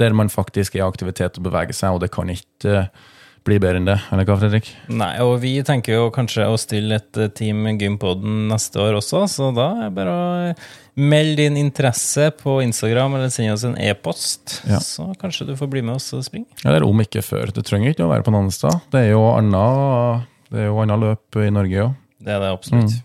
der 0.00 0.16
man 0.16 0.32
faktisk 0.32 0.76
er 0.76 0.84
i 0.84 0.86
aktivitet 0.86 1.40
og 1.40 1.48
beveger 1.48 1.76
seg, 1.76 1.96
og 1.96 2.04
det 2.04 2.12
kan 2.14 2.30
ikke 2.32 2.72
eh, 2.86 3.04
bli 3.46 3.56
bedre 3.62 3.78
enn 3.80 3.86
det. 3.88 3.96
Eller 4.12 4.26
hva, 4.28 4.36
Fredrik? 4.40 4.68
Nei, 4.92 5.12
og 5.24 5.36
vi 5.42 5.52
tenker 5.66 5.94
jo 5.96 6.08
kanskje 6.14 6.48
å 6.50 6.58
stille 6.60 6.98
et 7.00 7.20
eh, 7.22 7.30
team 7.36 7.62
Gympoden 7.78 8.48
neste 8.50 8.82
år 8.82 8.98
også, 8.98 9.22
så 9.30 9.48
da 9.56 9.68
er 9.76 9.86
det 9.88 9.94
bare 9.96 10.14
å 10.16 10.54
melde 10.96 11.44
din 11.44 11.58
interesse 11.60 12.30
på 12.40 12.58
Instagram 12.64 13.18
eller 13.18 13.32
send 13.32 13.52
oss 13.52 13.64
en 13.68 13.76
e-post, 13.78 14.60
Ja. 14.68 14.78
så 14.80 15.10
kanskje 15.20 15.46
du 15.50 15.56
får 15.58 15.70
bli 15.72 15.82
med 15.84 15.98
oss 15.98 16.10
og 16.16 16.24
springe. 16.26 16.48
Eller 16.64 16.84
om 16.86 17.02
ikke 17.04 17.22
før. 17.24 17.52
Det 17.52 17.66
trenger 17.68 17.92
ikke 17.92 18.06
å 18.06 18.12
være 18.12 18.24
på 18.26 18.32
Nannestad. 18.34 18.80
Det 18.94 19.04
er 19.04 19.10
jo 19.12 19.22
annet, 19.34 20.24
det 20.50 20.68
jo 20.70 20.78
annet 20.82 21.02
løp 21.04 21.40
i 21.44 21.50
Norge 21.52 21.84
òg. 21.88 21.98
Det 22.26 22.32
er 22.32 22.40
det 22.42 22.48
absolutt. 22.54 22.96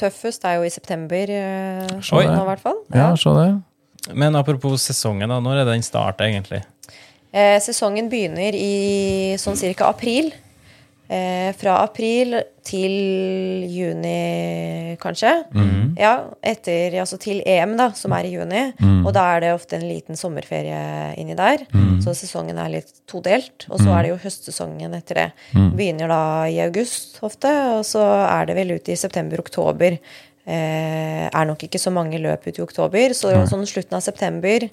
Tøffest 0.00 0.44
er 0.48 0.60
jo 0.60 0.64
i 0.64 0.70
september 0.72 1.28
eh, 1.34 1.90
nå, 1.98 2.20
i 2.22 2.46
hvert 2.48 2.62
fall. 2.62 2.78
Ja, 2.94 3.10
se 3.18 3.34
det. 3.36 3.48
Men 4.16 4.38
apropos 4.38 4.80
sesongen, 4.80 5.28
da, 5.28 5.40
når 5.44 5.60
er 5.60 5.68
den 5.74 5.82
starta 5.84 6.24
egentlig? 6.24 6.62
Eh, 7.32 7.58
sesongen 7.62 8.08
begynner 8.10 8.56
i 8.56 9.34
sånn 9.38 9.58
cirka 9.58 9.90
april. 9.90 10.32
Eh, 11.10 11.50
fra 11.58 11.80
april 11.82 12.36
til 12.62 13.66
juni, 13.66 14.94
kanskje. 15.02 15.32
Ja, 15.98 16.12
etter, 16.40 16.94
altså 17.02 17.18
til 17.18 17.42
EM, 17.42 17.76
da, 17.76 17.88
som 17.98 18.12
er 18.14 18.28
i 18.28 18.30
juni. 18.36 18.62
Og 19.04 19.12
da 19.12 19.24
er 19.34 19.40
det 19.42 19.50
ofte 19.56 19.76
en 19.76 19.88
liten 19.88 20.16
sommerferie 20.16 21.16
inni 21.18 21.34
der. 21.34 21.66
Så 22.00 22.14
sesongen 22.14 22.58
er 22.62 22.70
litt 22.70 22.92
todelt. 23.10 23.66
Og 23.70 23.80
så 23.82 23.90
er 23.90 24.02
det 24.06 24.12
jo 24.12 24.22
høstsesongen 24.22 24.94
etter 24.94 25.14
det. 25.18 25.28
Begynner 25.74 26.08
da 26.08 26.22
i 26.46 26.60
august 26.62 27.18
ofte, 27.26 27.50
og 27.80 27.84
så 27.84 28.06
er 28.28 28.46
det 28.46 28.54
vel 28.56 28.76
ut 28.78 28.88
i 28.88 28.94
september-oktober 28.96 29.98
eh, 30.46 31.26
er 31.28 31.48
nok 31.48 31.64
ikke 31.66 31.80
så 31.80 31.92
mange 31.94 32.20
løp 32.20 32.46
ut 32.46 32.58
i 32.58 32.64
oktober. 32.64 33.14
Så 33.16 33.32
sånn 33.50 33.66
slutten 33.68 33.98
av 33.98 34.04
september 34.04 34.66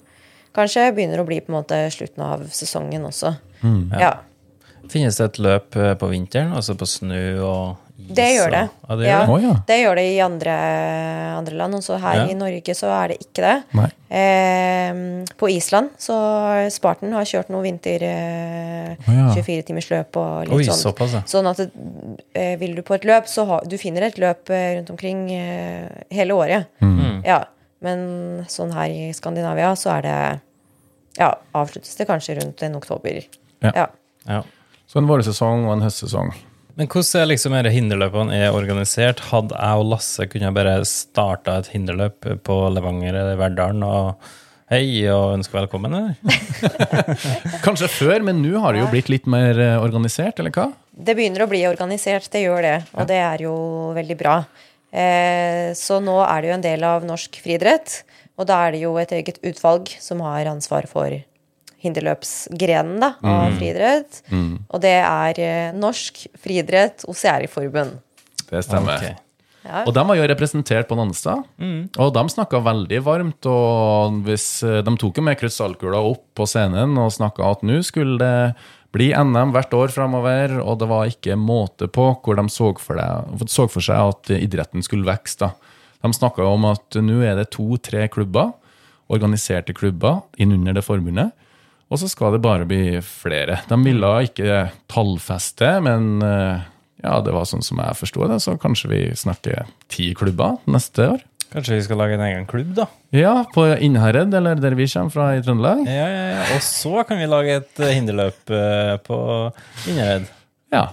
kanskje 0.54 0.92
begynner 0.94 1.20
å 1.20 1.26
bli 1.28 1.40
på 1.40 1.52
en 1.52 1.58
måte 1.62 1.82
slutten 1.92 2.22
av 2.24 2.46
sesongen 2.50 3.04
også. 3.08 3.36
Ja. 3.98 4.14
Finnes 4.88 5.16
det 5.20 5.24
et 5.24 5.38
løp 5.44 5.76
eh, 5.76 5.94
på 6.00 6.08
vinteren, 6.08 6.52
altså 6.56 6.74
på 6.78 6.86
snø 6.88 7.20
og 7.44 7.76
is? 7.98 8.14
Det 8.14 8.24
gjør 8.38 8.50
det. 8.54 8.62
og- 8.88 8.88
Ja, 8.88 8.96
det 8.96 9.06
gjør 9.08 9.42
Ja. 9.42 9.52
det. 9.52 9.66
Det 9.66 9.76
gjør 9.82 9.94
det 9.98 10.04
i 10.14 10.20
andre, 10.24 10.54
andre 11.36 11.54
land, 11.58 11.74
og 11.74 11.82
så 11.82 11.98
her 12.00 12.14
Ja. 12.14 12.26
i 12.30 12.34
Norge 12.34 12.72
så 12.74 12.86
er 13.04 13.08
det 13.08 13.18
ikke 13.20 13.42
det. 13.42 13.64
Nei. 13.74 13.90
Eh, 14.08 15.24
på 15.36 15.50
Island 15.50 15.90
så 15.98 16.70
Spartan 16.72 17.12
har 17.12 17.24
kjørt 17.24 17.50
noe 17.50 17.62
vinter 17.66 18.00
eh, 18.02 18.94
Å, 18.96 19.12
ja. 19.12 19.34
24-timersløp 19.34 20.16
og 20.16 20.46
litt 20.48 20.54
Oi, 20.56 20.64
sånn. 20.64 20.80
såpass, 20.94 21.12
ja. 21.12 21.20
Sånn 21.26 21.50
at 21.50 21.60
eh, 22.34 22.56
vil 22.56 22.74
du 22.78 22.82
på 22.82 22.94
et 22.94 23.04
løp, 23.04 23.26
så 23.28 23.44
ha, 23.46 23.60
du 23.66 23.76
finner 23.76 24.02
et 24.08 24.16
løp 24.16 24.48
eh, 24.48 24.76
rundt 24.78 24.90
omkring 24.94 25.30
eh, 25.34 25.88
hele 26.10 26.32
året. 26.38 26.66
Mm. 26.80 27.22
Ja, 27.26 27.44
men 27.84 28.04
sånn 28.50 28.74
her 28.74 28.90
i 28.90 29.08
Skandinavia 29.16 29.74
så 29.78 29.98
er 29.98 30.06
det 30.06 30.18
Ja, 31.18 31.32
avsluttes 31.56 31.96
det 31.98 32.06
kanskje 32.06 32.38
rundt 32.38 32.62
en 32.62 32.76
oktober. 32.78 33.24
Ja. 33.64 33.72
Ja. 33.74 33.86
ja. 34.28 34.42
Så 34.86 35.00
en 35.00 35.08
vårsesong 35.10 35.66
og 35.66 35.76
en 35.76 35.86
høstsesong. 35.86 36.30
Men 36.78 36.86
hvordan 36.86 37.24
er 37.24 37.30
liksom 37.32 37.56
disse 37.56 37.74
hinderløpene 37.74 38.36
er 38.38 38.54
organisert? 38.54 39.24
Hadde 39.32 39.56
jeg 39.58 39.80
og 39.80 39.88
Lasse 39.90 40.28
kunne 40.30 40.52
bare 40.54 40.76
starta 40.86 41.56
et 41.58 41.72
hinderløp 41.72 42.28
på 42.46 42.58
Levanger 42.70 43.18
eller 43.18 43.40
Verdalen 43.40 43.82
og 43.82 44.28
hei 44.70 45.02
og 45.10 45.34
ønske 45.38 45.56
velkommen, 45.56 45.96
eller? 45.96 46.14
Kanskje 47.66 47.88
før, 47.90 48.22
men 48.28 48.42
nå 48.44 48.60
har 48.62 48.76
det 48.76 48.84
jo 48.84 48.90
blitt 48.92 49.10
litt 49.10 49.26
mer 49.30 49.58
eh, 49.58 49.74
organisert, 49.80 50.38
eller 50.38 50.54
hva? 50.54 50.68
Det 50.92 51.16
begynner 51.18 51.46
å 51.46 51.50
bli 51.50 51.64
organisert, 51.66 52.28
det 52.30 52.44
gjør 52.44 52.62
det. 52.66 52.76
Og 52.94 53.08
det 53.10 53.18
er 53.24 53.44
jo 53.48 53.54
veldig 53.96 54.18
bra. 54.20 54.36
Eh, 54.92 55.74
så 55.76 55.98
nå 56.00 56.16
er 56.24 56.42
det 56.42 56.50
jo 56.50 56.56
en 56.58 56.64
del 56.64 56.86
av 56.88 57.06
norsk 57.08 57.40
friidrett. 57.44 58.02
Og 58.38 58.46
da 58.48 58.60
er 58.66 58.76
det 58.76 58.84
jo 58.84 58.94
et 59.00 59.12
eget 59.12 59.40
utvalg 59.46 59.90
som 60.00 60.22
har 60.24 60.48
ansvar 60.50 60.86
for 60.90 61.12
hinderløpsgrenen 61.82 62.98
da, 63.02 63.12
av 63.22 63.54
friidrett. 63.58 64.22
Og 64.34 64.82
det 64.82 64.98
er 64.98 65.40
eh, 65.42 65.70
Norsk 65.78 66.24
friidrett 66.42 67.06
Oseariforbund. 67.10 67.98
Det 68.48 68.62
stemmer. 68.66 68.98
Okay. 68.98 69.16
Ja. 69.68 69.82
Og 69.84 69.92
de 69.92 70.02
var 70.08 70.16
jo 70.16 70.26
representert 70.30 70.88
på 70.88 70.96
Nannestad, 70.96 71.42
og 72.00 72.12
de 72.14 72.22
snakka 72.32 72.62
veldig 72.64 73.00
varmt. 73.04 73.48
Og 73.50 74.22
hvis, 74.26 74.62
eh, 74.64 74.80
de 74.86 74.96
tok 74.96 75.20
jo 75.20 75.26
med 75.26 75.38
krystallkula 75.38 76.00
opp 76.08 76.24
på 76.38 76.46
scenen 76.48 76.96
og 76.98 77.12
snakka 77.12 77.50
at 77.52 77.66
nå 77.66 77.82
skulle 77.84 78.18
det 78.22 78.56
bli 78.94 79.10
NM 79.12 79.52
hvert 79.52 79.74
år 79.76 79.92
framover, 79.92 80.58
og 80.62 80.78
det 80.80 80.88
var 80.90 81.10
ikke 81.10 81.36
måte 81.38 81.90
på 81.92 82.10
hvor 82.24 82.38
de 82.38 82.46
så 82.52 82.72
for, 82.80 83.00
det, 83.00 83.48
så 83.52 83.66
for 83.68 83.84
seg 83.84 84.14
at 84.14 84.32
idretten 84.38 84.84
skulle 84.84 85.08
vokse. 85.08 85.50
De 85.98 86.12
snakka 86.14 86.46
om 86.46 86.68
at 86.70 86.98
nå 87.02 87.20
er 87.26 87.36
det 87.38 87.50
to-tre 87.54 88.06
klubber, 88.12 88.54
organiserte 89.12 89.74
klubber, 89.76 90.22
innunder 90.40 90.76
det 90.76 90.86
forbundet. 90.86 91.34
Og 91.88 92.00
så 92.00 92.08
skal 92.10 92.34
det 92.34 92.44
bare 92.44 92.68
bli 92.68 92.98
flere. 93.04 93.62
De 93.68 93.78
ville 93.80 94.10
ikke 94.28 94.66
tallfeste, 94.92 95.70
men 95.84 96.18
eh, 96.24 96.66
ja, 97.02 97.18
det 97.24 97.34
var 97.34 97.46
sånn 97.48 97.62
som 97.64 97.80
jeg 97.82 97.98
forsto 97.98 98.28
det, 98.30 98.38
så 98.44 98.56
kanskje 98.60 98.90
vi 98.92 99.00
snakker 99.18 99.68
ti 99.92 100.10
klubber 100.18 100.58
neste 100.70 101.12
år. 101.14 101.24
Kanskje 101.48 101.78
vi 101.78 101.84
skal 101.86 101.96
lage 102.02 102.16
en 102.18 102.24
egen 102.26 102.46
klubb, 102.48 102.74
da? 102.76 102.84
Ja, 103.16 103.32
på 103.54 103.64
Innherred, 103.80 104.34
eller 104.36 104.58
der 104.60 104.74
vi 104.76 104.84
kommer 104.92 105.14
fra 105.14 105.28
i 105.38 105.40
Trøndelag. 105.44 105.86
Ja, 105.88 106.08
ja, 106.12 106.24
ja. 106.34 106.42
Og 106.56 106.64
så 106.66 107.04
kan 107.08 107.20
vi 107.22 107.28
lage 107.30 107.54
et 107.62 107.80
eh, 107.80 107.94
hinderløp 107.96 108.52
eh, 108.52 108.96
på 109.06 109.20
Innherred. 109.88 110.26
Ja. 110.74 110.90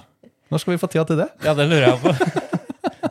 Når 0.53 0.61
skal 0.63 0.75
vi 0.75 0.79
få 0.79 0.87
tida 0.93 1.03
til 1.09 1.19
det? 1.25 1.27
Ja, 1.43 1.57
det 1.57 1.67
lurer 1.67 1.89
jeg 1.89 1.99
på. 2.05 2.15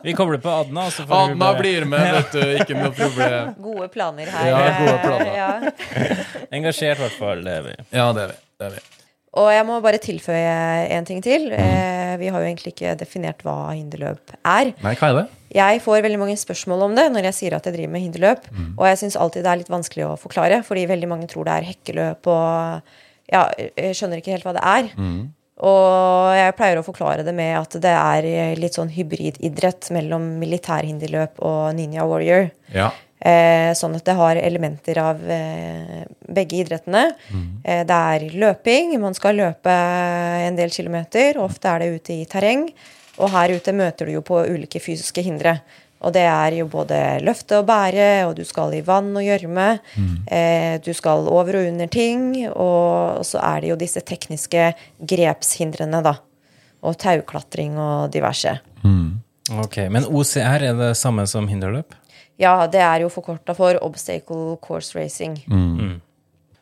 Vi 0.05 0.13
kobler 0.13 0.37
på 0.37 0.49
Adna, 0.49 0.83
Adna 0.83 0.91
så 0.93 1.03
får 1.09 1.31
vi 1.31 1.35
bare 1.41 1.57
blir 1.59 1.85
med, 1.89 2.03
vet 2.13 2.35
du. 2.35 2.41
Ikke 2.61 2.75
noe 2.77 2.91
problem. 2.99 3.55
Gode 3.57 3.87
planer 3.89 4.29
her. 4.29 4.49
Ja, 4.51 4.59
gode 4.77 4.99
planer. 5.01 5.31
Ja. 5.39 6.43
Engasjert, 6.53 6.99
i 6.99 7.05
hvert 7.07 7.17
fall. 7.17 7.41
Det 7.41 7.55
er 7.57 7.65
vi. 7.65 7.73
Ja, 7.89 8.11
det 8.13 8.27
er 8.27 8.35
vi. 8.35 8.37
Det 8.61 8.67
er 8.67 8.75
vi. 8.75 8.83
Og 9.35 9.49
jeg 9.51 9.65
må 9.67 9.79
bare 9.83 9.99
tilføye 9.99 10.57
en 10.95 11.07
ting 11.07 11.21
til. 11.23 11.49
Mm. 11.51 12.19
Vi 12.21 12.29
har 12.31 12.39
jo 12.39 12.47
egentlig 12.47 12.71
ikke 12.71 12.95
definert 12.99 13.43
hva 13.43 13.73
hinderløp 13.73 14.35
er. 14.39 14.71
Nei, 14.83 14.93
hva 14.95 15.09
er 15.09 15.17
det? 15.19 15.25
Jeg 15.55 15.81
får 15.83 16.03
veldig 16.03 16.19
mange 16.19 16.35
spørsmål 16.39 16.85
om 16.89 16.95
det 16.97 17.05
når 17.13 17.29
jeg 17.29 17.37
sier 17.37 17.55
at 17.55 17.67
jeg 17.67 17.75
driver 17.77 17.91
med 17.93 18.05
hinderløp. 18.07 18.47
Mm. 18.51 18.69
Og 18.75 18.85
jeg 18.89 19.01
syns 19.03 19.17
alltid 19.19 19.45
det 19.45 19.51
er 19.51 19.61
litt 19.61 19.71
vanskelig 19.71 20.05
å 20.07 20.17
forklare, 20.19 20.61
fordi 20.67 20.87
veldig 20.89 21.09
mange 21.11 21.29
tror 21.31 21.47
det 21.47 21.57
er 21.57 21.67
hekkeløp 21.71 22.31
og 22.31 22.93
Ja, 23.25 23.47
jeg 23.57 23.95
skjønner 23.97 24.19
ikke 24.21 24.35
helt 24.35 24.45
hva 24.45 24.51
det 24.53 24.61
er. 24.69 24.89
Mm. 25.01 25.21
Og 25.65 26.35
jeg 26.35 26.55
pleier 26.57 26.77
å 26.77 26.85
forklare 26.85 27.23
det 27.25 27.33
med 27.33 27.55
at 27.57 27.77
det 27.81 27.93
er 27.95 28.59
litt 28.59 28.75
sånn 28.75 28.91
hybrididrett 28.91 29.87
mellom 29.95 30.35
militærhinderløp 30.41 31.39
og 31.47 31.61
ninja 31.77 32.05
warrior. 32.09 32.51
Ja. 32.75 32.91
Eh, 33.25 33.71
sånn 33.73 33.95
at 33.97 34.05
det 34.05 34.13
har 34.19 34.37
elementer 34.37 34.99
av 35.01 35.21
eh, 35.33 36.03
begge 36.29 36.59
idrettene. 36.61 37.07
Eh, 37.63 37.81
det 37.87 38.01
er 38.11 38.25
løping. 38.37 38.93
Man 39.01 39.17
skal 39.17 39.39
løpe 39.39 39.73
en 40.45 40.59
del 40.59 40.69
kilometer. 40.69 41.39
og 41.39 41.49
Ofte 41.49 41.71
er 41.71 41.81
det 41.81 41.95
ute 41.95 42.13
i 42.19 42.27
terreng. 42.29 42.67
Og 43.17 43.31
her 43.33 43.55
ute 43.55 43.73
møter 43.73 44.05
du 44.05 44.17
jo 44.17 44.21
på 44.25 44.43
ulike 44.45 44.81
fysiske 44.83 45.23
hindre. 45.25 45.57
Og 46.05 46.13
det 46.13 46.27
er 46.27 46.59
jo 46.59 46.67
både 46.69 46.99
løfte 47.25 47.63
og 47.63 47.65
bære, 47.65 48.27
og 48.27 48.35
du 48.37 48.43
skal 48.45 48.75
i 48.77 48.83
vann 48.85 49.15
og 49.15 49.25
gjørme. 49.25 49.79
Eh, 50.29 50.77
du 50.85 50.91
skal 50.93 51.25
over 51.31 51.63
og 51.63 51.69
under 51.71 51.89
ting. 51.89 52.45
Og 52.51 53.25
så 53.25 53.41
er 53.41 53.61
det 53.63 53.73
jo 53.73 53.81
disse 53.81 54.05
tekniske 54.05 54.73
grepshindrene, 55.01 56.03
da. 56.05 56.19
Og 56.85 56.99
tauklatring 57.01 57.79
og 57.81 58.11
diverse. 58.13 58.59
Ok, 59.65 59.77
Men 59.89 60.05
OCR 60.05 60.61
er 60.61 60.77
det 60.77 60.97
samme 60.97 61.25
som 61.29 61.47
hinderløp? 61.49 61.93
Ja, 62.41 62.67
det 62.67 62.81
er 62.83 63.05
jo 63.05 63.09
forkorta 63.13 63.53
for 63.55 63.77
Obstacle 63.85 64.57
Course 64.63 64.95
Racing. 64.97 65.37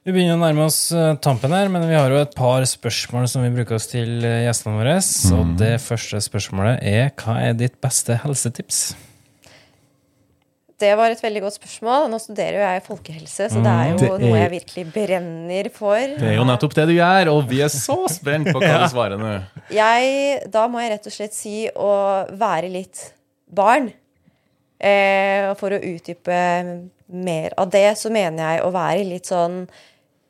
Vi 0.03 0.11
begynner 0.11 0.35
å 0.35 0.41
nærme 0.41 0.65
oss 0.67 0.91
eh, 0.91 1.13
tampen 1.23 1.53
her, 1.55 1.69
men 1.71 1.85
vi 1.87 1.95
har 1.95 2.11
jo 2.11 2.17
et 2.19 2.33
par 2.35 2.65
spørsmål 2.67 3.23
som 3.31 3.41
vi 3.45 3.53
bruker 3.55 3.77
oss 3.79 3.87
til 3.87 4.19
eh, 4.27 4.41
gjestene 4.49 4.75
våre. 4.75 4.97
Og 5.37 5.53
det 5.61 5.77
første 5.81 6.19
spørsmålet 6.25 6.83
er 6.83 7.13
hva 7.23 7.37
er 7.47 7.55
ditt 7.55 7.77
beste 7.81 8.17
helsetips? 8.25 8.81
Det 10.83 10.89
var 10.99 11.13
et 11.13 11.21
veldig 11.23 11.45
godt 11.45 11.55
spørsmål. 11.55 12.09
Nå 12.11 12.17
studerer 12.19 12.57
jo 12.59 12.63
jeg 12.65 12.83
folkehelse, 12.89 13.47
så 13.53 13.61
det 13.63 13.71
er 13.71 13.89
jo 13.93 13.97
Det 14.01 14.09
er- 14.09 14.23
noe 14.25 14.39
jeg 14.41 14.51
virkelig 14.57 14.85
brenner 14.91 15.69
for. 15.71 15.95
Det 16.19 16.29
er 16.33 16.35
jo 16.35 16.43
nettopp 16.51 16.73
det 16.75 16.87
du 16.89 16.93
gjør, 16.97 17.31
og 17.37 17.47
vi 17.47 17.61
er 17.63 17.71
så 17.71 17.97
spent 18.11 18.51
på 18.51 18.59
hva 18.59 18.75
du 18.83 18.87
svarer 18.91 19.17
nå. 19.21 19.33
Jeg, 19.71 20.51
da 20.51 20.67
må 20.67 20.81
jeg 20.83 20.91
rett 20.97 21.07
og 21.07 21.13
slett 21.15 21.33
si 21.37 21.69
å 21.71 22.27
være 22.35 22.69
litt 22.73 23.13
barn. 23.47 23.93
Eh, 24.83 25.53
for 25.55 25.71
å 25.71 25.79
utdype 25.79 26.37
mer 27.13 27.53
av 27.57 27.69
det, 27.71 27.87
så 27.99 28.11
mener 28.11 28.43
jeg 28.43 28.63
å 28.65 28.71
være 28.73 29.05
litt 29.07 29.29
sånn 29.29 29.63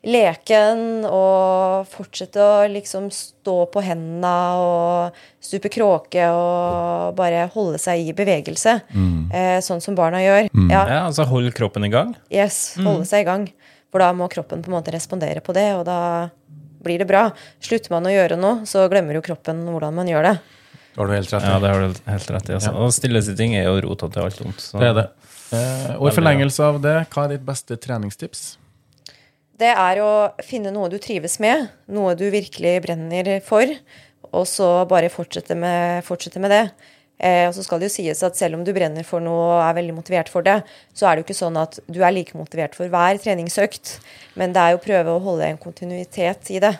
leken 0.04 1.06
og 1.08 1.86
fortsette 1.88 2.36
å 2.44 2.66
liksom 2.68 3.06
stå 3.14 3.54
på 3.72 3.82
hendene 3.84 4.32
og 4.60 5.20
stupe 5.42 5.70
kråke 5.72 6.26
og 6.28 7.14
bare 7.16 7.46
holde 7.54 7.80
seg 7.80 8.10
i 8.10 8.16
bevegelse. 8.16 8.76
Eh, 9.32 9.58
sånn 9.64 9.80
som 9.82 9.96
barna 9.96 10.20
gjør. 10.20 10.50
Ja, 10.68 10.82
Ja, 10.84 11.00
altså 11.06 11.24
Hold 11.26 11.54
kroppen 11.56 11.84
i 11.88 11.92
gang. 11.92 12.14
Yes, 12.30 12.76
holde 12.76 13.06
seg 13.08 13.24
i 13.24 13.30
gang. 13.30 13.48
For 13.90 14.02
da 14.02 14.12
må 14.12 14.28
kroppen 14.28 14.62
på 14.62 14.68
en 14.70 14.76
måte 14.76 14.92
respondere 14.92 15.40
på 15.40 15.54
det, 15.54 15.72
og 15.78 15.84
da 15.86 16.28
blir 16.84 16.98
det 16.98 17.08
bra. 17.08 17.30
Slutter 17.62 17.90
man 17.94 18.04
å 18.04 18.12
gjøre 18.12 18.36
noe, 18.36 18.66
så 18.68 18.88
glemmer 18.92 19.14
jo 19.16 19.22
kroppen 19.24 19.64
hvordan 19.70 19.94
man 19.94 20.10
gjør 20.10 20.28
det. 20.28 20.36
Det 20.94 21.00
har 21.02 21.10
du 21.10 21.14
helt 21.16 21.32
rett 21.34 21.42
i. 21.42 21.50
Ja, 21.50 21.58
det 21.58 21.70
har 21.72 21.80
du 21.82 22.00
helt 22.06 22.28
rett 22.30 22.48
i. 22.50 22.54
Altså. 22.54 22.72
Og 22.78 22.92
stillesitting 22.94 23.56
er 23.58 23.66
jo 23.66 23.80
rota 23.82 24.08
til 24.14 24.22
alt 24.22 24.40
vondt. 24.44 24.66
Det 24.78 24.90
er 24.92 24.98
det. 25.00 25.06
Eh, 25.54 25.88
og 25.98 26.08
i 26.08 26.14
forlengelse 26.14 26.62
av 26.66 26.78
det, 26.82 26.94
hva 27.10 27.26
er 27.26 27.34
ditt 27.34 27.46
beste 27.46 27.78
treningstips? 27.82 28.44
Det 29.58 29.70
er 29.70 30.00
å 30.02 30.12
finne 30.42 30.72
noe 30.74 30.88
du 30.90 30.96
trives 31.02 31.36
med, 31.42 31.68
noe 31.90 32.14
du 32.18 32.26
virkelig 32.30 32.76
brenner 32.86 33.36
for, 33.46 33.70
og 34.34 34.46
så 34.50 34.68
bare 34.90 35.10
fortsette 35.12 35.54
med, 35.58 36.02
fortsette 36.06 36.42
med 36.42 36.54
det. 36.54 36.64
Eh, 37.18 37.44
og 37.46 37.54
så 37.54 37.62
skal 37.66 37.82
det 37.82 37.90
jo 37.90 37.94
sies 37.94 38.22
at 38.26 38.38
selv 38.38 38.58
om 38.58 38.64
du 38.66 38.72
brenner 38.74 39.06
for 39.06 39.22
noe 39.22 39.44
og 39.52 39.60
er 39.62 39.76
veldig 39.78 39.94
motivert 39.98 40.30
for 40.30 40.46
det, 40.46 40.60
så 40.94 41.06
er 41.06 41.14
det 41.14 41.22
jo 41.22 41.28
ikke 41.28 41.42
sånn 41.42 41.58
at 41.60 41.78
du 41.86 42.00
er 42.02 42.14
like 42.14 42.38
motivert 42.38 42.74
for 42.78 42.90
hver 42.90 43.20
treningsøkt, 43.22 43.98
men 44.38 44.54
det 44.54 44.62
er 44.62 44.74
jo 44.74 44.80
å 44.80 44.86
prøve 44.86 45.14
å 45.14 45.22
holde 45.22 45.50
en 45.50 45.60
kontinuitet 45.62 46.50
i 46.54 46.62
det. 46.62 46.74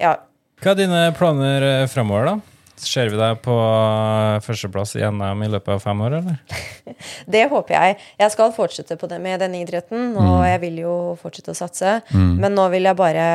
Ja. 0.00 0.14
Hva 0.60 0.72
er 0.72 0.80
dine 0.80 1.02
planer 1.16 1.68
eh, 1.68 1.86
framover, 1.92 2.32
da? 2.32 2.49
Ser 2.80 3.10
vi 3.12 3.18
deg 3.20 3.40
på 3.44 3.54
eh, 3.54 4.38
førsteplass 4.44 4.94
i 4.96 5.02
NM 5.04 5.42
i 5.44 5.50
løpet 5.52 5.74
av 5.74 5.82
fem 5.84 6.00
år, 6.06 6.16
eller? 6.20 6.38
Det 7.34 7.42
håper 7.50 7.74
jeg. 7.76 7.96
Jeg 8.22 8.34
skal 8.34 8.54
fortsette 8.56 8.96
på 9.00 9.08
det 9.10 9.18
med 9.22 9.42
denne 9.42 9.60
idretten, 9.60 10.14
og 10.18 10.44
jeg 10.48 10.62
vil 10.64 10.78
jo 10.82 10.94
fortsette 11.20 11.52
å 11.52 11.58
satse. 11.58 11.98
Men 12.14 12.56
nå 12.56 12.66
vil 12.72 12.88
jeg 12.88 12.98
bare 12.98 13.26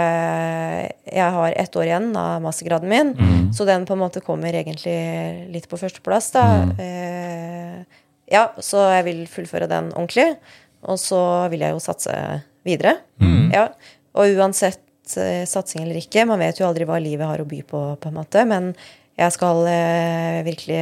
Jeg 1.06 1.30
har 1.38 1.56
ett 1.56 1.78
år 1.78 1.88
igjen 1.88 2.10
av 2.20 2.42
mastergraden 2.44 2.92
min, 2.92 3.14
så 3.56 3.68
den 3.70 3.86
på 3.88 3.96
en 3.96 4.02
måte 4.02 4.24
kommer 4.26 4.56
egentlig 4.58 4.98
litt 5.54 5.70
på 5.72 5.80
førsteplass, 5.80 6.32
da. 6.36 6.46
Eh, 6.82 8.02
ja, 8.34 8.48
så 8.58 8.88
jeg 8.98 9.06
vil 9.08 9.24
fullføre 9.30 9.70
den 9.70 9.92
ordentlig. 9.94 10.34
Og 10.86 11.00
så 11.02 11.22
vil 11.54 11.66
jeg 11.66 11.76
jo 11.76 11.84
satse 11.84 12.16
videre. 12.66 12.98
Ja. 13.54 13.70
Og 14.16 14.38
uansett 14.38 15.18
eh, 15.20 15.46
satsing 15.50 15.84
eller 15.84 16.00
ikke, 16.00 16.26
man 16.30 16.42
vet 16.42 16.62
jo 16.62 16.68
aldri 16.68 16.88
hva 16.88 17.00
livet 17.04 17.28
har 17.28 17.42
å 17.42 17.48
by 17.50 17.62
på, 17.68 17.82
på 18.02 18.12
en 18.12 18.18
måte, 18.18 18.46
men 18.48 18.72
jeg 19.20 19.32
skal 19.36 19.66
eh, 19.72 20.44
virkelig 20.48 20.82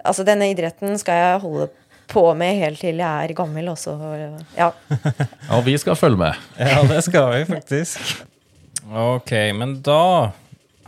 Altså, 0.00 0.24
denne 0.24 0.46
idretten 0.48 0.94
skal 0.96 1.18
jeg 1.20 1.40
holde 1.42 1.66
på 2.10 2.22
med 2.34 2.56
helt 2.56 2.80
til 2.80 2.96
jeg 3.02 3.26
er 3.28 3.34
gammel. 3.36 3.68
også. 3.68 3.92
ja. 4.56 4.70
Og 5.54 5.64
vi 5.66 5.74
skal 5.78 5.98
følge 5.98 6.16
med. 6.16 6.38
Ja, 6.58 6.80
det 6.88 7.02
skal 7.04 7.28
vi 7.34 7.44
faktisk. 7.50 8.24
Ok, 8.90 9.30
men 9.54 9.76
da 9.84 10.30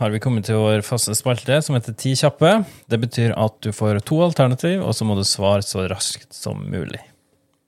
har 0.01 0.09
vi 0.09 0.19
kommet 0.19 0.47
til 0.49 0.57
vår 0.57 0.81
faste 0.83 1.13
spalte 1.15 1.61
som 1.63 1.77
heter 1.77 1.93
Ti 1.95 2.15
kjappe. 2.19 2.55
Det 2.89 2.99
betyr 3.05 3.35
at 3.37 3.53
du 3.63 3.69
får 3.71 4.01
to 4.09 4.17
alternativ, 4.25 4.81
og 4.83 4.97
så 4.97 5.05
må 5.05 5.15
du 5.15 5.23
svare 5.23 5.61
så 5.63 5.85
raskt 5.87 6.33
som 6.35 6.65
mulig. 6.65 6.99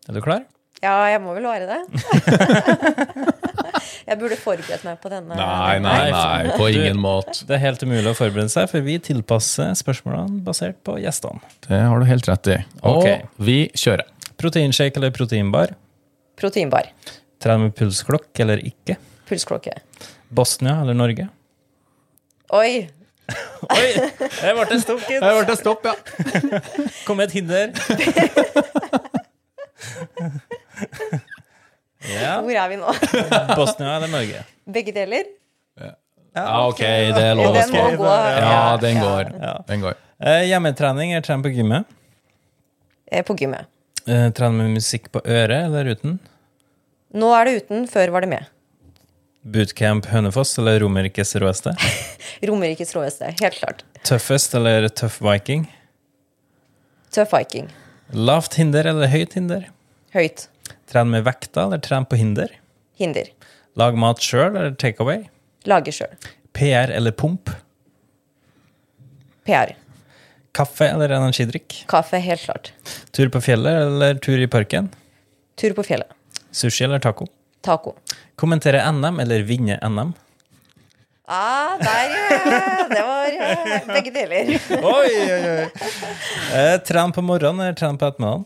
Er 0.09 0.17
du 0.17 0.21
klar? 0.25 0.41
ja, 0.83 0.97
jeg 1.13 1.21
må 1.23 1.33
vel 1.33 1.45
være 1.47 1.65
det. 1.69 1.81
jeg 4.05 4.19
burde 4.21 4.37
forberedt 4.37 4.83
meg 4.85 4.99
på 5.01 5.09
denne. 5.09 5.35
Nei, 5.39 5.77
nei, 5.81 6.11
nei, 6.13 6.51
på 6.57 6.67
ingen 6.71 6.99
måte. 7.01 7.45
Det 7.49 7.55
er 7.57 7.61
helt 7.63 7.81
umulig 7.85 8.11
å 8.11 8.15
forberede 8.17 8.51
seg, 8.53 8.67
for 8.71 8.85
vi 8.85 8.97
tilpasser 9.01 9.71
spørsmålene 9.79 10.43
basert 10.45 10.77
på 10.85 10.97
gjestene. 11.01 11.41
Det 11.65 11.79
har 11.81 11.99
du 11.99 12.05
helt 12.09 12.27
rett 12.29 12.47
i. 12.53 12.57
Og 12.83 13.01
Ok. 13.01 13.07
vi 13.49 13.57
kjører. 13.73 14.05
Proteinshake 14.37 14.97
eller 14.99 15.11
proteinbar? 15.15 15.73
Proteinbar. 16.37 16.91
Trene 17.41 17.67
med 17.69 17.75
pulsklokk 17.77 18.39
eller 18.45 18.57
ikke? 18.67 18.97
Pulsklokke. 19.29 19.73
Bosnia 20.29 20.81
eller 20.81 20.93
Norge? 20.93 21.29
Oi! 22.53 22.87
Oi, 23.73 23.87
det 23.97 24.51
ble 24.53 24.65
det 24.69 24.77
stopp, 24.83 25.01
gitt. 25.09 25.23
ble 25.23 25.45
det 25.49 25.55
stopp, 25.57 25.85
ja. 25.87 25.95
Kom 27.07 27.17
med 27.17 27.31
et 27.31 27.37
hinder. 27.39 27.73
ja. 32.13 32.35
Hvor 32.45 32.57
er 32.63 32.69
vi 32.71 32.77
nå? 32.81 32.93
Bosnia 33.59 33.95
eller 33.97 34.11
Norge? 34.13 34.43
Begge 34.65 34.93
deler? 34.95 35.27
Ja, 36.35 36.65
ok, 36.67 36.81
det 37.15 37.21
er 37.29 37.35
lov 37.39 37.47
å 37.47 37.53
Den 37.55 37.69
må 37.71 37.83
skrive. 37.85 37.97
gå. 38.01 38.15
Ja, 38.43 38.63
den 38.81 38.97
går. 38.99 39.29
Ja. 39.39 39.53
Den 39.69 39.83
går. 39.85 39.93
Eh, 40.19 40.41
hjemmetrening 40.49 41.13
eller 41.13 41.23
trening 41.23 41.45
på 41.45 41.51
gymmet? 41.55 41.85
Eh, 43.07 43.23
På 43.23 43.35
gymmet. 43.39 43.69
Eh, 44.05 44.25
trener 44.35 44.57
med 44.65 44.73
musikk 44.75 45.07
på 45.15 45.21
øret 45.23 45.69
eller 45.69 45.87
uten? 45.95 46.17
Nå 47.15 47.29
er 47.37 47.47
det 47.47 47.53
uten, 47.63 47.85
før 47.87 48.11
var 48.17 48.25
det 48.25 48.29
med. 48.33 48.49
Bootcamp 49.45 50.09
Hønefoss 50.11 50.57
eller 50.59 50.79
Romerikes 50.83 51.31
råeste? 51.39 51.71
Romerikes 52.49 52.91
råeste. 52.97 53.31
Helt 53.39 53.55
klart. 53.61 53.85
Tøffest 54.03 54.57
eller 54.59 54.89
tøff 54.91 55.21
viking? 55.23 55.67
Tøff 57.15 57.31
viking. 57.31 57.69
Lavt 58.11 58.57
hinder 58.59 58.91
eller 58.91 59.07
høyt 59.13 59.37
hinder? 59.39 59.69
Høyt. 60.17 60.49
Trene 60.91 61.15
med 61.17 61.25
vekta 61.25 61.65
eller 61.67 61.81
trene 61.83 62.05
på 62.09 62.19
hinder? 62.19 62.51
Hinder. 62.99 63.31
Lag 63.75 63.97
mat 63.99 64.21
sjøl 64.23 64.51
eller 64.53 64.75
takeaway? 64.79 65.25
Lage 65.65 65.93
sjøl. 65.95 66.13
PR 66.55 66.93
eller 66.93 67.11
pump? 67.11 67.49
PR. 69.45 69.73
Kaffe 70.55 70.87
eller 70.87 71.11
energidrikk? 71.17 71.81
Kaffe. 71.91 72.21
Helt 72.23 72.41
klart. 72.41 72.71
Tur 73.11 73.29
på 73.33 73.41
fjellet 73.43 73.81
eller 73.87 74.21
tur 74.23 74.39
i 74.39 74.47
parken? 74.47 74.87
Tur 75.59 75.75
på 75.75 75.83
fjellet. 75.83 76.11
Sushi 76.55 76.85
eller 76.85 77.01
taco? 77.03 77.27
Taco. 77.65 77.95
Kommentere 78.39 78.79
NM 78.91 79.19
eller 79.19 79.43
vinne 79.43 79.79
NM? 79.83 80.13
Ah, 81.27 81.77
der, 81.81 82.09
ja. 82.13 82.87
Det 82.89 83.01
var 83.01 83.27
ja. 83.33 83.79
begge 83.89 84.11
deler. 84.13 84.51
Oi, 84.77 85.11
oi, 85.33 85.39
oi. 85.49 85.69
Eh, 86.53 86.75
tren 86.85 87.11
på 87.11 87.23
morgenen 87.25 87.65
eller 87.65 87.73
tren 87.73 87.97
på 87.97 88.07
ettermiddagen? 88.07 88.45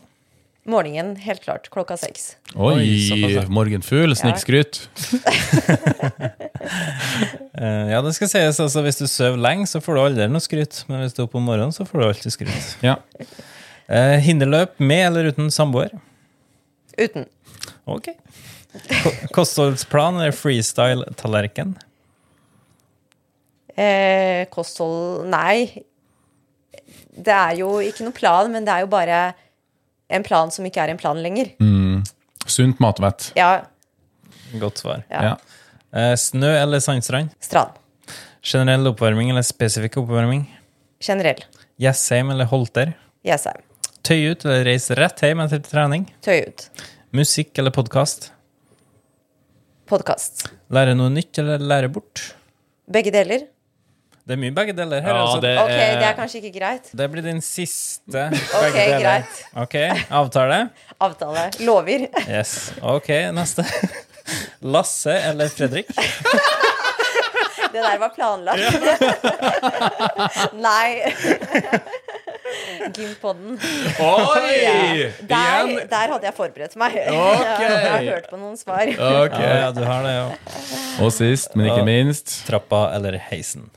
Morgenen, 0.68 1.14
helt 1.16 1.40
klart. 1.44 1.70
Klokka 1.72 1.96
seks. 1.96 2.34
Oi, 2.52 2.82
Oi, 3.16 3.46
morgenfugl, 3.52 4.16
snikskryt. 4.18 4.82
Eh, 7.60 7.88
ja, 7.90 7.98
det 8.00 8.12
skal 8.16 8.28
sies, 8.30 8.58
altså 8.62 8.80
hvis 8.84 9.00
du 9.00 9.06
sover 9.10 9.40
lenge, 9.40 9.66
så 9.68 9.80
får 9.84 9.96
du 9.96 10.00
aldri 10.00 10.26
noe 10.30 10.40
skryt. 10.40 10.78
Men 10.88 11.02
hvis 11.02 11.12
du 11.16 11.18
er 11.20 11.26
oppe 11.26 11.36
om 11.40 11.44
morgenen, 11.44 11.74
så 11.74 11.84
får 11.84 12.00
du 12.00 12.04
alltid 12.06 12.34
skryt. 12.36 12.68
Ja. 12.86 12.94
Eh, 13.90 14.16
hinderløp 14.22 14.78
med 14.80 15.02
eller 15.08 15.28
uten 15.32 15.50
samboer? 15.52 15.90
Uten. 16.96 17.26
Ok. 17.90 18.12
Kostholdsplan 19.34 20.20
eller 20.22 20.36
freestyle-tallerken? 20.36 21.74
Eh, 23.74 24.46
kosthold 24.54 25.26
Nei. 25.28 25.82
Det 27.10 27.34
er 27.34 27.58
jo 27.60 27.74
ikke 27.84 28.06
noe 28.06 28.16
plan, 28.16 28.52
men 28.54 28.64
det 28.64 28.76
er 28.76 28.86
jo 28.86 28.92
bare 28.94 29.20
en 30.10 30.24
plan 30.26 30.50
som 30.52 30.66
ikke 30.66 30.82
er 30.84 30.92
en 30.92 30.98
plan 31.00 31.18
lenger. 31.22 31.52
Mm. 31.62 32.02
Sunt 32.50 32.80
matvett. 32.82 33.30
Ja. 33.38 33.62
Godt 34.60 34.82
svar. 34.82 35.04
ja. 35.10 35.22
Ja. 35.30 35.36
Eh, 35.90 36.14
snø 36.18 36.50
eller 36.54 36.78
sandstrand? 36.82 37.32
Strand. 37.42 37.74
Generell 38.46 38.86
oppvarming 38.92 39.30
eller 39.32 39.42
spesifikk 39.46 39.96
oppvarming? 40.02 40.44
Generell. 41.02 41.42
Jessheim 41.82 42.30
eller 42.30 42.46
Holter? 42.50 42.92
Jessheim. 43.26 43.62
Tøy 44.06 44.30
ut 44.32 44.44
eller 44.46 44.64
reise 44.70 44.94
rett 44.96 45.20
hjem 45.26 45.42
etter 45.44 45.60
trening? 45.66 46.06
Tøy 46.24 46.38
ut. 46.48 46.66
Musikk 47.16 47.58
eller 47.58 47.74
podkast? 47.74 48.30
Podkast. 49.90 50.46
Lære 50.72 50.94
noe 50.94 51.10
nytt 51.12 51.38
eller 51.42 51.58
lære 51.62 51.90
bort? 51.92 52.22
Begge 52.90 53.12
deler. 53.14 53.48
Det 54.26 54.36
er 54.36 54.40
mye 54.42 54.54
begge 54.54 54.72
deler 54.76 55.00
her. 55.02 55.14
Ja, 55.14 55.22
altså. 55.26 55.40
det- 55.42 55.58
Ok, 55.58 55.70
Eh. 55.70 55.98
det 55.98 56.06
er 56.10 56.14
kanskje 56.18 56.40
ikke 56.42 56.52
greit. 56.58 56.90
Det 56.96 57.10
blir 57.10 57.22
din 57.22 57.40
siste 57.40 58.26
Ok, 58.28 58.72
begge 58.72 58.84
deler. 58.86 59.00
greit. 59.00 59.44
Ok, 59.56 59.74
avtale? 60.10 60.70
Avtale. 61.00 61.50
Lover. 61.66 62.06
Yes. 62.28 62.72
Ok, 62.82 63.08
neste. 63.32 63.64
Lasse 64.62 65.10
eller 65.30 65.48
Fredrik? 65.48 65.86
Det 67.72 67.78
der 67.82 67.98
var 68.02 68.08
planlagt. 68.10 68.60
Nei. 70.66 71.02
Gympodden. 72.96 73.58
Oi! 74.00 75.10
Der, 75.28 75.86
der 75.90 76.12
hadde 76.14 76.26
jeg 76.26 76.34
forberedt 76.34 76.74
meg. 76.80 76.96
Ok. 77.12 77.60
Jeg 77.62 77.90
har 77.92 78.06
hørt 78.08 78.26
på 78.30 78.40
noen 78.40 78.56
svar. 78.58 78.90
Ok. 78.90 79.36
Ja, 79.38 79.52
ja, 79.66 79.70
du 79.76 79.82
har 79.86 80.02
det, 80.06 80.14
ja. 80.16 80.24
Og 81.04 81.12
sist, 81.14 81.54
men 81.54 81.70
ikke 81.70 81.84
minst 81.86 82.40
Trappa 82.48 82.88
eller 82.96 83.20
heisen? 83.30 83.68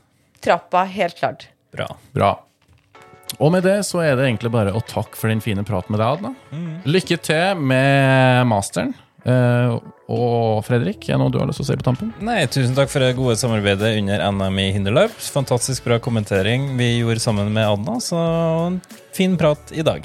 Trappa, 0.44 0.84
helt 0.84 1.16
klart. 1.18 1.48
Bra. 1.74 1.88
Bra. 2.12 2.34
Og 3.40 3.50
med 3.50 3.64
det 3.66 3.80
så 3.88 4.02
er 4.04 4.14
det 4.18 4.28
egentlig 4.28 4.52
bare 4.54 4.74
å 4.76 4.82
takke 4.84 5.18
for 5.18 5.32
den 5.32 5.42
fine 5.42 5.64
praten 5.66 5.94
med 5.94 6.02
deg, 6.02 6.18
Adna. 6.18 6.34
Mm. 6.52 6.76
Lykke 6.86 7.18
til 7.24 7.64
med 7.72 8.44
masteren. 8.50 8.94
Uh, 9.24 9.80
og 10.12 10.60
Fredrik, 10.66 11.06
er 11.08 11.16
det 11.16 11.20
noe 11.22 11.32
du 11.32 11.38
har 11.40 11.48
lyst 11.48 11.62
til 11.62 11.64
å 11.64 11.68
si 11.70 11.78
på 11.80 11.86
tampen? 11.86 12.10
Nei, 12.24 12.42
Tusen 12.52 12.76
takk 12.76 12.92
for 12.92 13.00
det 13.00 13.14
gode 13.16 13.38
samarbeidet 13.40 13.94
under 14.02 14.20
NM 14.36 14.60
i 14.60 14.68
hinderløp. 14.76 15.16
Fantastisk 15.32 15.86
bra 15.88 15.96
kommentering 16.04 16.74
vi 16.76 16.98
gjorde 16.98 17.24
sammen 17.24 17.48
med 17.54 17.64
Adna, 17.64 17.96
så 18.04 18.20
fin 19.16 19.38
prat 19.40 19.72
i 19.72 19.86
dag. 19.86 20.04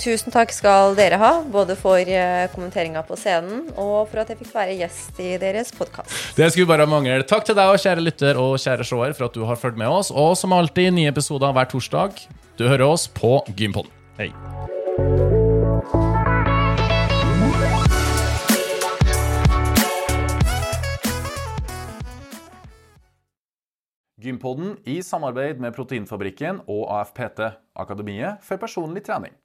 Tusen 0.00 0.32
takk 0.32 0.48
skal 0.56 0.94
dere 0.96 1.18
ha, 1.20 1.30
både 1.44 1.74
for 1.76 2.00
eh, 2.00 2.46
kommenteringa 2.54 3.02
på 3.04 3.18
scenen 3.20 3.66
og 3.74 4.08
for 4.08 4.22
at 4.22 4.30
jeg 4.32 4.38
fikk 4.40 4.54
være 4.54 4.76
gjest 4.78 5.18
i 5.20 5.34
deres 5.40 5.74
podkast. 5.76 6.14
Det 6.38 6.48
skulle 6.54 6.70
bare 6.70 6.86
mangle. 6.88 7.20
Takk 7.28 7.44
til 7.44 7.58
deg, 7.58 7.76
kjære 7.82 8.04
lytter 8.06 8.40
og 8.40 8.56
kjære 8.62 8.86
seer, 8.88 9.12
for 9.18 9.28
at 9.28 9.36
du 9.36 9.44
har 9.44 9.60
fulgt 9.60 9.76
med 9.80 9.92
oss. 9.92 10.08
Og 10.08 10.32
som 10.40 10.56
alltid, 10.56 10.94
nye 10.96 11.12
episoder 11.12 11.52
hver 11.52 11.68
torsdag. 11.68 12.16
Du 12.56 12.64
hører 12.64 12.86
oss 12.88 13.04
på 13.12 13.42
Gympodden. 13.52 13.92
Hei. 14.16 14.32
Gympodden 24.20 24.74
i 24.88 25.00
samarbeid 25.04 25.60
med 25.60 25.76
Proteinfabrikken 25.76 26.64
og 26.68 26.88
AFPT, 27.02 27.46
Akademiet 27.76 28.40
for 28.44 28.60
personlig 28.60 29.04
trening. 29.04 29.36